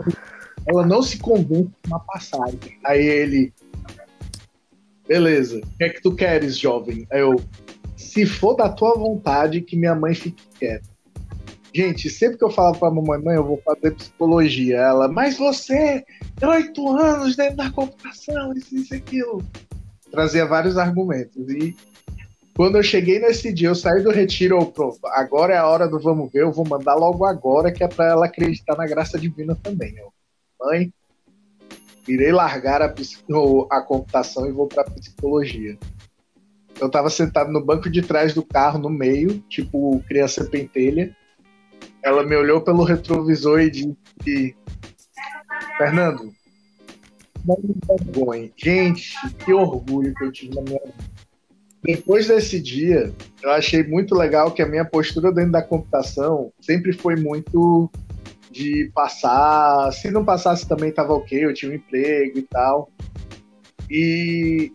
Ela 0.67 0.85
não 0.85 1.01
se 1.01 1.17
convence 1.17 1.71
com 1.81 1.87
uma 1.87 1.99
passagem. 2.01 2.77
Aí 2.85 3.03
ele, 3.03 3.51
beleza, 5.07 5.57
o 5.57 5.77
que 5.79 5.83
é 5.83 5.89
que 5.89 6.01
tu 6.03 6.13
queres, 6.13 6.59
jovem? 6.59 7.07
Aí 7.11 7.21
eu, 7.21 7.37
se 7.97 8.25
for 8.27 8.53
da 8.53 8.69
tua 8.69 8.93
vontade, 8.93 9.61
que 9.61 9.75
minha 9.75 9.95
mãe 9.95 10.13
fique 10.13 10.43
quieta. 10.57 10.87
Gente, 11.73 12.09
sempre 12.09 12.37
que 12.37 12.43
eu 12.43 12.49
falo 12.49 12.77
pra 12.77 12.91
mamãe, 12.91 13.21
mãe, 13.21 13.35
eu 13.35 13.43
vou 13.43 13.61
fazer 13.63 13.91
psicologia, 13.91 14.77
ela, 14.77 15.07
mas 15.07 15.37
você 15.37 16.05
tem 16.39 16.47
oito 16.47 16.87
anos 16.89 17.35
dentro 17.35 17.57
da 17.57 17.71
computação, 17.71 18.53
isso, 18.53 18.75
isso, 18.75 18.93
aquilo. 18.93 19.43
Trazia 20.09 20.45
vários 20.45 20.77
argumentos. 20.77 21.49
E 21.49 21.75
quando 22.55 22.77
eu 22.77 22.83
cheguei 22.83 23.19
nesse 23.19 23.51
dia, 23.51 23.67
eu 23.67 23.75
saí 23.75 24.01
do 24.01 24.11
retiro, 24.11 24.57
eu, 24.57 24.65
pronto, 24.67 24.99
agora 25.07 25.53
é 25.53 25.57
a 25.57 25.67
hora 25.67 25.87
do 25.87 25.99
vamos 25.99 26.31
ver, 26.31 26.43
eu 26.43 26.51
vou 26.51 26.67
mandar 26.67 26.95
logo 26.95 27.25
agora, 27.25 27.71
que 27.71 27.83
é 27.83 27.87
para 27.87 28.09
ela 28.09 28.25
acreditar 28.25 28.75
na 28.77 28.87
graça 28.87 29.19
divina 29.19 29.55
também. 29.61 29.95
Eu, 29.97 30.13
mãe, 30.59 30.91
irei 32.07 32.31
largar 32.31 32.81
a, 32.81 32.93
a 33.71 33.81
computação 33.81 34.47
e 34.47 34.51
vou 34.51 34.67
para 34.67 34.83
psicologia. 34.85 35.77
Eu 36.79 36.87
estava 36.87 37.09
sentado 37.09 37.51
no 37.51 37.63
banco 37.63 37.89
de 37.89 38.01
trás 38.01 38.33
do 38.33 38.43
carro, 38.43 38.79
no 38.79 38.89
meio, 38.89 39.39
tipo 39.49 40.03
criança 40.07 40.45
pentelha. 40.45 41.15
Ela 42.03 42.23
me 42.23 42.35
olhou 42.35 42.61
pelo 42.61 42.83
retrovisor 42.83 43.59
e 43.61 43.71
disse: 43.71 44.55
Fernando, 45.77 46.31
não 47.45 47.57
me 47.63 47.75
vergonhe. 47.87 48.53
Gente, 48.55 49.13
que 49.43 49.53
orgulho 49.53 50.13
que 50.13 50.23
eu 50.23 50.31
tive 50.31 50.55
na 50.55 50.61
minha 50.61 50.79
vida. 50.83 51.17
Depois 51.83 52.27
desse 52.27 52.59
dia, 52.59 53.13
eu 53.41 53.51
achei 53.51 53.83
muito 53.83 54.13
legal 54.13 54.51
que 54.51 54.61
a 54.61 54.67
minha 54.67 54.83
postura 54.83 55.31
dentro 55.31 55.53
da 55.53 55.61
computação 55.61 56.51
sempre 56.59 56.91
foi 56.91 57.15
muito 57.15 57.89
de 58.51 58.91
passar. 58.93 59.91
Se 59.93 60.11
não 60.11 60.25
passasse 60.25 60.67
também 60.67 60.89
estava 60.89 61.13
ok, 61.13 61.45
eu 61.45 61.53
tinha 61.53 61.71
um 61.71 61.75
emprego 61.75 62.39
e 62.39 62.41
tal. 62.41 62.91
E 63.89 64.73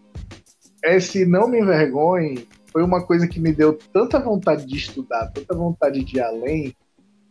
esse 0.83 1.25
não 1.25 1.49
me 1.49 1.61
envergonhe 1.61 2.47
foi 2.73 2.83
uma 2.83 3.05
coisa 3.05 3.29
que 3.29 3.39
me 3.39 3.53
deu 3.53 3.79
tanta 3.93 4.19
vontade 4.19 4.67
de 4.67 4.77
estudar, 4.77 5.29
tanta 5.29 5.55
vontade 5.55 6.03
de 6.03 6.17
ir 6.17 6.21
além, 6.21 6.75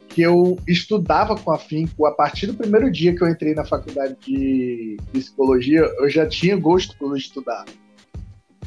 que 0.08 0.22
eu 0.22 0.58
estudava 0.68 1.36
com 1.36 1.52
afinco. 1.52 2.06
A 2.06 2.12
partir 2.12 2.48
do 2.48 2.54
primeiro 2.54 2.92
dia 2.92 3.16
que 3.16 3.24
eu 3.24 3.28
entrei 3.28 3.56
na 3.56 3.66
faculdade 3.66 4.16
de 4.26 4.98
psicologia, 5.12 5.80
eu 6.00 6.10
já 6.10 6.28
tinha 6.28 6.56
gosto 6.56 6.96
por 6.98 7.18
estudar. 7.18 7.66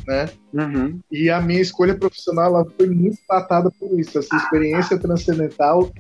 Né? 0.07 0.29
Uhum. 0.53 1.01
E 1.11 1.31
a 1.31 1.41
minha 1.41 1.61
escolha 1.61 1.95
profissional 1.95 2.47
ela 2.47 2.67
foi 2.77 2.91
muito 2.91 3.19
tratada 3.27 3.71
por 3.71 3.99
isso, 3.99 4.19
essa 4.19 4.37
experiência 4.37 4.99
transcendental, 4.99 5.91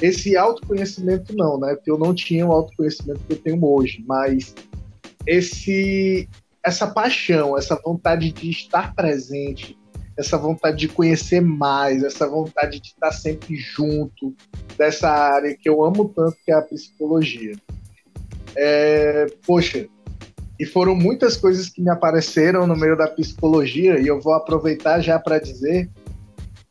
esse 0.00 0.36
autoconhecimento 0.36 1.36
não, 1.36 1.58
né? 1.58 1.74
Porque 1.74 1.90
eu 1.90 1.98
não 1.98 2.14
tinha 2.14 2.46
o 2.46 2.52
autoconhecimento 2.52 3.20
que 3.26 3.34
eu 3.34 3.38
tenho 3.38 3.62
hoje, 3.62 4.02
mas 4.06 4.54
esse 5.26 6.28
essa 6.66 6.88
paixão, 6.88 7.56
essa 7.56 7.76
vontade 7.76 8.32
de 8.32 8.50
estar 8.50 8.92
presente, 8.92 9.78
essa 10.18 10.36
vontade 10.36 10.78
de 10.78 10.88
conhecer 10.88 11.40
mais, 11.40 12.02
essa 12.02 12.26
vontade 12.26 12.80
de 12.80 12.88
estar 12.88 13.12
sempre 13.12 13.54
junto 13.54 14.34
dessa 14.76 15.08
área 15.08 15.56
que 15.56 15.68
eu 15.68 15.84
amo 15.84 16.08
tanto, 16.08 16.36
que 16.44 16.50
é 16.50 16.54
a 16.56 16.62
psicologia. 16.62 17.52
É, 18.56 19.26
poxa, 19.46 19.86
e 20.58 20.66
foram 20.66 20.96
muitas 20.96 21.36
coisas 21.36 21.68
que 21.68 21.80
me 21.80 21.88
apareceram 21.88 22.66
no 22.66 22.74
meio 22.74 22.96
da 22.96 23.06
psicologia, 23.06 24.00
e 24.00 24.08
eu 24.08 24.20
vou 24.20 24.32
aproveitar 24.32 25.00
já 25.00 25.20
para 25.20 25.38
dizer 25.38 25.88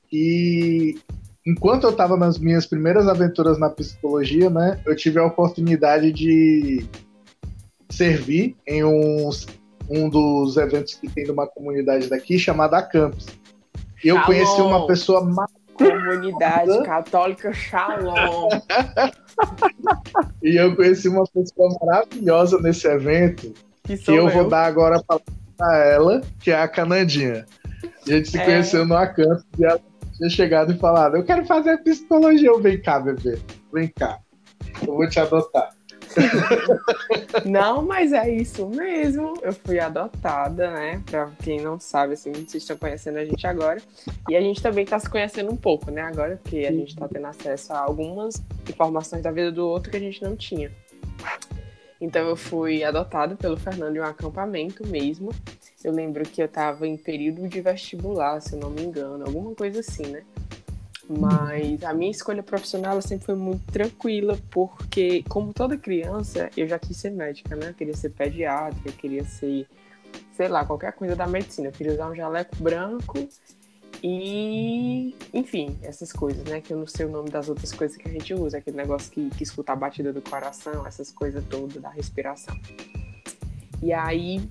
que 0.09 0.99
enquanto 1.47 1.85
eu 1.85 1.91
estava 1.91 2.17
nas 2.17 2.37
minhas 2.37 2.65
primeiras 2.65 3.07
aventuras 3.07 3.57
na 3.57 3.69
psicologia, 3.69 4.49
né, 4.49 4.77
eu 4.85 4.93
tive 4.93 5.19
a 5.19 5.25
oportunidade 5.25 6.11
de 6.11 6.85
servir 7.89 8.57
em 8.67 8.83
uns 8.83 9.47
um 9.89 10.09
dos 10.09 10.57
eventos 10.57 10.95
que 10.95 11.09
tem 11.09 11.25
numa 11.25 11.47
comunidade 11.47 12.09
daqui 12.09 12.37
chamada 12.39 12.81
Campus. 12.81 13.27
E 14.03 14.07
eu 14.07 14.21
conheci 14.21 14.61
uma 14.61 14.87
pessoa 14.87 15.21
Comunidade 15.75 16.83
Católica 16.83 17.53
Shalom. 17.53 18.49
e 20.41 20.55
eu 20.55 20.75
conheci 20.75 21.09
uma 21.09 21.25
pessoa 21.25 21.77
maravilhosa 21.81 22.59
nesse 22.59 22.87
evento 22.87 23.53
que, 23.83 23.97
que 23.97 24.11
eu, 24.11 24.27
eu, 24.27 24.29
vou 24.29 24.47
dar 24.47 24.65
agora 24.65 25.03
para 25.57 25.77
ela, 25.85 26.21
que 26.39 26.49
é 26.49 26.61
a 26.61 26.67
Canandinha. 26.67 27.45
A 28.07 28.09
gente 28.09 28.29
se 28.29 28.37
é. 28.37 28.45
conheceu 28.45 28.85
no 28.85 28.95
Acampus 28.95 29.43
e 29.59 29.65
ela 29.65 29.79
tinha 30.15 30.29
chegado 30.29 30.71
e 30.71 30.77
falado: 30.77 31.17
Eu 31.17 31.25
quero 31.25 31.45
fazer 31.45 31.77
psicologia. 31.79 32.49
Eu, 32.49 32.61
vem 32.61 32.81
cá, 32.81 32.99
bebê, 32.99 33.37
vem 33.73 33.87
cá. 33.89 34.19
Eu 34.81 34.95
vou 34.95 35.07
te 35.09 35.19
adotar. 35.19 35.74
não, 37.45 37.81
mas 37.81 38.13
é 38.13 38.29
isso 38.29 38.67
mesmo. 38.67 39.33
Eu 39.41 39.53
fui 39.53 39.79
adotada, 39.79 40.71
né? 40.71 41.01
Pra 41.05 41.31
quem 41.43 41.61
não 41.61 41.79
sabe, 41.79 42.13
assim, 42.13 42.31
vocês 42.31 42.55
estão 42.55 42.77
conhecendo 42.77 43.17
a 43.17 43.25
gente 43.25 43.45
agora. 43.45 43.81
E 44.29 44.35
a 44.35 44.41
gente 44.41 44.61
também 44.61 44.85
tá 44.85 44.99
se 44.99 45.09
conhecendo 45.09 45.51
um 45.51 45.57
pouco, 45.57 45.91
né? 45.91 46.01
Agora, 46.01 46.39
porque 46.41 46.65
a 46.65 46.71
gente 46.71 46.95
tá 46.95 47.07
tendo 47.07 47.27
acesso 47.27 47.73
a 47.73 47.79
algumas 47.79 48.41
informações 48.69 49.21
da 49.21 49.31
vida 49.31 49.51
do 49.51 49.67
outro 49.67 49.91
que 49.91 49.97
a 49.97 50.01
gente 50.01 50.21
não 50.23 50.35
tinha. 50.35 50.71
Então 51.99 52.27
eu 52.27 52.35
fui 52.35 52.83
adotada 52.83 53.35
pelo 53.35 53.57
Fernando 53.57 53.95
em 53.95 53.99
um 53.99 54.03
acampamento 54.03 54.85
mesmo. 54.87 55.31
Eu 55.83 55.93
lembro 55.93 56.23
que 56.23 56.41
eu 56.41 56.47
tava 56.47 56.87
em 56.87 56.97
período 56.97 57.47
de 57.47 57.61
vestibular, 57.61 58.41
se 58.41 58.53
eu 58.53 58.59
não 58.59 58.69
me 58.69 58.81
engano, 58.81 59.23
alguma 59.25 59.53
coisa 59.53 59.79
assim, 59.79 60.07
né? 60.07 60.23
Mas 61.07 61.83
a 61.83 61.93
minha 61.93 62.09
escolha 62.09 62.41
profissional 62.41 62.99
sempre 63.01 63.25
foi 63.25 63.35
muito 63.35 63.63
tranquila, 63.71 64.37
porque, 64.49 65.23
como 65.29 65.53
toda 65.53 65.77
criança, 65.77 66.49
eu 66.57 66.67
já 66.67 66.79
quis 66.79 66.97
ser 66.97 67.11
médica, 67.11 67.55
né? 67.55 67.69
Eu 67.69 67.73
queria 67.73 67.95
ser 67.95 68.09
pediatra, 68.09 68.79
eu 68.85 68.93
queria 68.93 69.23
ser, 69.23 69.67
sei 70.33 70.47
lá, 70.47 70.65
qualquer 70.65 70.93
coisa 70.93 71.15
da 71.15 71.27
medicina. 71.27 71.67
Eu 71.67 71.71
queria 71.71 71.93
usar 71.93 72.09
um 72.09 72.15
jaleco 72.15 72.55
branco 72.55 73.27
e, 74.01 75.15
enfim, 75.33 75.77
essas 75.83 76.11
coisas, 76.11 76.43
né? 76.45 76.59
Que 76.59 76.73
eu 76.73 76.77
não 76.77 76.87
sei 76.87 77.05
o 77.05 77.09
nome 77.09 77.29
das 77.29 77.49
outras 77.49 77.71
coisas 77.71 77.95
que 77.97 78.07
a 78.07 78.11
gente 78.11 78.33
usa, 78.33 78.57
aquele 78.57 78.77
negócio 78.77 79.11
que, 79.11 79.29
que 79.29 79.43
escuta 79.43 79.73
a 79.73 79.75
batida 79.75 80.11
do 80.11 80.21
coração, 80.21 80.85
essas 80.87 81.11
coisas 81.11 81.43
todas 81.45 81.81
da 81.81 81.89
respiração. 81.89 82.55
E 83.81 83.93
aí 83.93 84.49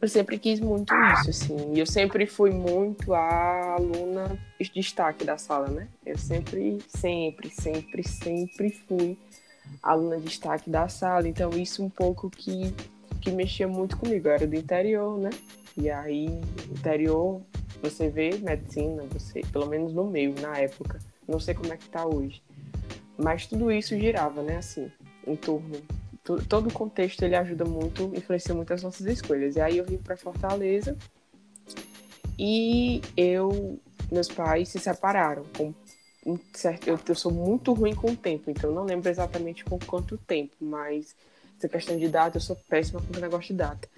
eu 0.00 0.08
sempre 0.08 0.38
quis 0.38 0.60
muito 0.60 0.94
isso, 0.94 1.30
assim. 1.30 1.76
Eu 1.76 1.86
sempre 1.86 2.26
fui 2.26 2.50
muito 2.50 3.12
a 3.12 3.74
aluna 3.74 4.38
de 4.60 4.70
destaque 4.72 5.24
da 5.24 5.36
sala, 5.36 5.68
né? 5.68 5.88
Eu 6.06 6.16
sempre, 6.16 6.78
sempre, 6.88 7.50
sempre, 7.50 8.06
sempre 8.06 8.70
fui 8.70 9.18
aluna 9.82 10.18
de 10.18 10.24
destaque 10.24 10.70
da 10.70 10.88
sala. 10.88 11.26
Então, 11.26 11.50
isso 11.50 11.84
um 11.84 11.90
pouco 11.90 12.30
que, 12.30 12.72
que 13.20 13.32
mexia 13.32 13.66
muito 13.66 13.96
comigo. 13.96 14.28
Eu 14.28 14.32
era 14.32 14.46
do 14.46 14.54
interior, 14.54 15.18
né? 15.18 15.30
E 15.76 15.90
aí, 15.90 16.26
interior, 16.70 17.42
você 17.82 18.08
vê 18.08 18.38
medicina, 18.38 19.02
você, 19.10 19.40
pelo 19.52 19.66
menos 19.66 19.92
no 19.92 20.04
meio, 20.04 20.32
na 20.40 20.56
época. 20.58 21.00
Não 21.26 21.40
sei 21.40 21.54
como 21.54 21.72
é 21.72 21.76
que 21.76 21.88
tá 21.88 22.06
hoje. 22.06 22.40
Mas 23.16 23.48
tudo 23.48 23.70
isso 23.72 23.98
girava, 23.98 24.42
né? 24.42 24.58
Assim, 24.58 24.90
em 25.26 25.34
torno 25.34 25.76
todo 26.36 26.68
o 26.68 26.72
contexto 26.72 27.22
ele 27.22 27.34
ajuda 27.34 27.64
muito, 27.64 28.12
influencia 28.14 28.54
muito 28.54 28.72
as 28.72 28.82
nossas 28.82 29.06
escolhas. 29.06 29.56
E 29.56 29.60
aí 29.60 29.78
eu 29.78 29.84
vim 29.84 29.96
para 29.96 30.16
Fortaleza 30.16 30.96
e 32.38 33.00
eu, 33.16 33.78
meus 34.10 34.28
pais 34.28 34.68
se 34.68 34.78
separaram. 34.78 35.44
Com 35.56 35.74
um 36.26 36.38
certo, 36.52 36.88
eu, 36.88 36.98
eu 37.08 37.14
sou 37.14 37.32
muito 37.32 37.72
ruim 37.72 37.94
com 37.94 38.10
o 38.10 38.16
tempo, 38.16 38.50
então 38.50 38.70
não 38.72 38.84
lembro 38.84 39.08
exatamente 39.08 39.64
com 39.64 39.78
quanto 39.78 40.18
tempo, 40.18 40.54
mas 40.60 41.16
essa 41.56 41.68
questão 41.68 41.96
de 41.96 42.08
data, 42.08 42.36
eu 42.36 42.40
sou 42.40 42.56
péssima 42.68 43.00
com 43.00 43.16
o 43.16 43.20
negócio 43.20 43.48
de 43.48 43.54
data. 43.54 43.88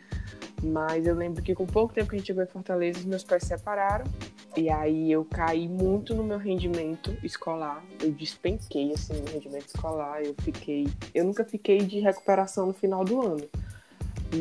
Mas 0.62 1.06
eu 1.06 1.14
lembro 1.14 1.42
que 1.42 1.54
com 1.54 1.66
pouco 1.66 1.94
tempo 1.94 2.10
que 2.10 2.16
a 2.16 2.18
gente 2.18 2.26
chegou 2.26 2.42
em 2.42 2.46
Fortaleza, 2.46 3.06
meus 3.06 3.24
pais 3.24 3.42
se 3.42 3.48
separaram 3.48 4.04
E 4.56 4.68
aí 4.68 5.10
eu 5.10 5.24
caí 5.24 5.66
muito 5.66 6.14
no 6.14 6.22
meu 6.22 6.38
rendimento 6.38 7.16
escolar. 7.22 7.82
Eu 8.02 8.12
despenquei 8.12 8.92
assim 8.92 9.14
no 9.14 9.32
rendimento 9.32 9.66
escolar. 9.66 10.22
Eu 10.22 10.34
fiquei, 10.42 10.86
eu 11.14 11.24
nunca 11.24 11.44
fiquei 11.44 11.78
de 11.78 12.00
recuperação 12.00 12.66
no 12.66 12.74
final 12.74 13.04
do 13.04 13.22
ano, 13.22 13.48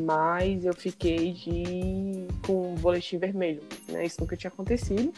mas 0.03 0.65
eu 0.65 0.73
fiquei 0.73 1.31
de 1.31 2.27
com 2.45 2.73
um 2.73 2.75
boletim 2.75 3.17
vermelho, 3.17 3.63
né? 3.87 4.05
Isso 4.05 4.17
nunca 4.19 4.35
tinha 4.35 4.49
acontecido. 4.49 5.13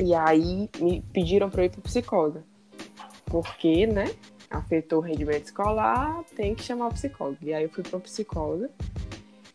E 0.00 0.14
aí 0.14 0.70
me 0.78 1.02
pediram 1.12 1.50
para 1.50 1.64
ir 1.64 1.70
para 1.70 1.82
psicóloga, 1.82 2.44
porque, 3.26 3.86
né? 3.86 4.04
Afetou 4.48 4.98
o 4.98 5.02
rendimento 5.02 5.46
escolar, 5.46 6.22
tem 6.36 6.54
que 6.54 6.62
chamar 6.62 6.88
o 6.88 6.92
psicólogo. 6.92 7.38
E 7.42 7.54
aí 7.54 7.64
eu 7.64 7.70
fui 7.70 7.82
para 7.82 7.98
psicóloga. 8.00 8.70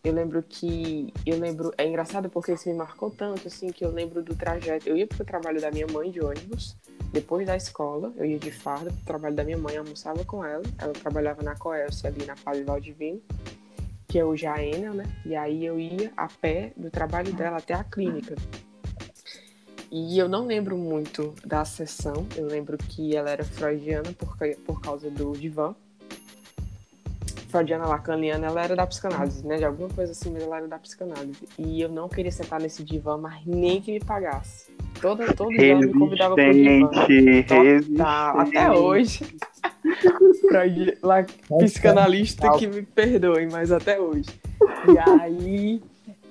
Eu 0.03 0.13
lembro 0.13 0.43
que. 0.43 1.13
Eu 1.25 1.39
lembro. 1.39 1.73
É 1.77 1.87
engraçado 1.87 2.29
porque 2.29 2.53
isso 2.53 2.69
me 2.69 2.75
marcou 2.75 3.09
tanto, 3.09 3.47
assim, 3.47 3.71
que 3.71 3.83
eu 3.83 3.91
lembro 3.91 4.21
do 4.23 4.35
trajeto. 4.35 4.87
Eu 4.87 4.95
ia 4.95 5.07
pro 5.07 5.25
trabalho 5.25 5.59
da 5.59 5.71
minha 5.71 5.87
mãe 5.87 6.11
de 6.11 6.21
ônibus, 6.21 6.75
depois 7.11 7.45
da 7.45 7.55
escola, 7.55 8.13
eu 8.17 8.25
ia 8.25 8.37
de 8.37 8.51
farda 8.51 8.91
pro 8.91 9.05
trabalho 9.05 9.35
da 9.35 9.43
minha 9.43 9.57
mãe, 9.57 9.77
almoçava 9.77 10.23
com 10.25 10.43
ela. 10.43 10.63
Ela 10.77 10.93
trabalhava 10.93 11.41
na 11.41 11.55
Coelce, 11.55 12.05
ali 12.05 12.25
na 12.25 12.35
Padre 12.35 12.63
Valdivino, 12.63 13.21
que 14.07 14.19
é 14.19 14.25
o 14.25 14.35
Jaena, 14.35 14.93
né? 14.93 15.03
E 15.25 15.35
aí 15.35 15.65
eu 15.65 15.79
ia 15.79 16.11
a 16.15 16.27
pé 16.27 16.73
do 16.75 16.89
trabalho 16.89 17.33
dela 17.33 17.57
até 17.57 17.73
a 17.73 17.83
clínica. 17.83 18.35
E 19.89 20.17
eu 20.17 20.27
não 20.27 20.45
lembro 20.45 20.77
muito 20.77 21.33
da 21.45 21.63
sessão, 21.63 22.27
eu 22.35 22.45
lembro 22.45 22.77
que 22.77 23.15
ela 23.15 23.29
era 23.29 23.43
freudiana 23.43 24.11
por, 24.13 24.37
por 24.65 24.81
causa 24.81 25.09
do 25.09 25.31
divã 25.31 25.73
freudiana 27.47 27.87
lacaniana, 27.87 28.47
ela 28.47 28.63
era 28.63 28.75
da 28.75 28.85
psicanálise, 28.85 29.45
né? 29.45 29.57
De 29.57 29.65
alguma 29.65 29.89
coisa 29.89 30.11
assim, 30.11 30.31
mas 30.31 30.43
ela 30.43 30.57
era 30.57 30.67
da 30.67 30.77
psicanálise. 30.77 31.47
E 31.57 31.81
eu 31.81 31.89
não 31.89 32.07
queria 32.09 32.31
sentar 32.31 32.59
nesse 32.59 32.83
divã, 32.83 33.17
mas 33.17 33.45
nem 33.45 33.81
que 33.81 33.91
me 33.91 33.99
pagasse. 33.99 34.71
Todo, 35.01 35.33
todo 35.35 35.49
dia 35.49 35.73
ela 35.73 35.81
me 35.81 35.93
convidava 35.93 36.35
pro 36.35 36.53
divã. 36.53 36.89
Total, 37.87 38.39
até 38.39 38.71
hoje. 38.71 39.37
Freud, 40.47 40.97
lá, 41.01 41.25
psicanalista 41.59 42.51
que 42.57 42.67
me 42.67 42.81
perdoe, 42.81 43.47
mas 43.51 43.71
até 43.71 43.99
hoje. 43.99 44.29
E 44.87 44.97
aí 44.97 45.81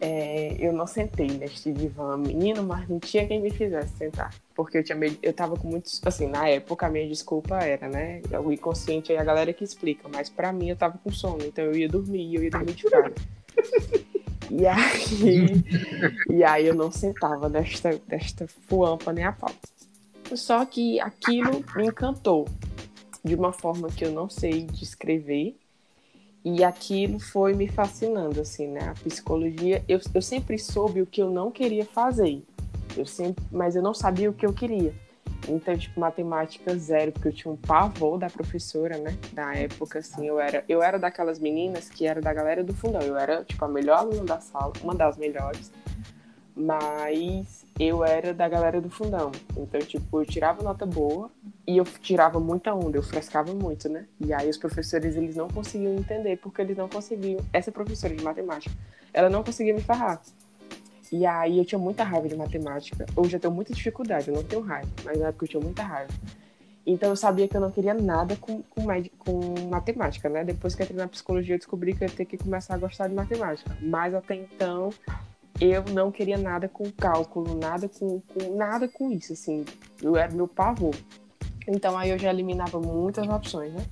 é, 0.01 0.57
eu 0.59 0.73
não 0.73 0.87
sentei 0.87 1.27
neste 1.27 1.73
divã 1.73 2.17
menino, 2.17 2.63
mas 2.63 2.89
não 2.89 2.99
tinha 2.99 3.27
quem 3.27 3.41
me 3.41 3.51
fizesse 3.51 3.97
sentar. 3.97 4.35
Porque 4.55 4.79
eu 4.79 4.85
tinha 4.85 4.97
medo, 4.97 5.19
eu 5.23 5.33
tava 5.33 5.57
com 5.57 5.69
muitos. 5.69 6.01
Assim, 6.05 6.27
na 6.27 6.49
época 6.49 6.87
a 6.87 6.91
minha 6.91 7.07
desculpa 7.09 7.57
era, 7.59 7.89
né? 7.89 8.21
O 8.45 8.53
inconsciente 8.53 9.13
aí 9.13 9.19
a 9.19 9.25
galera 9.25 9.53
que 9.53 9.65
explica, 9.65 10.09
mas 10.13 10.29
pra 10.29 10.53
mim 10.53 10.69
eu 10.69 10.77
tava 10.77 10.99
com 10.99 11.11
sono, 11.11 11.45
então 11.45 11.65
eu 11.65 11.75
ia 11.75 11.89
dormir, 11.89 12.35
eu 12.35 12.43
ia 12.43 12.51
dormir 12.51 12.75
de 12.75 12.85
cara. 12.85 13.13
E 14.51 14.67
aí, 14.67 15.65
e 16.31 16.45
aí 16.45 16.67
eu 16.67 16.75
não 16.75 16.91
sentava 16.91 17.49
desta, 17.49 17.99
desta 18.07 18.47
fuampa 18.69 19.13
nem 19.13 19.25
a 19.25 19.33
pau. 19.33 19.53
Só 20.35 20.65
que 20.65 21.01
aquilo 21.01 21.65
me 21.75 21.87
encantou 21.87 22.47
de 23.25 23.35
uma 23.35 23.53
forma 23.53 23.89
que 23.89 24.05
eu 24.05 24.13
não 24.13 24.29
sei 24.29 24.65
descrever 24.65 25.57
e 26.49 26.63
aquilo 26.63 27.19
foi 27.19 27.55
me 27.55 27.67
fascinando, 27.67 28.41
assim, 28.41 28.69
né? 28.69 28.91
A 28.91 28.95
psicologia, 28.95 29.83
eu, 29.89 29.99
eu 30.15 30.23
sempre 30.23 30.57
soube 30.57 31.03
o 31.03 31.07
que 31.07 31.21
eu 31.21 31.29
não 31.29 31.51
queria 31.51 31.85
fazer, 31.85 32.41
eu 32.97 33.05
sempre, 33.05 33.45
mas 33.51 33.75
eu 33.75 33.83
não 33.83 33.93
sabia 33.93 34.31
o 34.31 34.33
que 34.33 34.47
eu 34.47 34.53
queria. 34.53 34.95
Então, 35.49 35.77
tipo, 35.77 35.99
matemática 35.99 36.77
zero, 36.77 37.11
porque 37.11 37.29
eu 37.29 37.33
tinha 37.33 37.53
um 37.53 37.57
pavor 37.57 38.17
da 38.17 38.31
professora, 38.31 38.97
né? 38.97 39.19
Da 39.33 39.57
época, 39.57 39.99
assim, 39.99 40.29
eu 40.29 40.39
era, 40.39 40.65
eu 40.69 40.81
era 40.81 41.01
daquelas 41.01 41.41
meninas 41.41 41.89
que 41.89 42.07
era 42.07 42.21
da 42.21 42.33
galera 42.33 42.63
do 42.63 42.73
fundão. 42.73 43.03
Eu 43.03 43.17
era, 43.17 43.45
tipo, 43.45 43.65
a 43.65 43.69
melhor 43.69 43.99
aluna 43.99 44.25
da 44.25 44.41
sala, 44.41 44.73
uma 44.85 44.95
das 44.95 45.17
melhores. 45.17 45.73
Mas 46.57 47.67
eu 47.79 48.03
era 48.03 48.33
da 48.33 48.49
galera 48.49 48.81
do 48.81 48.89
fundão. 48.89 49.31
Então, 49.57 49.79
tipo, 49.81 50.21
eu 50.21 50.25
tirava 50.25 50.63
nota 50.63 50.87
boa 50.87 51.31
e 51.67 51.77
eu 51.77 51.85
tirava 51.85 52.41
muita 52.41 52.75
onda, 52.75 52.97
eu 52.97 53.03
frescava 53.03 53.53
muito, 53.53 53.89
né? 53.91 54.07
E 54.19 54.33
aí 54.33 54.49
os 54.49 54.57
professores, 54.57 55.17
eles 55.17 55.37
não 55.37 55.49
conseguiam 55.49 55.95
entender, 55.95 56.39
porque 56.39 56.63
eles 56.63 56.77
não 56.77 56.89
conseguiam. 56.89 57.45
Essa 57.53 57.71
professora 57.71 58.15
de 58.15 58.25
matemática, 58.25 58.75
ela 59.13 59.29
não 59.29 59.45
conseguia 59.45 59.75
me 59.75 59.83
farrar. 59.83 60.23
E 61.13 61.25
aí 61.27 61.59
eu 61.59 61.65
tinha 61.65 61.79
muita 61.79 62.03
raiva 62.03 62.27
de 62.27 62.35
matemática. 62.35 63.05
Hoje 63.15 63.37
eu 63.37 63.41
tenho 63.41 63.53
muita 63.53 63.75
dificuldade, 63.75 64.29
eu 64.29 64.35
não 64.35 64.43
tenho 64.43 64.63
raiva, 64.63 64.89
mas 65.05 65.19
na 65.19 65.29
época 65.29 65.45
eu 65.45 65.49
tinha 65.49 65.63
muita 65.63 65.83
raiva. 65.83 66.13
Então 66.87 67.11
eu 67.11 67.17
sabia 67.17 67.47
que 67.49 67.57
eu 67.57 67.61
não 67.61 67.71
queria 67.71 67.93
nada 67.93 68.37
com, 68.37 68.63
com, 68.63 68.87
com 69.19 69.69
matemática, 69.69 70.29
né? 70.29 70.45
Depois 70.45 70.75
que 70.75 70.83
eu 70.83 70.85
entrei 70.85 70.99
na 70.99 71.09
psicologia, 71.09 71.57
eu 71.57 71.59
descobri 71.59 71.93
que 71.95 72.05
eu 72.05 72.09
ia 72.09 72.15
ter 72.15 72.25
que 72.25 72.39
começar 72.39 72.75
a 72.75 72.79
gostar 72.79 73.09
de 73.09 73.15
matemática. 73.15 73.77
Mas 73.83 74.15
até 74.15 74.37
então 74.37 74.91
eu 75.61 75.85
não 75.93 76.11
queria 76.11 76.37
nada 76.37 76.69
com 76.69 76.91
cálculo, 76.91 77.55
nada 77.57 77.89
com, 77.89 78.21
com, 78.21 78.57
nada 78.57 78.89
com 78.89 79.11
isso, 79.11 79.33
assim, 79.33 79.65
eu 80.03 80.17
era 80.17 80.33
meu 80.33 80.47
pavor. 80.47 80.95
Então 81.67 81.97
aí 81.97 82.11
eu 82.11 82.19
já 82.19 82.31
eliminava 82.31 82.81
muitas 82.81 83.27
opções, 83.29 83.73
né? 83.73 83.85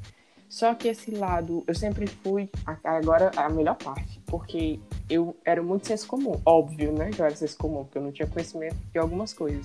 Só 0.49 0.73
que 0.75 0.87
esse 0.89 1.11
lado, 1.11 1.65
eu 1.67 1.75
sempre 1.75 2.07
fui, 2.07 2.49
agora 2.85 3.33
a 3.37 3.49
melhor 3.49 3.75
parte, 3.75 4.21
porque 4.27 4.79
eu 5.11 5.37
era 5.45 5.61
muito 5.63 5.87
senso 5.87 6.07
comum, 6.07 6.41
óbvio, 6.47 6.93
né? 6.93 7.11
Que 7.11 7.21
eu 7.21 7.27
era 7.27 7.35
senso 7.35 7.59
comum, 7.59 7.83
porque 7.83 7.99
eu 7.99 8.03
não 8.03 8.13
tinha 8.13 8.29
conhecimento 8.29 8.77
de 8.93 8.99
algumas 8.99 9.33
coisas. 9.33 9.65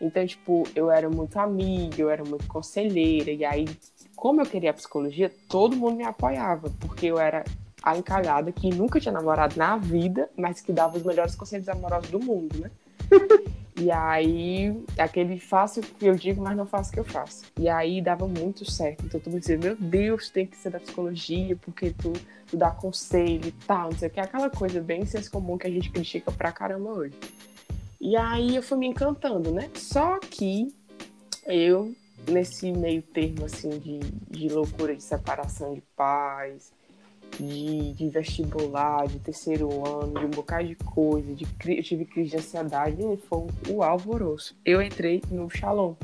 Então, 0.00 0.26
tipo, 0.26 0.64
eu 0.74 0.90
era 0.90 1.08
muito 1.08 1.38
amiga, 1.38 1.96
eu 1.98 2.10
era 2.10 2.24
muito 2.24 2.46
conselheira, 2.46 3.30
e 3.30 3.44
aí, 3.44 3.64
como 4.14 4.40
eu 4.40 4.46
queria 4.46 4.74
psicologia, 4.74 5.32
todo 5.48 5.76
mundo 5.76 5.96
me 5.96 6.04
apoiava, 6.04 6.70
porque 6.78 7.06
eu 7.06 7.18
era 7.18 7.42
a 7.82 7.96
encalhada 7.96 8.52
que 8.52 8.68
nunca 8.74 9.00
tinha 9.00 9.12
namorado 9.12 9.56
na 9.56 9.76
vida, 9.76 10.28
mas 10.36 10.60
que 10.60 10.72
dava 10.72 10.96
os 10.96 11.02
melhores 11.02 11.34
conselhos 11.34 11.68
amorosos 11.68 12.10
do 12.10 12.20
mundo, 12.20 12.58
né? 12.58 12.70
E 13.80 13.92
aí, 13.92 14.76
aquele 14.98 15.38
faço 15.38 15.80
que 15.80 16.06
eu 16.06 16.16
digo, 16.16 16.42
mas 16.42 16.56
não 16.56 16.66
faço 16.66 16.90
o 16.90 16.92
que 16.94 16.98
eu 16.98 17.04
faço. 17.04 17.44
E 17.56 17.68
aí 17.68 18.02
dava 18.02 18.26
muito 18.26 18.68
certo. 18.68 19.06
Então 19.06 19.20
todo 19.20 19.30
mundo 19.30 19.40
dizia, 19.40 19.56
meu 19.56 19.76
Deus, 19.76 20.30
tem 20.30 20.44
que 20.44 20.56
ser 20.56 20.70
da 20.70 20.80
psicologia, 20.80 21.54
porque 21.54 21.92
tu, 21.92 22.12
tu 22.48 22.56
dá 22.56 22.72
conselho 22.72 23.46
e 23.46 23.52
tal, 23.52 23.90
não 23.90 23.96
sei 23.96 24.08
o 24.08 24.10
que. 24.10 24.18
Aquela 24.18 24.50
coisa 24.50 24.80
bem 24.80 25.06
senso 25.06 25.30
comum 25.30 25.56
que 25.56 25.68
a 25.68 25.70
gente 25.70 25.92
critica 25.92 26.32
pra 26.32 26.50
caramba 26.50 26.90
hoje. 26.90 27.14
E 28.00 28.16
aí 28.16 28.56
eu 28.56 28.62
fui 28.64 28.78
me 28.78 28.88
encantando, 28.88 29.52
né? 29.52 29.70
Só 29.74 30.18
que 30.18 30.74
eu, 31.46 31.94
nesse 32.28 32.72
meio 32.72 33.02
termo, 33.02 33.44
assim, 33.44 33.70
de, 33.70 34.00
de 34.28 34.48
loucura 34.48 34.96
de 34.96 35.02
separação 35.04 35.74
de 35.74 35.82
pais, 35.94 36.72
de, 37.38 37.92
de, 37.94 38.08
vestibular, 38.08 39.06
de 39.06 39.18
terceiro 39.18 39.68
ano, 39.86 40.18
de 40.18 40.26
um 40.26 40.30
bocado 40.30 40.66
de 40.66 40.74
coisa, 40.76 41.34
de, 41.34 41.46
eu 41.66 41.82
tive 41.82 42.04
crise 42.04 42.30
de 42.30 42.36
ansiedade, 42.36 42.96
e 43.00 43.16
foi 43.16 43.46
o 43.68 43.82
alvoroço. 43.82 44.56
Eu 44.64 44.80
entrei 44.82 45.22
no 45.30 45.48
Shalom. 45.50 45.94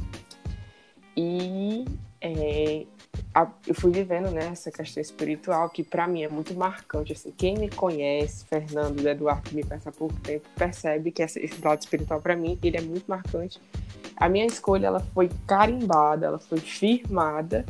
E 1.16 1.84
é, 2.20 2.86
a, 3.34 3.48
eu 3.66 3.74
fui 3.74 3.90
vivendo 3.90 4.30
né, 4.30 4.46
essa 4.52 4.70
questão 4.70 5.00
espiritual, 5.00 5.68
que 5.68 5.82
para 5.82 6.06
mim 6.06 6.22
é 6.22 6.28
muito 6.28 6.54
marcante. 6.54 7.12
Assim, 7.12 7.32
quem 7.36 7.56
me 7.56 7.68
conhece, 7.68 8.44
Fernando, 8.46 9.06
Eduardo, 9.06 9.42
que 9.42 9.54
me 9.54 9.62
conhece 9.62 9.88
há 9.88 9.92
pouco 9.92 10.14
tempo, 10.20 10.48
percebe 10.56 11.10
que 11.10 11.22
essa, 11.22 11.40
esse 11.40 11.62
lado 11.64 11.80
espiritual 11.80 12.20
para 12.20 12.36
mim 12.36 12.58
ele 12.62 12.76
é 12.76 12.80
muito 12.80 13.04
marcante. 13.06 13.60
A 14.16 14.28
minha 14.28 14.46
escolha 14.46 14.86
ela 14.86 15.00
foi 15.00 15.28
carimbada, 15.46 16.26
ela 16.26 16.38
foi 16.38 16.58
firmada 16.58 17.64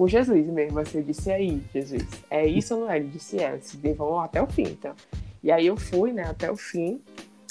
com 0.00 0.08
Jesus 0.08 0.46
mesmo. 0.46 0.78
Assim, 0.78 0.96
eu 0.96 1.04
disse 1.04 1.30
aí, 1.30 1.60
Jesus, 1.74 2.06
é 2.30 2.46
isso 2.46 2.74
ou 2.74 2.80
não 2.80 2.90
é? 2.90 2.96
Ele 2.96 3.08
disse 3.08 3.38
é. 3.38 3.54
disse, 3.54 3.76
vão 3.92 4.18
até 4.18 4.40
o 4.40 4.46
fim, 4.46 4.62
então. 4.62 4.94
E 5.42 5.52
aí 5.52 5.66
eu 5.66 5.76
fui, 5.76 6.10
né, 6.10 6.22
até 6.22 6.50
o 6.50 6.56
fim. 6.56 7.02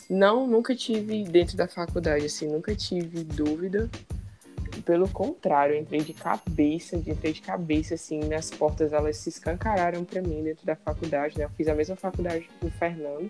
Não, 0.09 0.47
nunca 0.47 0.75
tive 0.75 1.23
dentro 1.25 1.55
da 1.55 1.67
faculdade, 1.67 2.25
assim, 2.25 2.47
nunca 2.47 2.73
tive 2.73 3.23
dúvida. 3.23 3.87
Pelo 4.83 5.07
contrário, 5.09 5.75
eu 5.75 5.81
entrei 5.81 6.01
de 6.01 6.13
cabeça, 6.13 6.95
entrei 6.95 7.33
de 7.33 7.41
cabeça, 7.41 7.93
assim, 7.93 8.19
minhas 8.19 8.49
portas, 8.49 8.93
elas 8.93 9.17
se 9.17 9.29
escancararam 9.29 10.03
para 10.03 10.19
mim 10.19 10.41
dentro 10.41 10.65
da 10.65 10.75
faculdade, 10.75 11.37
né? 11.37 11.45
Eu 11.45 11.49
fiz 11.51 11.67
a 11.67 11.75
mesma 11.75 11.95
faculdade 11.95 12.49
com 12.59 12.65
o 12.65 12.71
Fernando. 12.71 13.29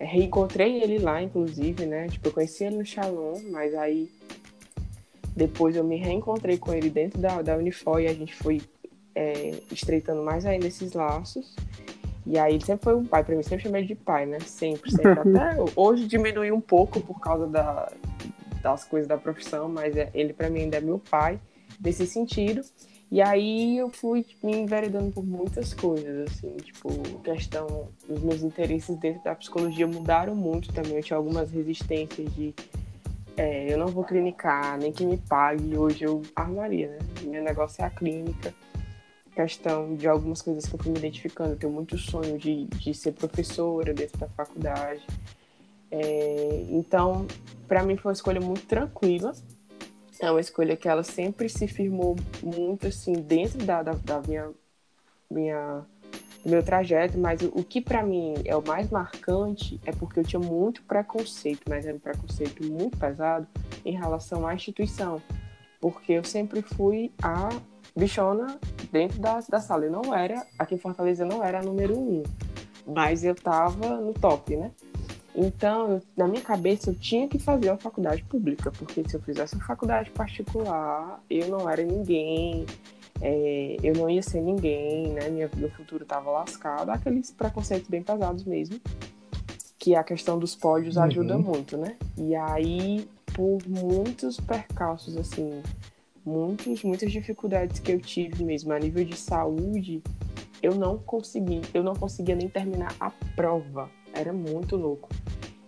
Reencontrei 0.00 0.82
ele 0.82 0.98
lá, 0.98 1.20
inclusive, 1.22 1.84
né? 1.84 2.08
Tipo, 2.08 2.28
eu 2.28 2.32
conheci 2.32 2.64
ele 2.64 2.76
no 2.76 2.84
Shalom, 2.86 3.42
mas 3.50 3.74
aí 3.74 4.10
depois 5.36 5.76
eu 5.76 5.84
me 5.84 5.96
reencontrei 5.96 6.56
com 6.56 6.72
ele 6.72 6.88
dentro 6.88 7.20
da, 7.20 7.42
da 7.42 7.56
Unifor 7.56 8.00
e 8.00 8.06
a 8.06 8.14
gente 8.14 8.34
foi 8.34 8.62
é, 9.14 9.60
estreitando 9.70 10.22
mais 10.22 10.46
ainda 10.46 10.66
esses 10.66 10.94
laços. 10.94 11.54
E 12.24 12.38
aí 12.38 12.54
ele 12.54 12.64
sempre 12.64 12.84
foi 12.84 12.96
um 12.96 13.04
pai, 13.04 13.22
para 13.22 13.36
mim 13.36 13.42
sempre 13.42 13.64
chamei 13.64 13.82
ele 13.82 13.88
de 13.88 13.94
pai, 13.94 14.24
né? 14.24 14.40
Sempre, 14.40 14.90
sempre. 14.90 15.10
Até 15.20 15.56
hoje 15.76 16.06
diminuiu 16.06 16.54
um 16.54 16.60
pouco 16.60 17.00
por 17.00 17.20
causa 17.20 17.46
da, 17.46 17.92
das 18.62 18.84
coisas 18.84 19.06
da 19.06 19.18
profissão, 19.18 19.68
mas 19.68 19.94
é, 19.94 20.10
ele 20.14 20.32
para 20.32 20.48
mim 20.48 20.62
ainda 20.62 20.78
é 20.78 20.80
meu 20.80 20.98
pai 20.98 21.38
nesse 21.78 22.06
sentido. 22.06 22.62
E 23.10 23.22
aí 23.22 23.78
eu 23.78 23.88
fui 23.88 24.24
tipo, 24.24 24.46
me 24.46 24.56
enveredando 24.56 25.12
por 25.12 25.24
muitas 25.24 25.72
coisas, 25.72 26.28
assim, 26.28 26.56
tipo, 26.56 26.88
questão 27.22 27.88
dos 28.08 28.20
meus 28.20 28.42
interesses 28.42 28.96
dentro 28.96 29.22
da 29.22 29.34
psicologia 29.34 29.86
mudaram 29.86 30.34
muito 30.34 30.72
também. 30.72 30.96
Eu 30.96 31.02
tinha 31.02 31.16
algumas 31.16 31.50
resistências 31.52 32.34
de 32.34 32.52
é, 33.36 33.70
eu 33.72 33.76
não 33.76 33.88
vou 33.88 34.02
clinicar, 34.02 34.78
nem 34.78 34.90
que 34.90 35.04
me 35.04 35.18
pague. 35.18 35.76
Hoje 35.76 36.04
eu 36.04 36.22
armaria, 36.34 36.88
né? 36.88 36.98
Meu 37.22 37.42
negócio 37.42 37.82
é 37.82 37.86
a 37.86 37.90
clínica. 37.90 38.54
Questão 39.34 39.94
de 39.94 40.08
algumas 40.08 40.40
coisas 40.40 40.64
que 40.66 40.74
eu 40.74 40.78
fui 40.78 40.90
me 40.90 40.98
identificando. 40.98 41.50
Eu 41.50 41.58
tenho 41.58 41.72
muito 41.72 41.98
sonho 41.98 42.38
de, 42.38 42.64
de 42.64 42.94
ser 42.94 43.12
professora 43.12 43.92
dentro 43.92 44.18
da 44.18 44.28
faculdade. 44.28 45.06
É, 45.90 46.66
então, 46.70 47.26
para 47.68 47.82
mim 47.82 47.96
foi 47.96 48.10
uma 48.10 48.14
escolha 48.14 48.40
muito 48.40 48.66
tranquila. 48.66 49.34
É 50.18 50.30
uma 50.30 50.40
escolha 50.40 50.74
que 50.74 50.88
ela 50.88 51.02
sempre 51.02 51.48
se 51.50 51.68
firmou 51.68 52.16
muito 52.42 52.86
assim 52.86 53.12
dentro 53.12 53.58
da, 53.66 53.82
da, 53.82 53.92
da 53.92 54.22
minha, 54.22 54.50
minha 55.30 55.84
meu 56.48 56.62
trajeto, 56.62 57.18
mas 57.18 57.40
o, 57.42 57.48
o 57.48 57.64
que 57.64 57.80
para 57.80 58.02
mim 58.02 58.34
é 58.44 58.56
o 58.56 58.62
mais 58.66 58.90
marcante 58.90 59.80
é 59.84 59.92
porque 59.92 60.20
eu 60.20 60.24
tinha 60.24 60.40
muito 60.40 60.82
preconceito, 60.82 61.62
mas 61.68 61.86
era 61.86 61.96
um 61.96 62.00
preconceito 62.00 62.64
muito 62.64 62.96
pesado 62.96 63.46
em 63.84 63.96
relação 63.96 64.46
à 64.46 64.54
instituição, 64.54 65.20
porque 65.80 66.12
eu 66.12 66.24
sempre 66.24 66.62
fui 66.62 67.12
a 67.22 67.48
bichona 67.96 68.58
dentro 68.92 69.18
da, 69.18 69.40
da 69.48 69.60
sala. 69.60 69.86
Eu 69.86 69.92
não 69.92 70.14
era, 70.14 70.46
aqui 70.58 70.74
em 70.74 70.78
Fortaleza 70.78 71.24
eu 71.24 71.28
não 71.28 71.42
era 71.42 71.60
a 71.60 71.62
número 71.62 71.98
um, 71.98 72.22
mas 72.86 73.24
eu 73.24 73.34
tava 73.34 74.00
no 74.00 74.12
top, 74.12 74.56
né? 74.56 74.70
Então, 75.34 75.92
eu, 75.92 76.02
na 76.16 76.26
minha 76.26 76.40
cabeça, 76.40 76.90
eu 76.90 76.94
tinha 76.94 77.28
que 77.28 77.38
fazer 77.38 77.68
uma 77.68 77.76
faculdade 77.76 78.24
pública, 78.24 78.70
porque 78.70 79.04
se 79.06 79.14
eu 79.14 79.20
fizesse 79.20 79.54
uma 79.54 79.64
faculdade 79.64 80.10
particular, 80.10 81.22
eu 81.28 81.48
não 81.48 81.68
era 81.68 81.82
ninguém, 81.82 82.64
é, 83.20 83.76
eu 83.82 83.94
não 83.94 84.08
ia 84.08 84.22
ser 84.22 84.40
ninguém, 84.40 85.12
né? 85.12 85.28
Minha, 85.28 85.50
meu 85.56 85.70
futuro 85.70 86.02
estava 86.02 86.30
lascado. 86.30 86.90
Aqueles 86.90 87.30
preconceitos 87.30 87.88
bem 87.88 88.02
pesados 88.02 88.44
mesmo, 88.44 88.80
que 89.78 89.94
a 89.94 90.02
questão 90.02 90.38
dos 90.38 90.54
pódios 90.54 90.96
uhum. 90.96 91.02
ajuda 91.02 91.38
muito, 91.38 91.76
né? 91.76 91.96
E 92.16 92.34
aí, 92.34 93.08
por 93.34 93.58
muitos 93.66 94.38
percalços, 94.40 95.16
assim, 95.16 95.62
muitos, 96.24 96.82
muitas 96.82 97.10
dificuldades 97.10 97.80
que 97.80 97.92
eu 97.92 98.00
tive 98.00 98.44
mesmo 98.44 98.72
a 98.72 98.78
nível 98.78 99.04
de 99.04 99.16
saúde, 99.16 100.02
eu 100.62 100.74
não 100.74 100.98
consegui, 100.98 101.62
eu 101.72 101.82
não 101.82 101.94
conseguia 101.94 102.34
nem 102.34 102.48
terminar 102.48 102.94
a 102.98 103.10
prova. 103.34 103.90
Era 104.12 104.32
muito 104.32 104.76
louco. 104.76 105.08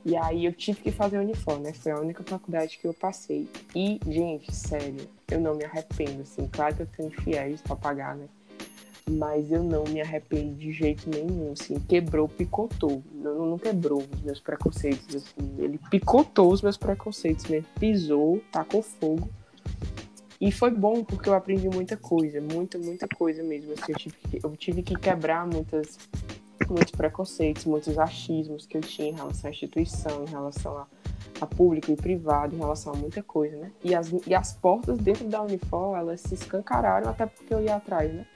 E 0.05 0.17
aí 0.17 0.47
eu 0.47 0.53
tive 0.53 0.81
que 0.81 0.91
fazer 0.91 1.19
uniforme, 1.19 1.65
né? 1.65 1.73
Foi 1.73 1.93
a 1.93 2.01
única 2.01 2.23
faculdade 2.25 2.79
que 2.79 2.87
eu 2.87 2.95
passei. 2.95 3.49
E, 3.75 4.01
gente, 4.07 4.55
sério, 4.55 5.07
eu 5.31 5.41
não 5.41 5.55
me 5.55 5.65
arrependo, 5.65 6.23
assim. 6.23 6.49
Claro 6.51 6.77
que 6.77 6.83
eu 6.83 6.87
tenho 6.87 7.11
fiéis 7.23 7.61
pra 7.61 7.77
pagar, 7.77 8.17
né? 8.17 8.27
Mas 9.11 9.51
eu 9.51 9.63
não 9.63 9.85
me 9.85 10.01
arrependo 10.01 10.55
de 10.55 10.73
jeito 10.73 11.09
nenhum, 11.09 11.53
assim. 11.53 11.79
Quebrou, 11.81 12.29
picotou. 12.29 13.03
Não, 13.13 13.47
não 13.47 13.59
quebrou 13.59 14.03
os 14.13 14.23
meus 14.23 14.41
preconceitos, 14.41 15.15
assim. 15.15 15.55
Ele 15.59 15.79
picotou 15.91 16.53
os 16.53 16.61
meus 16.61 16.77
preconceitos 16.77 17.47
mesmo. 17.47 17.67
Pisou, 17.79 18.43
tacou 18.53 18.83
fogo. 18.83 19.29
E 20.41 20.53
foi 20.53 20.71
bom 20.71 21.03
porque 21.03 21.29
eu 21.29 21.35
aprendi 21.35 21.69
muita 21.69 21.97
coisa, 21.97 22.41
muita, 22.41 22.79
muita 22.79 23.09
coisa 23.09 23.43
mesmo. 23.43 23.73
Assim, 23.73 23.93
eu, 23.93 23.97
tive 23.97 24.17
que, 24.17 24.41
eu 24.45 24.57
tive 24.57 24.83
que 24.83 24.95
quebrar 24.95 25.47
muitas 25.47 25.99
muitos 26.69 26.93
preconceitos, 26.93 27.65
muitos 27.65 27.99
achismos 27.99 28.67
que 28.67 28.77
eu 28.77 28.81
tinha 28.81 29.09
em 29.09 29.15
relação 29.15 29.49
à 29.49 29.51
instituição, 29.51 30.25
em 30.25 30.29
relação 30.29 30.77
a, 30.79 30.87
a 31.41 31.47
público 31.47 31.91
e 31.91 31.97
privado, 31.97 32.55
em 32.55 32.59
relação 32.59 32.93
a 32.93 32.97
muita 32.97 33.23
coisa, 33.23 33.57
né? 33.57 33.71
E 33.83 33.95
as, 33.95 34.13
e 34.27 34.35
as 34.35 34.53
portas 34.53 34.99
dentro 34.99 35.27
da 35.27 35.43
Unifor, 35.43 35.97
elas 35.97 36.21
se 36.21 36.35
escancararam 36.35 37.09
até 37.11 37.27
porque 37.27 37.53
eu 37.53 37.63
ia 37.63 37.77
atrás, 37.77 38.13
né? 38.13 38.27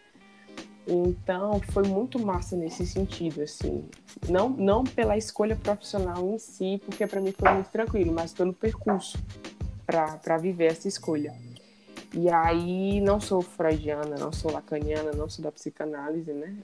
Então, 0.87 1.61
foi 1.71 1.85
muito 1.85 2.19
massa 2.19 2.57
nesse 2.57 2.85
sentido, 2.87 3.43
assim. 3.43 3.85
Não, 4.29 4.49
não 4.49 4.83
pela 4.83 5.17
escolha 5.17 5.55
profissional 5.55 6.29
em 6.29 6.39
si, 6.39 6.81
porque 6.85 7.07
para 7.07 7.21
mim 7.21 7.33
foi 7.33 7.53
muito 7.53 7.69
tranquilo, 7.69 8.13
mas 8.13 8.33
pelo 8.33 8.53
percurso 8.53 9.19
para 9.87 10.37
viver 10.39 10.73
essa 10.73 10.89
escolha. 10.89 11.35
E 12.15 12.29
aí, 12.29 13.01
não 13.01 13.19
sou 13.19 13.41
freudiana, 13.41 14.17
não 14.19 14.31
sou 14.33 14.53
lacaniana, 14.53 15.13
não 15.17 15.29
sou 15.31 15.43
da 15.43 15.51
psicanálise, 15.51 16.33
né? 16.33 16.55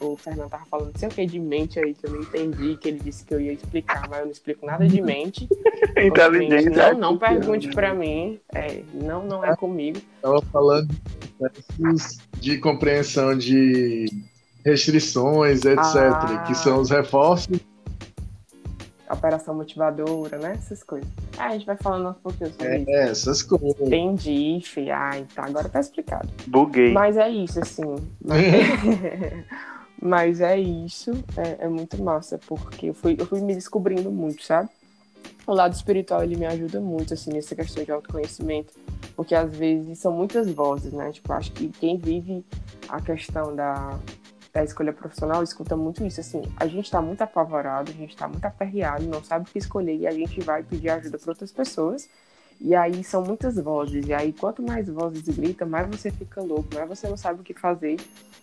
O, 0.00 0.12
o 0.12 0.16
Fernando 0.16 0.50
tava 0.50 0.64
falando 0.66 0.92
não 0.92 0.98
sei 0.98 1.08
o 1.08 1.10
que 1.10 1.26
de 1.26 1.40
mente 1.40 1.80
aí, 1.80 1.94
que 1.94 2.06
eu 2.06 2.12
não 2.12 2.20
entendi, 2.20 2.76
que 2.76 2.88
ele 2.88 3.00
disse 3.00 3.24
que 3.24 3.34
eu 3.34 3.40
ia 3.40 3.52
explicar, 3.52 4.08
mas 4.08 4.20
eu 4.20 4.24
não 4.26 4.32
explico 4.32 4.64
nada 4.64 4.86
de 4.86 5.02
mente. 5.02 5.48
Inteligente. 5.98 6.70
Não, 6.70 6.82
é 6.82 6.94
não 6.94 7.18
pergunte 7.18 7.68
para 7.70 7.92
mim, 7.92 8.38
é, 8.54 8.82
não, 8.94 9.26
não 9.26 9.44
é 9.44 9.56
comigo. 9.56 10.00
Estava 10.16 10.40
falando 10.52 10.88
de 12.40 12.58
compreensão 12.58 13.36
de 13.36 14.06
restrições, 14.64 15.64
etc., 15.64 15.96
ah. 15.96 16.44
que 16.46 16.54
são 16.54 16.80
os 16.80 16.90
reforços 16.90 17.58
operação 19.14 19.54
motivadora, 19.54 20.38
né? 20.38 20.52
Essas 20.56 20.82
coisas. 20.82 21.08
Ah, 21.38 21.48
a 21.48 21.52
gente 21.52 21.66
vai 21.66 21.76
falando 21.76 22.10
um 22.10 22.14
pouquinho 22.14 22.50
sobre 22.50 22.66
é, 22.66 22.78
isso. 22.78 22.90
É, 22.90 23.08
essas 23.10 23.42
coisas. 23.42 23.80
Entendi, 23.80 24.60
fi. 24.62 24.90
Ai, 24.90 25.26
tá, 25.34 25.44
agora 25.44 25.68
tá 25.68 25.80
explicado. 25.80 26.28
Buguei. 26.46 26.92
Mas 26.92 27.16
é 27.16 27.28
isso, 27.28 27.60
assim. 27.60 27.96
Mas 30.00 30.42
é 30.42 30.58
isso, 30.58 31.12
é, 31.34 31.64
é, 31.64 31.68
muito 31.68 32.02
massa, 32.02 32.38
porque 32.46 32.90
eu 32.90 32.94
fui, 32.94 33.16
eu 33.18 33.24
fui 33.24 33.40
me 33.40 33.54
descobrindo 33.54 34.10
muito, 34.10 34.44
sabe? 34.44 34.68
O 35.46 35.54
lado 35.54 35.72
espiritual, 35.72 36.22
ele 36.22 36.36
me 36.36 36.44
ajuda 36.44 36.78
muito, 36.78 37.14
assim, 37.14 37.32
nessa 37.32 37.54
questão 37.54 37.82
de 37.82 37.90
autoconhecimento, 37.90 38.74
porque 39.16 39.34
às 39.34 39.56
vezes 39.56 39.98
são 39.98 40.12
muitas 40.12 40.50
vozes, 40.50 40.92
né? 40.92 41.10
Tipo, 41.10 41.32
acho 41.32 41.52
que 41.52 41.68
quem 41.68 41.96
vive 41.96 42.44
a 42.86 43.00
questão 43.00 43.56
da, 43.56 43.98
da 44.54 44.62
escolha 44.62 44.92
profissional 44.92 45.42
escuta 45.42 45.76
muito 45.76 46.06
isso, 46.06 46.20
assim, 46.20 46.40
a 46.56 46.66
gente 46.68 46.84
está 46.84 47.02
muito 47.02 47.20
apavorado, 47.22 47.90
a 47.90 47.94
gente 47.94 48.10
está 48.10 48.28
muito 48.28 48.44
aperreado, 48.44 49.04
não 49.04 49.22
sabe 49.22 49.50
o 49.50 49.52
que 49.52 49.58
escolher 49.58 49.96
e 49.96 50.06
a 50.06 50.12
gente 50.12 50.40
vai 50.40 50.62
pedir 50.62 50.90
ajuda 50.90 51.18
para 51.18 51.30
outras 51.32 51.50
pessoas. 51.50 52.08
E 52.60 52.72
aí 52.72 53.02
são 53.02 53.24
muitas 53.24 53.56
vozes, 53.56 54.06
e 54.06 54.14
aí 54.14 54.32
quanto 54.32 54.62
mais 54.62 54.88
vozes 54.88 55.22
gritam, 55.22 55.68
mais 55.68 55.88
você 55.88 56.08
fica 56.08 56.40
louco, 56.40 56.68
mais 56.72 56.88
você 56.88 57.08
não 57.08 57.16
sabe 57.16 57.40
o 57.40 57.42
que 57.42 57.52
fazer. 57.52 57.96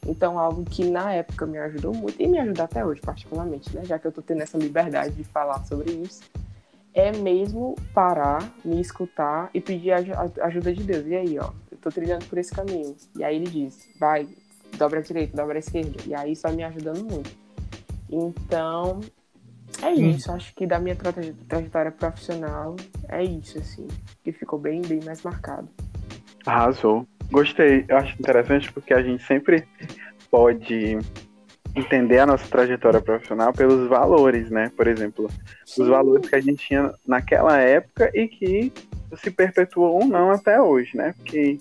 Então, 0.05 0.37
algo 0.37 0.65
que 0.65 0.83
na 0.83 1.13
época 1.13 1.45
me 1.45 1.57
ajudou 1.57 1.93
muito, 1.93 2.21
e 2.21 2.27
me 2.27 2.37
ajuda 2.37 2.65
até 2.65 2.85
hoje, 2.85 2.99
particularmente, 2.99 3.73
né? 3.73 3.85
Já 3.85 3.97
que 3.97 4.05
eu 4.05 4.11
tô 4.11 4.21
tendo 4.21 4.41
essa 4.41 4.57
liberdade 4.57 5.15
de 5.15 5.23
falar 5.23 5.63
sobre 5.63 5.93
isso, 5.93 6.23
é 6.93 7.13
mesmo 7.13 7.75
parar, 7.93 8.51
me 8.65 8.81
escutar 8.81 9.49
e 9.53 9.61
pedir 9.61 9.93
a 9.93 9.99
ajuda 10.45 10.73
de 10.73 10.83
Deus. 10.83 11.07
E 11.07 11.15
aí, 11.15 11.39
ó, 11.39 11.49
eu 11.71 11.77
tô 11.77 11.89
trilhando 11.89 12.25
por 12.25 12.37
esse 12.37 12.51
caminho. 12.51 12.93
E 13.15 13.23
aí 13.23 13.37
ele 13.37 13.49
diz, 13.49 13.87
vai, 13.97 14.27
dobra 14.81 14.99
a 14.99 15.03
direita, 15.03 15.37
dobra 15.37 15.57
a 15.57 15.59
esquerda. 15.59 15.97
E 16.07 16.15
aí 16.15 16.31
isso 16.31 16.41
vai 16.41 16.53
me 16.53 16.63
ajudando 16.63 17.03
muito. 17.03 17.29
Então, 18.09 18.99
é 19.83 19.91
isso. 19.93 20.31
Hum. 20.31 20.35
Acho 20.35 20.55
que 20.55 20.65
da 20.65 20.79
minha 20.79 20.95
trajetória 21.47 21.91
profissional, 21.91 22.75
é 23.07 23.23
isso, 23.23 23.59
assim. 23.59 23.87
Que 24.23 24.31
ficou 24.31 24.57
bem, 24.57 24.81
bem 24.81 24.99
mais 25.05 25.21
marcado. 25.21 25.69
Arrasou. 26.45 27.05
Gostei. 27.31 27.85
Eu 27.87 27.97
acho 27.97 28.15
interessante 28.19 28.73
porque 28.73 28.93
a 28.93 29.03
gente 29.03 29.23
sempre 29.23 29.65
pode 30.31 30.97
entender 31.75 32.19
a 32.19 32.25
nossa 32.25 32.47
trajetória 32.47 32.99
profissional 32.99 33.53
pelos 33.53 33.87
valores, 33.87 34.49
né? 34.49 34.71
Por 34.75 34.87
exemplo, 34.87 35.29
Sim. 35.63 35.83
os 35.83 35.87
valores 35.87 36.27
que 36.27 36.35
a 36.35 36.41
gente 36.41 36.67
tinha 36.67 36.91
naquela 37.07 37.57
época 37.57 38.11
e 38.13 38.27
que 38.27 38.73
se 39.15 39.29
perpetuam 39.29 39.91
ou 39.91 40.05
não 40.05 40.31
até 40.31 40.59
hoje, 40.59 40.97
né? 40.97 41.13
Porque 41.17 41.59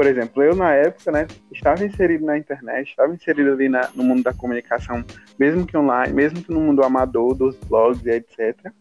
por 0.00 0.06
exemplo, 0.06 0.42
eu 0.42 0.56
na 0.56 0.72
época, 0.72 1.12
né, 1.12 1.26
estava 1.52 1.84
inserido 1.84 2.24
na 2.24 2.38
internet, 2.38 2.88
estava 2.88 3.12
inserido 3.12 3.52
ali 3.52 3.68
na, 3.68 3.90
no 3.94 4.02
mundo 4.02 4.22
da 4.22 4.32
comunicação, 4.32 5.04
mesmo 5.38 5.66
que 5.66 5.76
online, 5.76 6.14
mesmo 6.14 6.42
que 6.42 6.50
no 6.50 6.58
mundo 6.58 6.82
amador, 6.82 7.34
dos 7.34 7.54
blogs 7.68 8.02
e 8.06 8.12
etc. 8.12 8.72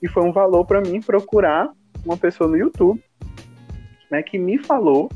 E 0.00 0.06
foi 0.06 0.22
um 0.22 0.30
valor 0.30 0.64
para 0.64 0.80
mim 0.80 1.02
procurar 1.02 1.72
uma 2.06 2.16
pessoa 2.16 2.48
no 2.48 2.56
YouTube, 2.56 3.02
né, 4.08 4.22
que 4.22 4.38
me 4.38 4.58
falou, 4.58 5.10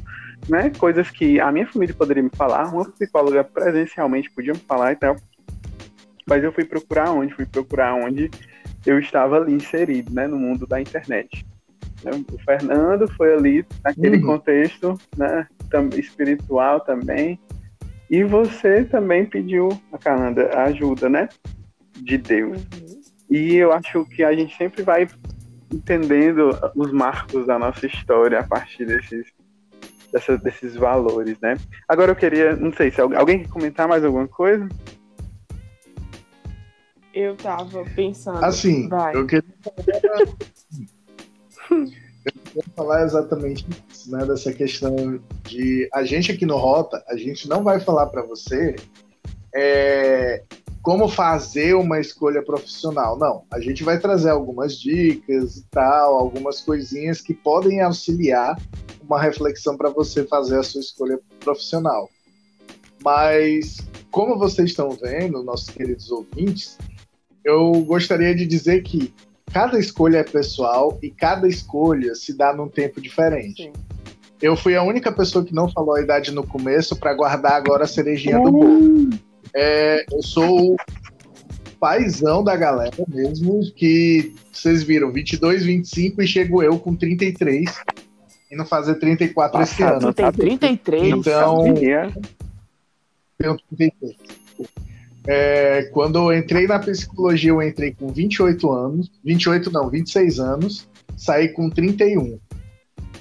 né, 0.49 0.73
coisas 0.77 1.09
que 1.09 1.39
a 1.39 1.53
minha 1.53 1.69
família 1.69 1.95
poderia 1.95 2.25
me 2.25 2.31
falar, 2.35 2.75
uma 2.75 2.91
psicóloga 2.91 3.45
presencialmente 3.45 4.33
podia 4.33 4.55
me 4.55 4.59
falar 4.59 4.91
e 4.91 4.97
tal. 4.97 5.15
Mas 6.27 6.43
eu 6.43 6.53
fui 6.53 6.65
procurar 6.65 7.13
onde? 7.13 7.33
Fui 7.33 7.47
procurar 7.47 7.95
onde 7.95 8.29
eu 8.85 8.99
estava 8.99 9.37
ali 9.37 9.53
inserido, 9.53 10.13
né, 10.13 10.27
no 10.27 10.37
mundo 10.37 10.67
da 10.67 10.81
internet. 10.81 11.47
O 12.11 12.39
Fernando 12.45 13.09
foi 13.17 13.35
ali 13.35 13.67
naquele 13.83 14.19
uhum. 14.19 14.27
contexto 14.27 14.99
né, 15.17 15.47
espiritual 15.97 16.81
também. 16.81 17.39
E 18.11 18.23
você 18.23 18.85
também 18.85 19.25
pediu, 19.25 19.69
a 19.93 19.99
Cananda, 19.99 20.49
a 20.55 20.65
ajuda, 20.65 21.09
né? 21.09 21.29
De 21.97 22.19
Deus. 22.19 22.59
Uhum. 22.59 23.01
E 23.31 23.57
eu 23.57 23.73
acho 23.73 24.05
que 24.07 24.23
a 24.23 24.33
gente 24.33 24.57
sempre 24.57 24.83
vai 24.83 25.09
entendendo 25.73 26.51
os 26.77 26.93
marcos 26.93 27.47
da 27.47 27.59
nossa 27.59 27.87
história 27.87 28.41
a 28.41 28.45
partir 28.45 28.87
desses, 28.87 29.27
dessa, 30.13 30.39
desses 30.39 30.77
valores, 30.77 31.39
né? 31.41 31.57
Agora 31.89 32.13
eu 32.13 32.17
queria, 32.17 32.55
não 32.55 32.73
sei 32.73 32.91
se 32.91 33.01
alguém 33.01 33.41
quer 33.41 33.49
comentar 33.49 33.89
mais 33.89 34.05
alguma 34.05 34.29
coisa? 34.29 34.69
Eu 37.13 37.37
tava 37.37 37.85
pensando. 37.95 38.45
Assim, 38.45 38.89
vai. 38.89 39.17
eu 39.17 39.27
queria 39.27 39.45
eu 41.71 42.33
queria 42.45 42.65
falar 42.75 43.05
exatamente 43.05 43.67
isso, 43.91 44.11
né, 44.11 44.25
dessa 44.25 44.53
questão 44.53 45.21
de 45.45 45.89
a 45.93 46.05
gente 46.05 46.33
aqui 46.33 46.47
no 46.47 46.57
Rota, 46.57 47.03
a 47.09 47.17
gente 47.17 47.49
não 47.49 47.63
vai 47.63 47.81
falar 47.81 48.07
para 48.07 48.23
você 48.23 48.77
é, 49.55 50.43
como 50.83 51.09
fazer 51.09 51.75
uma 51.75 51.99
escolha 52.01 52.43
profissional. 52.43 53.19
Não, 53.19 53.45
a 53.51 53.61
gente 53.61 53.83
vai 53.83 53.99
trazer 53.99 54.31
algumas 54.31 54.79
dicas 54.79 55.57
e 55.57 55.65
tal, 55.71 56.15
algumas 56.15 56.61
coisinhas 56.61 57.21
que 57.21 57.33
podem 57.33 57.81
auxiliar 57.81 58.61
uma 59.01 59.21
reflexão 59.21 59.77
para 59.77 59.91
você 59.91 60.25
fazer 60.25 60.59
a 60.59 60.63
sua 60.63 60.81
escolha 60.81 61.19
profissional. 61.41 62.11
Mas, 63.03 63.79
como 64.11 64.39
vocês 64.39 64.71
estão 64.71 64.91
vendo, 64.91 65.43
nossos 65.43 65.69
queridos 65.69 66.11
ouvintes, 66.11 66.79
eu 67.45 67.73
gostaria 67.83 68.35
de 68.35 68.47
dizer 68.47 68.83
que 68.83 69.13
cada 69.53 69.79
escolha 69.79 70.19
é 70.19 70.25
pessoal 70.25 70.99
e 71.03 71.11
cada 71.11 71.47
escolha 71.47 72.15
se 72.15 72.37
dá 72.37 72.53
num 72.53 72.69
tempo 72.69 73.01
diferente. 73.01 73.65
Sim. 73.65 73.73
Eu 74.43 74.57
fui 74.57 74.77
a 74.77 74.83
única 74.83 75.11
pessoa 75.11 75.45
que 75.45 75.55
não 75.55 75.69
falou 75.71 75.95
a 75.95 76.01
idade 76.01 76.31
no 76.31 76.47
começo 76.47 76.97
para 76.97 77.15
guardar 77.15 77.53
agora 77.53 77.85
a 77.85 77.87
cerejinha 77.89 78.39
do 78.39 78.51
bolo. 78.51 79.11
É, 79.55 80.05
eu 80.13 80.23
sou 80.23 80.77
paizão 81.79 82.43
da 82.43 82.57
galera 82.57 83.05
mesmo, 83.09 83.61
que 83.75 84.35
vocês 84.53 84.83
viram, 84.83 85.13
22, 85.13 85.65
25 85.65 86.23
e 86.23 86.27
chego 86.27 86.63
eu 86.63 86.79
com 86.79 86.95
33 86.95 87.71
indo 88.55 88.65
fazer 88.65 88.95
34 88.95 89.59
Nossa, 89.59 89.73
esse 89.73 89.83
ano. 89.83 90.13
Tem 90.13 90.33
33? 90.33 91.09
Então, 91.09 91.75
tenho 93.39 93.57
33. 93.77 94.17
É, 95.27 95.85
quando 95.93 96.19
eu 96.19 96.39
entrei 96.39 96.67
na 96.67 96.79
psicologia, 96.79 97.51
eu 97.51 97.63
entrei 97.63 97.93
com 97.93 98.09
28 98.09 98.71
anos, 98.71 99.11
28 99.25 99.71
não, 99.73 99.89
26 99.89 100.39
anos, 100.39 100.89
saí 101.17 101.49
com 101.49 101.71
31. 101.71 102.39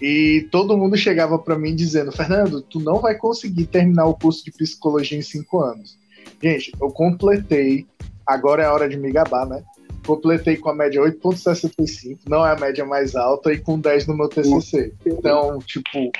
E 0.01 0.47
todo 0.51 0.77
mundo 0.77 0.97
chegava 0.97 1.39
para 1.39 1.57
mim 1.57 1.73
dizendo: 1.73 2.11
Fernando, 2.11 2.61
tu 2.61 2.79
não 2.79 2.99
vai 2.99 3.15
conseguir 3.15 3.67
terminar 3.67 4.05
o 4.05 4.15
curso 4.15 4.43
de 4.43 4.51
psicologia 4.51 5.17
em 5.17 5.21
5 5.21 5.61
anos. 5.61 5.97
Gente, 6.41 6.73
eu 6.81 6.89
completei, 6.89 7.85
agora 8.27 8.63
é 8.63 8.65
a 8.65 8.73
hora 8.73 8.89
de 8.89 8.97
me 8.97 9.11
gabar, 9.11 9.47
né? 9.47 9.63
Completei 10.05 10.57
com 10.57 10.69
a 10.69 10.75
média 10.75 11.01
8,65, 11.01 12.19
não 12.27 12.45
é 12.45 12.51
a 12.51 12.59
média 12.59 12.83
mais 12.83 13.15
alta, 13.15 13.53
e 13.53 13.57
com 13.57 13.79
10 13.79 14.07
no 14.07 14.17
meu 14.17 14.27
TCC. 14.27 14.93
Então, 15.05 15.59
tipo, 15.59 16.11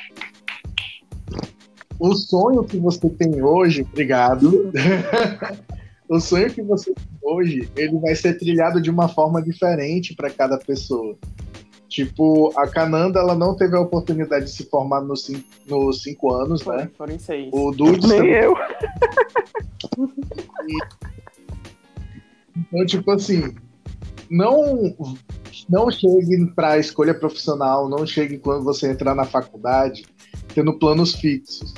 o 2.04 2.14
sonho 2.16 2.66
que 2.66 2.78
você 2.78 3.10
tem 3.10 3.42
hoje, 3.42 3.88
obrigado. 3.90 4.74
o 6.10 6.20
sonho 6.20 6.52
que 6.52 6.62
você 6.62 6.94
tem 6.94 7.06
hoje, 7.24 7.70
ele 7.78 7.98
vai 7.98 8.14
ser 8.14 8.38
trilhado 8.38 8.82
de 8.82 8.90
uma 8.90 9.08
forma 9.08 9.42
diferente 9.42 10.14
para 10.14 10.30
cada 10.30 10.58
pessoa. 10.58 11.16
Tipo, 11.88 12.52
a 12.60 12.68
Cananda, 12.68 13.22
ela 13.22 13.36
não 13.36 13.56
teve 13.56 13.78
a 13.78 13.80
oportunidade 13.80 14.46
de 14.46 14.52
se 14.52 14.66
formar 14.66 15.00
nos 15.00 15.24
cinco, 15.24 15.48
nos 15.66 16.04
cinco 16.04 16.34
anos, 16.34 16.62
Foi, 16.62 16.76
né? 16.76 16.92
Foram 16.98 17.18
seis. 17.18 17.50
O 17.54 17.72
Dudes 17.72 18.10
Nem 18.10 18.18
também. 18.18 18.34
eu. 18.34 18.54
Então, 22.58 22.86
tipo 22.86 23.12
assim, 23.12 23.56
não, 24.30 24.94
não 25.70 25.90
chegue 25.90 26.48
para 26.54 26.74
a 26.74 26.80
escolha 26.80 27.14
profissional, 27.14 27.88
não 27.88 28.06
chegue 28.06 28.40
quando 28.40 28.66
você 28.66 28.92
entrar 28.92 29.16
na 29.16 29.24
faculdade 29.24 30.04
tendo 30.54 30.78
planos 30.78 31.16
fixos. 31.16 31.74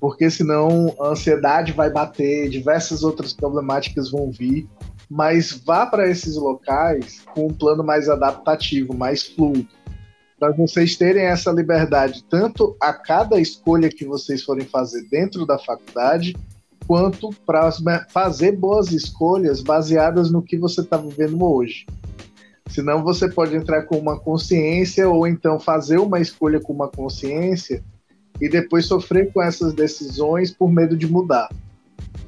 Porque 0.00 0.30
senão 0.30 0.94
a 0.98 1.08
ansiedade 1.08 1.72
vai 1.72 1.90
bater, 1.90 2.48
diversas 2.48 3.02
outras 3.02 3.32
problemáticas 3.34 4.10
vão 4.10 4.30
vir, 4.30 4.66
mas 5.10 5.52
vá 5.52 5.84
para 5.84 6.08
esses 6.08 6.36
locais 6.36 7.22
com 7.34 7.48
um 7.48 7.52
plano 7.52 7.84
mais 7.84 8.08
adaptativo, 8.08 8.96
mais 8.96 9.22
fluido, 9.22 9.68
para 10.38 10.52
vocês 10.52 10.96
terem 10.96 11.24
essa 11.24 11.52
liberdade, 11.52 12.24
tanto 12.30 12.74
a 12.80 12.94
cada 12.94 13.38
escolha 13.38 13.90
que 13.90 14.06
vocês 14.06 14.42
forem 14.42 14.64
fazer 14.64 15.02
dentro 15.10 15.44
da 15.44 15.58
faculdade, 15.58 16.34
quanto 16.86 17.30
para 17.44 17.70
fazer 18.08 18.52
boas 18.52 18.90
escolhas 18.90 19.60
baseadas 19.60 20.30
no 20.30 20.42
que 20.42 20.56
você 20.56 20.80
está 20.80 20.96
vivendo 20.96 21.44
hoje. 21.44 21.86
Senão 22.68 23.02
você 23.02 23.28
pode 23.28 23.54
entrar 23.54 23.82
com 23.82 23.98
uma 23.98 24.18
consciência 24.18 25.08
ou 25.08 25.26
então 25.26 25.58
fazer 25.58 25.98
uma 25.98 26.20
escolha 26.20 26.60
com 26.60 26.72
uma 26.72 26.88
consciência 26.88 27.84
e 28.40 28.48
depois 28.48 28.86
sofrer 28.86 29.32
com 29.32 29.42
essas 29.42 29.72
decisões 29.72 30.50
por 30.50 30.72
medo 30.72 30.96
de 30.96 31.06
mudar. 31.06 31.48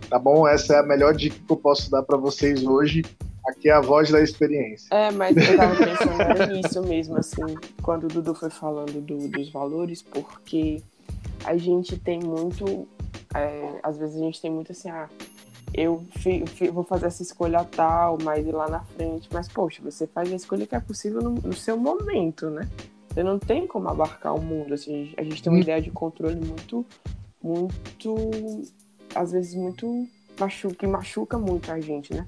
Tá 0.08 0.18
bom? 0.18 0.46
Essa 0.46 0.74
é 0.74 0.78
a 0.80 0.82
melhor 0.82 1.14
dica 1.14 1.36
que 1.36 1.52
eu 1.52 1.56
posso 1.56 1.90
dar 1.90 2.02
para 2.02 2.16
vocês 2.16 2.64
hoje. 2.64 3.02
Aqui 3.46 3.68
é 3.68 3.72
a 3.72 3.80
voz 3.80 4.10
da 4.10 4.20
experiência. 4.20 4.94
É, 4.94 5.10
mas 5.10 5.36
eu 5.36 5.56
tava 5.56 5.74
pensando 5.74 6.52
nisso 6.52 6.82
mesmo, 6.82 7.16
assim, 7.16 7.42
quando 7.82 8.04
o 8.04 8.08
Dudu 8.08 8.34
foi 8.34 8.50
falando 8.50 9.00
do, 9.00 9.26
dos 9.28 9.50
valores, 9.50 10.02
porque 10.02 10.80
a 11.44 11.56
gente 11.56 11.98
tem 11.98 12.20
muito. 12.20 12.86
É, 13.34 13.80
às 13.82 13.96
vezes 13.96 14.16
a 14.16 14.20
gente 14.20 14.40
tem 14.40 14.50
muito 14.50 14.70
assim, 14.70 14.90
ah, 14.90 15.08
eu 15.74 16.04
fi, 16.18 16.44
fi, 16.46 16.68
vou 16.68 16.84
fazer 16.84 17.06
essa 17.06 17.22
escolha 17.22 17.64
tal, 17.64 18.18
mas 18.22 18.46
ir 18.46 18.52
lá 18.52 18.68
na 18.68 18.80
frente. 18.80 19.28
Mas, 19.32 19.48
poxa, 19.48 19.82
você 19.82 20.06
faz 20.06 20.30
a 20.30 20.36
escolha 20.36 20.66
que 20.66 20.74
é 20.74 20.80
possível 20.80 21.22
no, 21.22 21.30
no 21.30 21.54
seu 21.54 21.76
momento, 21.76 22.50
né? 22.50 22.68
Você 23.12 23.22
não 23.22 23.38
tem 23.38 23.66
como 23.66 23.88
abarcar 23.88 24.34
o 24.34 24.40
mundo. 24.40 24.72
Assim, 24.72 25.12
a 25.16 25.22
gente 25.22 25.42
tem 25.42 25.52
uma 25.52 25.58
hum. 25.58 25.62
ideia 25.62 25.80
de 25.82 25.90
controle 25.90 26.36
muito, 26.36 26.84
muito, 27.42 28.14
às 29.14 29.32
vezes 29.32 29.54
muito 29.54 30.08
machuca, 30.40 30.74
que 30.74 30.86
machuca 30.86 31.38
muito 31.38 31.70
a 31.70 31.80
gente, 31.80 32.14
né? 32.14 32.26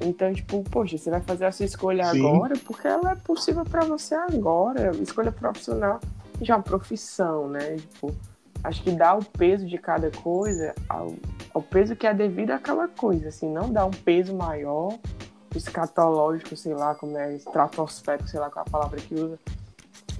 Então, 0.00 0.32
tipo, 0.32 0.62
poxa, 0.64 0.96
você 0.96 1.10
vai 1.10 1.20
fazer 1.20 1.44
essa 1.44 1.64
escolha 1.64 2.04
Sim. 2.06 2.18
agora 2.18 2.54
porque 2.64 2.88
ela 2.88 3.12
é 3.12 3.16
possível 3.16 3.64
para 3.64 3.84
você 3.84 4.14
agora. 4.14 4.90
Escolha 4.96 5.30
profissional 5.30 6.00
já 6.40 6.54
é 6.54 6.56
uma 6.56 6.62
profissão, 6.62 7.48
né? 7.48 7.76
Tipo, 7.76 8.14
acho 8.62 8.82
que 8.82 8.90
dá 8.90 9.14
o 9.14 9.24
peso 9.24 9.66
de 9.66 9.78
cada 9.78 10.10
coisa 10.10 10.74
ao, 10.88 11.14
ao 11.52 11.62
peso 11.62 11.94
que 11.94 12.06
é 12.06 12.14
devido 12.14 12.50
àquela 12.50 12.88
coisa, 12.88 13.28
assim, 13.28 13.48
não 13.48 13.70
dá 13.70 13.84
um 13.84 13.90
peso 13.90 14.34
maior, 14.34 14.98
escatológico, 15.54 16.56
sei 16.56 16.74
lá, 16.74 16.94
como 16.94 17.16
é, 17.16 17.34
estratosférico, 17.34 18.28
sei 18.28 18.40
lá 18.40 18.50
qual 18.50 18.64
é 18.64 18.68
a 18.68 18.70
palavra 18.70 19.00
que 19.00 19.14
usa, 19.14 19.38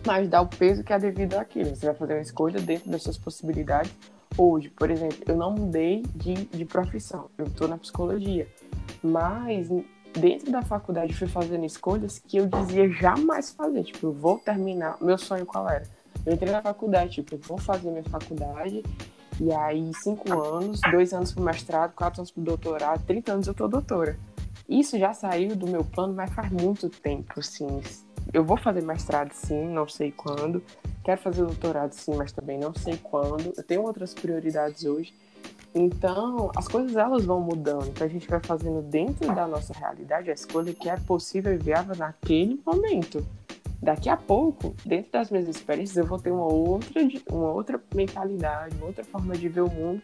mas 0.07 0.28
dá 0.28 0.40
o 0.40 0.46
peso 0.46 0.84
que 0.84 0.92
é 0.92 0.98
devido 0.98 1.34
àquilo. 1.34 1.74
Você 1.74 1.86
vai 1.86 1.94
fazer 1.94 2.14
uma 2.14 2.22
escolha 2.22 2.61
dentro 2.61 2.90
das 2.90 3.02
suas 3.02 3.18
possibilidades. 3.18 3.92
Hoje, 4.36 4.68
por 4.70 4.90
exemplo, 4.90 5.18
eu 5.26 5.36
não 5.36 5.52
mudei 5.52 6.02
de, 6.14 6.34
de 6.34 6.64
profissão, 6.64 7.30
eu 7.38 7.46
estou 7.46 7.68
na 7.68 7.78
psicologia, 7.78 8.48
mas 9.00 9.68
dentro 10.12 10.50
da 10.50 10.61
faculdade 10.61 11.14
fui 11.14 11.28
fazendo 11.28 11.64
escolhas 11.64 12.18
que 12.18 12.38
eu 12.38 12.46
dizia 12.46 12.88
jamais 12.90 13.52
fazer. 13.52 13.84
Tipo, 13.84 14.09
eu 14.09 14.12
vou 14.12 14.38
terminar. 14.38 14.96
Meu 15.00 15.16
sonho 15.18 15.46
qual 15.46 15.68
era? 15.68 15.84
Eu 16.26 16.32
entrei 16.34 16.50
na 16.50 16.62
faculdade, 16.62 17.12
tipo, 17.12 17.34
eu 17.34 17.38
vou 17.38 17.59
fazer 17.59 17.90
minha 17.90 18.05
faculdade, 18.05 18.82
e 19.40 19.52
aí 19.52 19.90
cinco 19.94 20.32
anos, 20.40 20.80
dois 20.90 21.12
anos 21.12 21.32
pro 21.32 21.42
mestrado, 21.42 21.92
quatro 21.94 22.20
anos 22.20 22.30
pro 22.30 22.42
doutorado, 22.42 23.05
30 23.05 23.32
anos 23.32 23.46
eu 23.46 23.55
tô 23.55 23.68
doutora. 23.68 24.18
Isso 24.68 24.98
já 24.98 25.12
saiu 25.12 25.55
do 25.55 25.66
meu 25.66 25.84
plano, 25.84 26.14
mas 26.14 26.32
faz 26.32 26.50
muito 26.50 26.88
tempo, 26.88 27.38
assim, 27.38 27.82
eu 28.33 28.45
vou 28.45 28.57
fazer 28.57 28.83
mestrado 28.83 29.33
sim, 29.33 29.68
não 29.68 29.89
sei 29.89 30.12
quando. 30.12 30.62
Quero 31.05 31.20
fazer 31.20 31.45
doutorado 31.45 31.93
sim, 31.93 32.14
mas 32.16 32.33
também 32.33 32.59
não 32.59 32.75
sei 32.75 32.97
quando. 32.97 33.53
Eu 33.57 33.62
tenho 33.62 33.83
outras 33.83 34.14
prioridades 34.14 34.85
hoje. 34.85 35.14
Então, 35.75 36.51
as 36.57 36.68
coisas 36.68 36.97
elas 36.97 37.25
vão 37.25 37.41
mudando. 37.41 37.89
Então, 37.89 38.07
a 38.07 38.11
gente 38.11 38.29
vai 38.29 38.41
fazendo 38.41 38.81
dentro 38.81 39.35
da 39.35 39.47
nossa 39.47 39.72
realidade 39.75 40.31
a 40.31 40.35
escolha 40.35 40.72
que 40.72 40.89
é 40.89 40.97
possível 40.97 41.53
e 41.53 41.59
viável 41.59 41.97
naquele 41.97 42.61
momento. 42.64 43.27
Daqui 43.83 44.09
a 44.09 44.16
pouco, 44.16 44.75
dentro 44.87 45.12
das 45.12 45.31
minhas 45.31 45.49
experiências, 45.49 45.97
eu 45.97 46.07
vou 46.07 46.18
ter 46.18 46.31
uma 46.31 46.47
outra, 46.47 47.03
uma 47.29 47.53
outra 47.53 47.83
mentalidade, 47.95 48.77
uma 48.77 48.87
outra 48.87 49.05
forma 49.05 49.37
de 49.37 49.49
ver 49.49 49.62
o 49.62 49.70
mundo. 49.70 50.01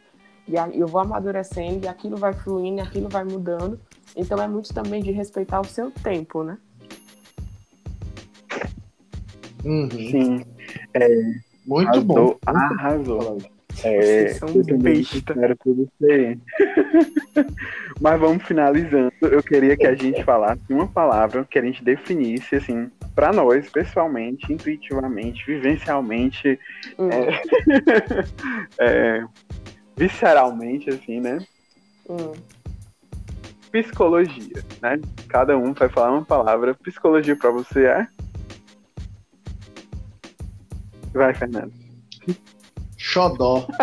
E 0.47 0.55
eu 0.77 0.89
vou 0.89 1.01
amadurecendo 1.01 1.87
e 1.87 1.89
aquilo 1.89 2.17
vai 2.17 2.33
fluindo 2.33 2.81
e 2.81 2.83
aquilo 2.83 3.09
vai 3.09 3.25
mudando. 3.25 3.81
Então, 4.17 4.43
é 4.43 4.49
muito 4.49 4.75
também 4.75 5.01
de 5.01 5.13
respeitar 5.13 5.61
o 5.61 5.65
seu 5.65 5.91
tempo, 5.91 6.43
né? 6.43 6.59
Uhum. 9.65 9.91
Sim. 9.91 10.45
É, 10.95 11.09
muito 11.67 11.89
arrasou, 11.89 12.05
bom. 12.05 12.39
Arrasou. 12.47 13.39
É, 13.85 14.35
são 14.35 14.49
espero 14.49 15.57
tudo 15.57 15.89
ser. 15.99 16.39
Mas 18.01 18.21
vamos 18.21 18.43
finalizando. 18.45 19.13
Eu 19.23 19.43
queria 19.43 19.77
que 19.77 19.87
a 19.87 19.95
gente 19.95 20.23
falasse 20.25 20.61
uma 20.69 20.87
palavra 20.87 21.47
que 21.49 21.59
a 21.59 21.63
gente 21.63 21.83
definisse, 21.83 22.57
assim, 22.57 22.91
para 23.15 23.33
nós, 23.33 23.69
pessoalmente, 23.71 24.53
intuitivamente, 24.53 25.45
vivencialmente, 25.47 26.59
hum. 26.99 27.09
é, 27.11 28.25
é, 29.21 29.25
visceralmente, 29.97 30.91
assim, 30.91 31.21
né? 31.21 31.39
Hum. 32.09 32.33
Psicologia, 33.71 34.65
né? 34.83 35.01
Cada 35.29 35.57
um 35.57 35.73
vai 35.73 35.89
falar 35.89 36.11
uma 36.11 36.25
palavra. 36.25 36.75
Psicologia 36.75 37.37
para 37.37 37.51
você 37.51 37.87
é? 37.87 38.07
Vai, 41.13 41.35
Fernando. 41.35 41.73
Xodó. 42.97 43.67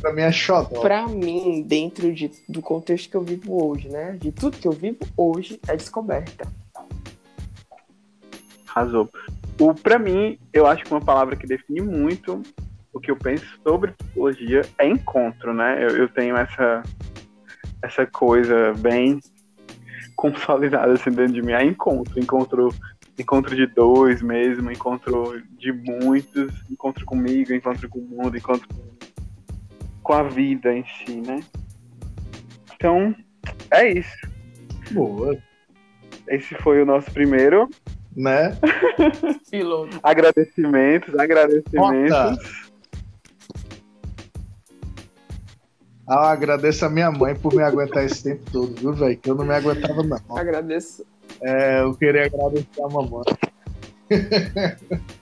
pra 0.00 0.12
mim 0.12 0.22
é 0.22 0.32
xodó. 0.32 0.80
Pra 0.80 1.06
mim, 1.06 1.62
dentro 1.62 2.12
de, 2.12 2.30
do 2.48 2.60
contexto 2.60 3.10
que 3.10 3.16
eu 3.16 3.22
vivo 3.22 3.64
hoje, 3.64 3.88
né? 3.88 4.18
De 4.20 4.32
tudo 4.32 4.58
que 4.58 4.66
eu 4.68 4.72
vivo 4.72 4.98
hoje, 5.16 5.60
é 5.68 5.76
descoberta. 5.76 6.46
Arrasou. 8.68 9.08
O, 9.58 9.72
pra 9.72 9.98
mim, 9.98 10.38
eu 10.52 10.66
acho 10.66 10.84
que 10.84 10.90
uma 10.90 11.00
palavra 11.00 11.36
que 11.36 11.46
define 11.46 11.80
muito 11.80 12.42
o 12.92 13.00
que 13.00 13.10
eu 13.10 13.16
penso 13.16 13.46
sobre 13.62 13.92
psicologia 13.92 14.62
é 14.78 14.88
encontro, 14.88 15.54
né? 15.54 15.82
Eu, 15.82 15.96
eu 15.96 16.08
tenho 16.08 16.36
essa, 16.36 16.82
essa 17.82 18.06
coisa 18.06 18.72
bem 18.74 19.20
consolidada 20.16 20.92
assim 20.92 21.10
dentro 21.10 21.34
de 21.34 21.42
mim. 21.42 21.52
É 21.52 21.62
encontro, 21.62 22.18
encontro, 22.18 22.68
encontro 23.18 23.54
de 23.54 23.66
dois 23.66 24.22
mesmo, 24.22 24.72
encontro 24.72 25.40
de 25.58 25.72
muitos, 25.72 26.52
encontro 26.70 27.04
comigo, 27.04 27.52
encontro 27.52 27.88
com 27.88 27.98
o 27.98 28.02
mundo, 28.02 28.36
encontro 28.36 28.66
com 30.02 30.12
a 30.12 30.22
vida 30.22 30.72
em 30.72 30.84
si, 30.84 31.20
né? 31.20 31.40
Então, 32.74 33.14
é 33.70 33.92
isso. 33.92 34.16
Boa. 34.92 35.36
Esse 36.28 36.54
foi 36.56 36.82
o 36.82 36.86
nosso 36.86 37.10
primeiro. 37.10 37.68
Né? 38.16 38.56
Piloto. 39.50 40.00
Agradecimentos, 40.02 41.14
agradecimentos. 41.18 42.65
Ah, 46.08 46.14
eu 46.14 46.28
agradeço 46.28 46.84
a 46.84 46.88
minha 46.90 47.10
mãe 47.10 47.34
por 47.34 47.52
me 47.54 47.62
aguentar 47.62 48.04
esse 48.04 48.22
tempo 48.22 48.42
todo, 48.52 48.74
viu, 48.80 48.92
velho? 48.92 49.16
Que 49.18 49.28
eu 49.30 49.34
não 49.34 49.44
me 49.44 49.54
aguentava, 49.54 50.02
não. 50.02 50.38
Agradeço. 50.38 51.04
É, 51.42 51.80
eu 51.82 51.94
queria 51.94 52.26
agradecer 52.26 52.82
a 52.82 52.88
mamãe. 52.88 53.24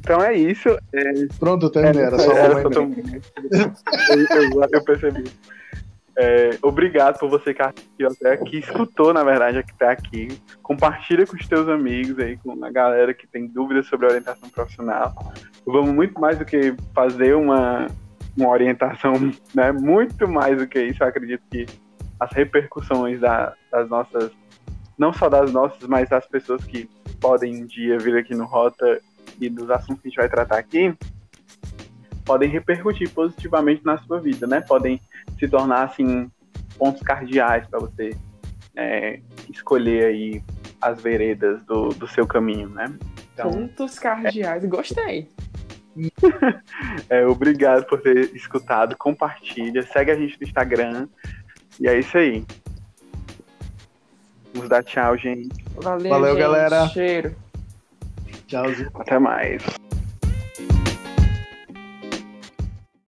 Então 0.00 0.22
é 0.22 0.34
isso. 0.34 0.68
É, 0.92 1.12
Pronto, 1.38 1.66
eu 1.66 1.70
terminei. 1.70 2.04
Era 2.04 2.16
só 2.18 2.30
a 2.30 2.34
era 2.36 2.48
mamãe 2.48 2.62
só 2.62 2.70
tão- 2.70 2.88
mesmo. 2.88 3.10
eu, 3.50 4.52
eu- 4.62 4.68
eu 4.72 4.84
percebi. 4.84 5.24
É, 6.18 6.56
obrigado 6.62 7.18
por 7.18 7.28
você 7.28 7.52
que 7.52 7.60
assistiu 7.60 8.08
até 8.08 8.32
aqui, 8.32 8.58
escutou, 8.58 9.12
na 9.12 9.22
verdade, 9.22 9.62
que 9.62 9.74
tá 9.74 9.90
aqui. 9.90 10.28
Compartilha 10.62 11.26
com 11.26 11.36
os 11.36 11.46
teus 11.46 11.68
amigos 11.68 12.18
aí, 12.18 12.38
com 12.38 12.64
a 12.64 12.70
galera 12.70 13.12
que 13.12 13.26
tem 13.26 13.46
dúvidas 13.46 13.86
sobre 13.86 14.06
orientação 14.06 14.48
profissional. 14.48 15.12
Vamos 15.66 15.90
muito 15.92 16.18
mais 16.18 16.38
do 16.38 16.44
que 16.46 16.74
fazer 16.94 17.34
uma, 17.34 17.86
uma 18.34 18.48
orientação, 18.48 19.12
né? 19.54 19.72
Muito 19.72 20.26
mais 20.26 20.56
do 20.56 20.66
que 20.66 20.80
isso. 20.82 21.02
Eu 21.02 21.08
acredito 21.08 21.42
que 21.50 21.66
as 22.18 22.32
repercussões 22.32 23.20
da- 23.20 23.52
das 23.70 23.86
nossas, 23.90 24.30
não 24.96 25.12
só 25.12 25.28
das 25.28 25.52
nossas, 25.52 25.86
mas 25.86 26.08
das 26.08 26.26
pessoas 26.26 26.64
que 26.64 26.88
podem 27.20 27.62
um 27.62 27.66
dia 27.66 27.98
vir 27.98 28.16
aqui 28.16 28.34
no 28.34 28.46
Rota 28.46 29.00
e 29.38 29.50
dos 29.50 29.68
assuntos 29.70 30.00
que 30.00 30.08
a 30.08 30.10
gente 30.10 30.16
vai 30.18 30.28
tratar 30.30 30.56
aqui, 30.56 30.94
podem 32.26 32.50
repercutir 32.50 33.08
positivamente 33.10 33.82
na 33.84 33.96
sua 33.98 34.20
vida, 34.20 34.46
né? 34.46 34.60
Podem 34.60 35.00
se 35.38 35.48
tornar 35.48 35.84
assim 35.84 36.30
pontos 36.76 37.00
cardeais 37.00 37.66
para 37.68 37.78
você 37.78 38.14
é, 38.76 39.20
escolher 39.48 40.06
aí 40.06 40.42
as 40.82 41.00
veredas 41.00 41.62
do, 41.64 41.90
do 41.90 42.06
seu 42.06 42.26
caminho, 42.26 42.68
né? 42.68 42.92
Então, 43.32 43.50
Pontos 43.50 43.98
cardeais. 43.98 44.64
Gostei. 44.64 45.28
é, 47.08 47.26
obrigado 47.26 47.86
por 47.86 48.02
ter 48.02 48.34
escutado, 48.34 48.94
compartilha, 48.98 49.82
segue 49.82 50.10
a 50.10 50.14
gente 50.14 50.38
no 50.38 50.46
Instagram 50.46 51.08
e 51.80 51.88
é 51.88 51.98
isso 51.98 52.18
aí. 52.18 52.44
Vamos 54.52 54.68
dar 54.68 54.82
tchau, 54.82 55.16
gente. 55.16 55.64
Valeu, 55.76 56.10
Valeu, 56.10 56.30
gente. 56.30 56.40
galera. 56.40 56.88
Cheiro. 56.88 57.36
Tchauzinho. 58.46 58.90
Até 58.94 59.18
mais. 59.18 59.62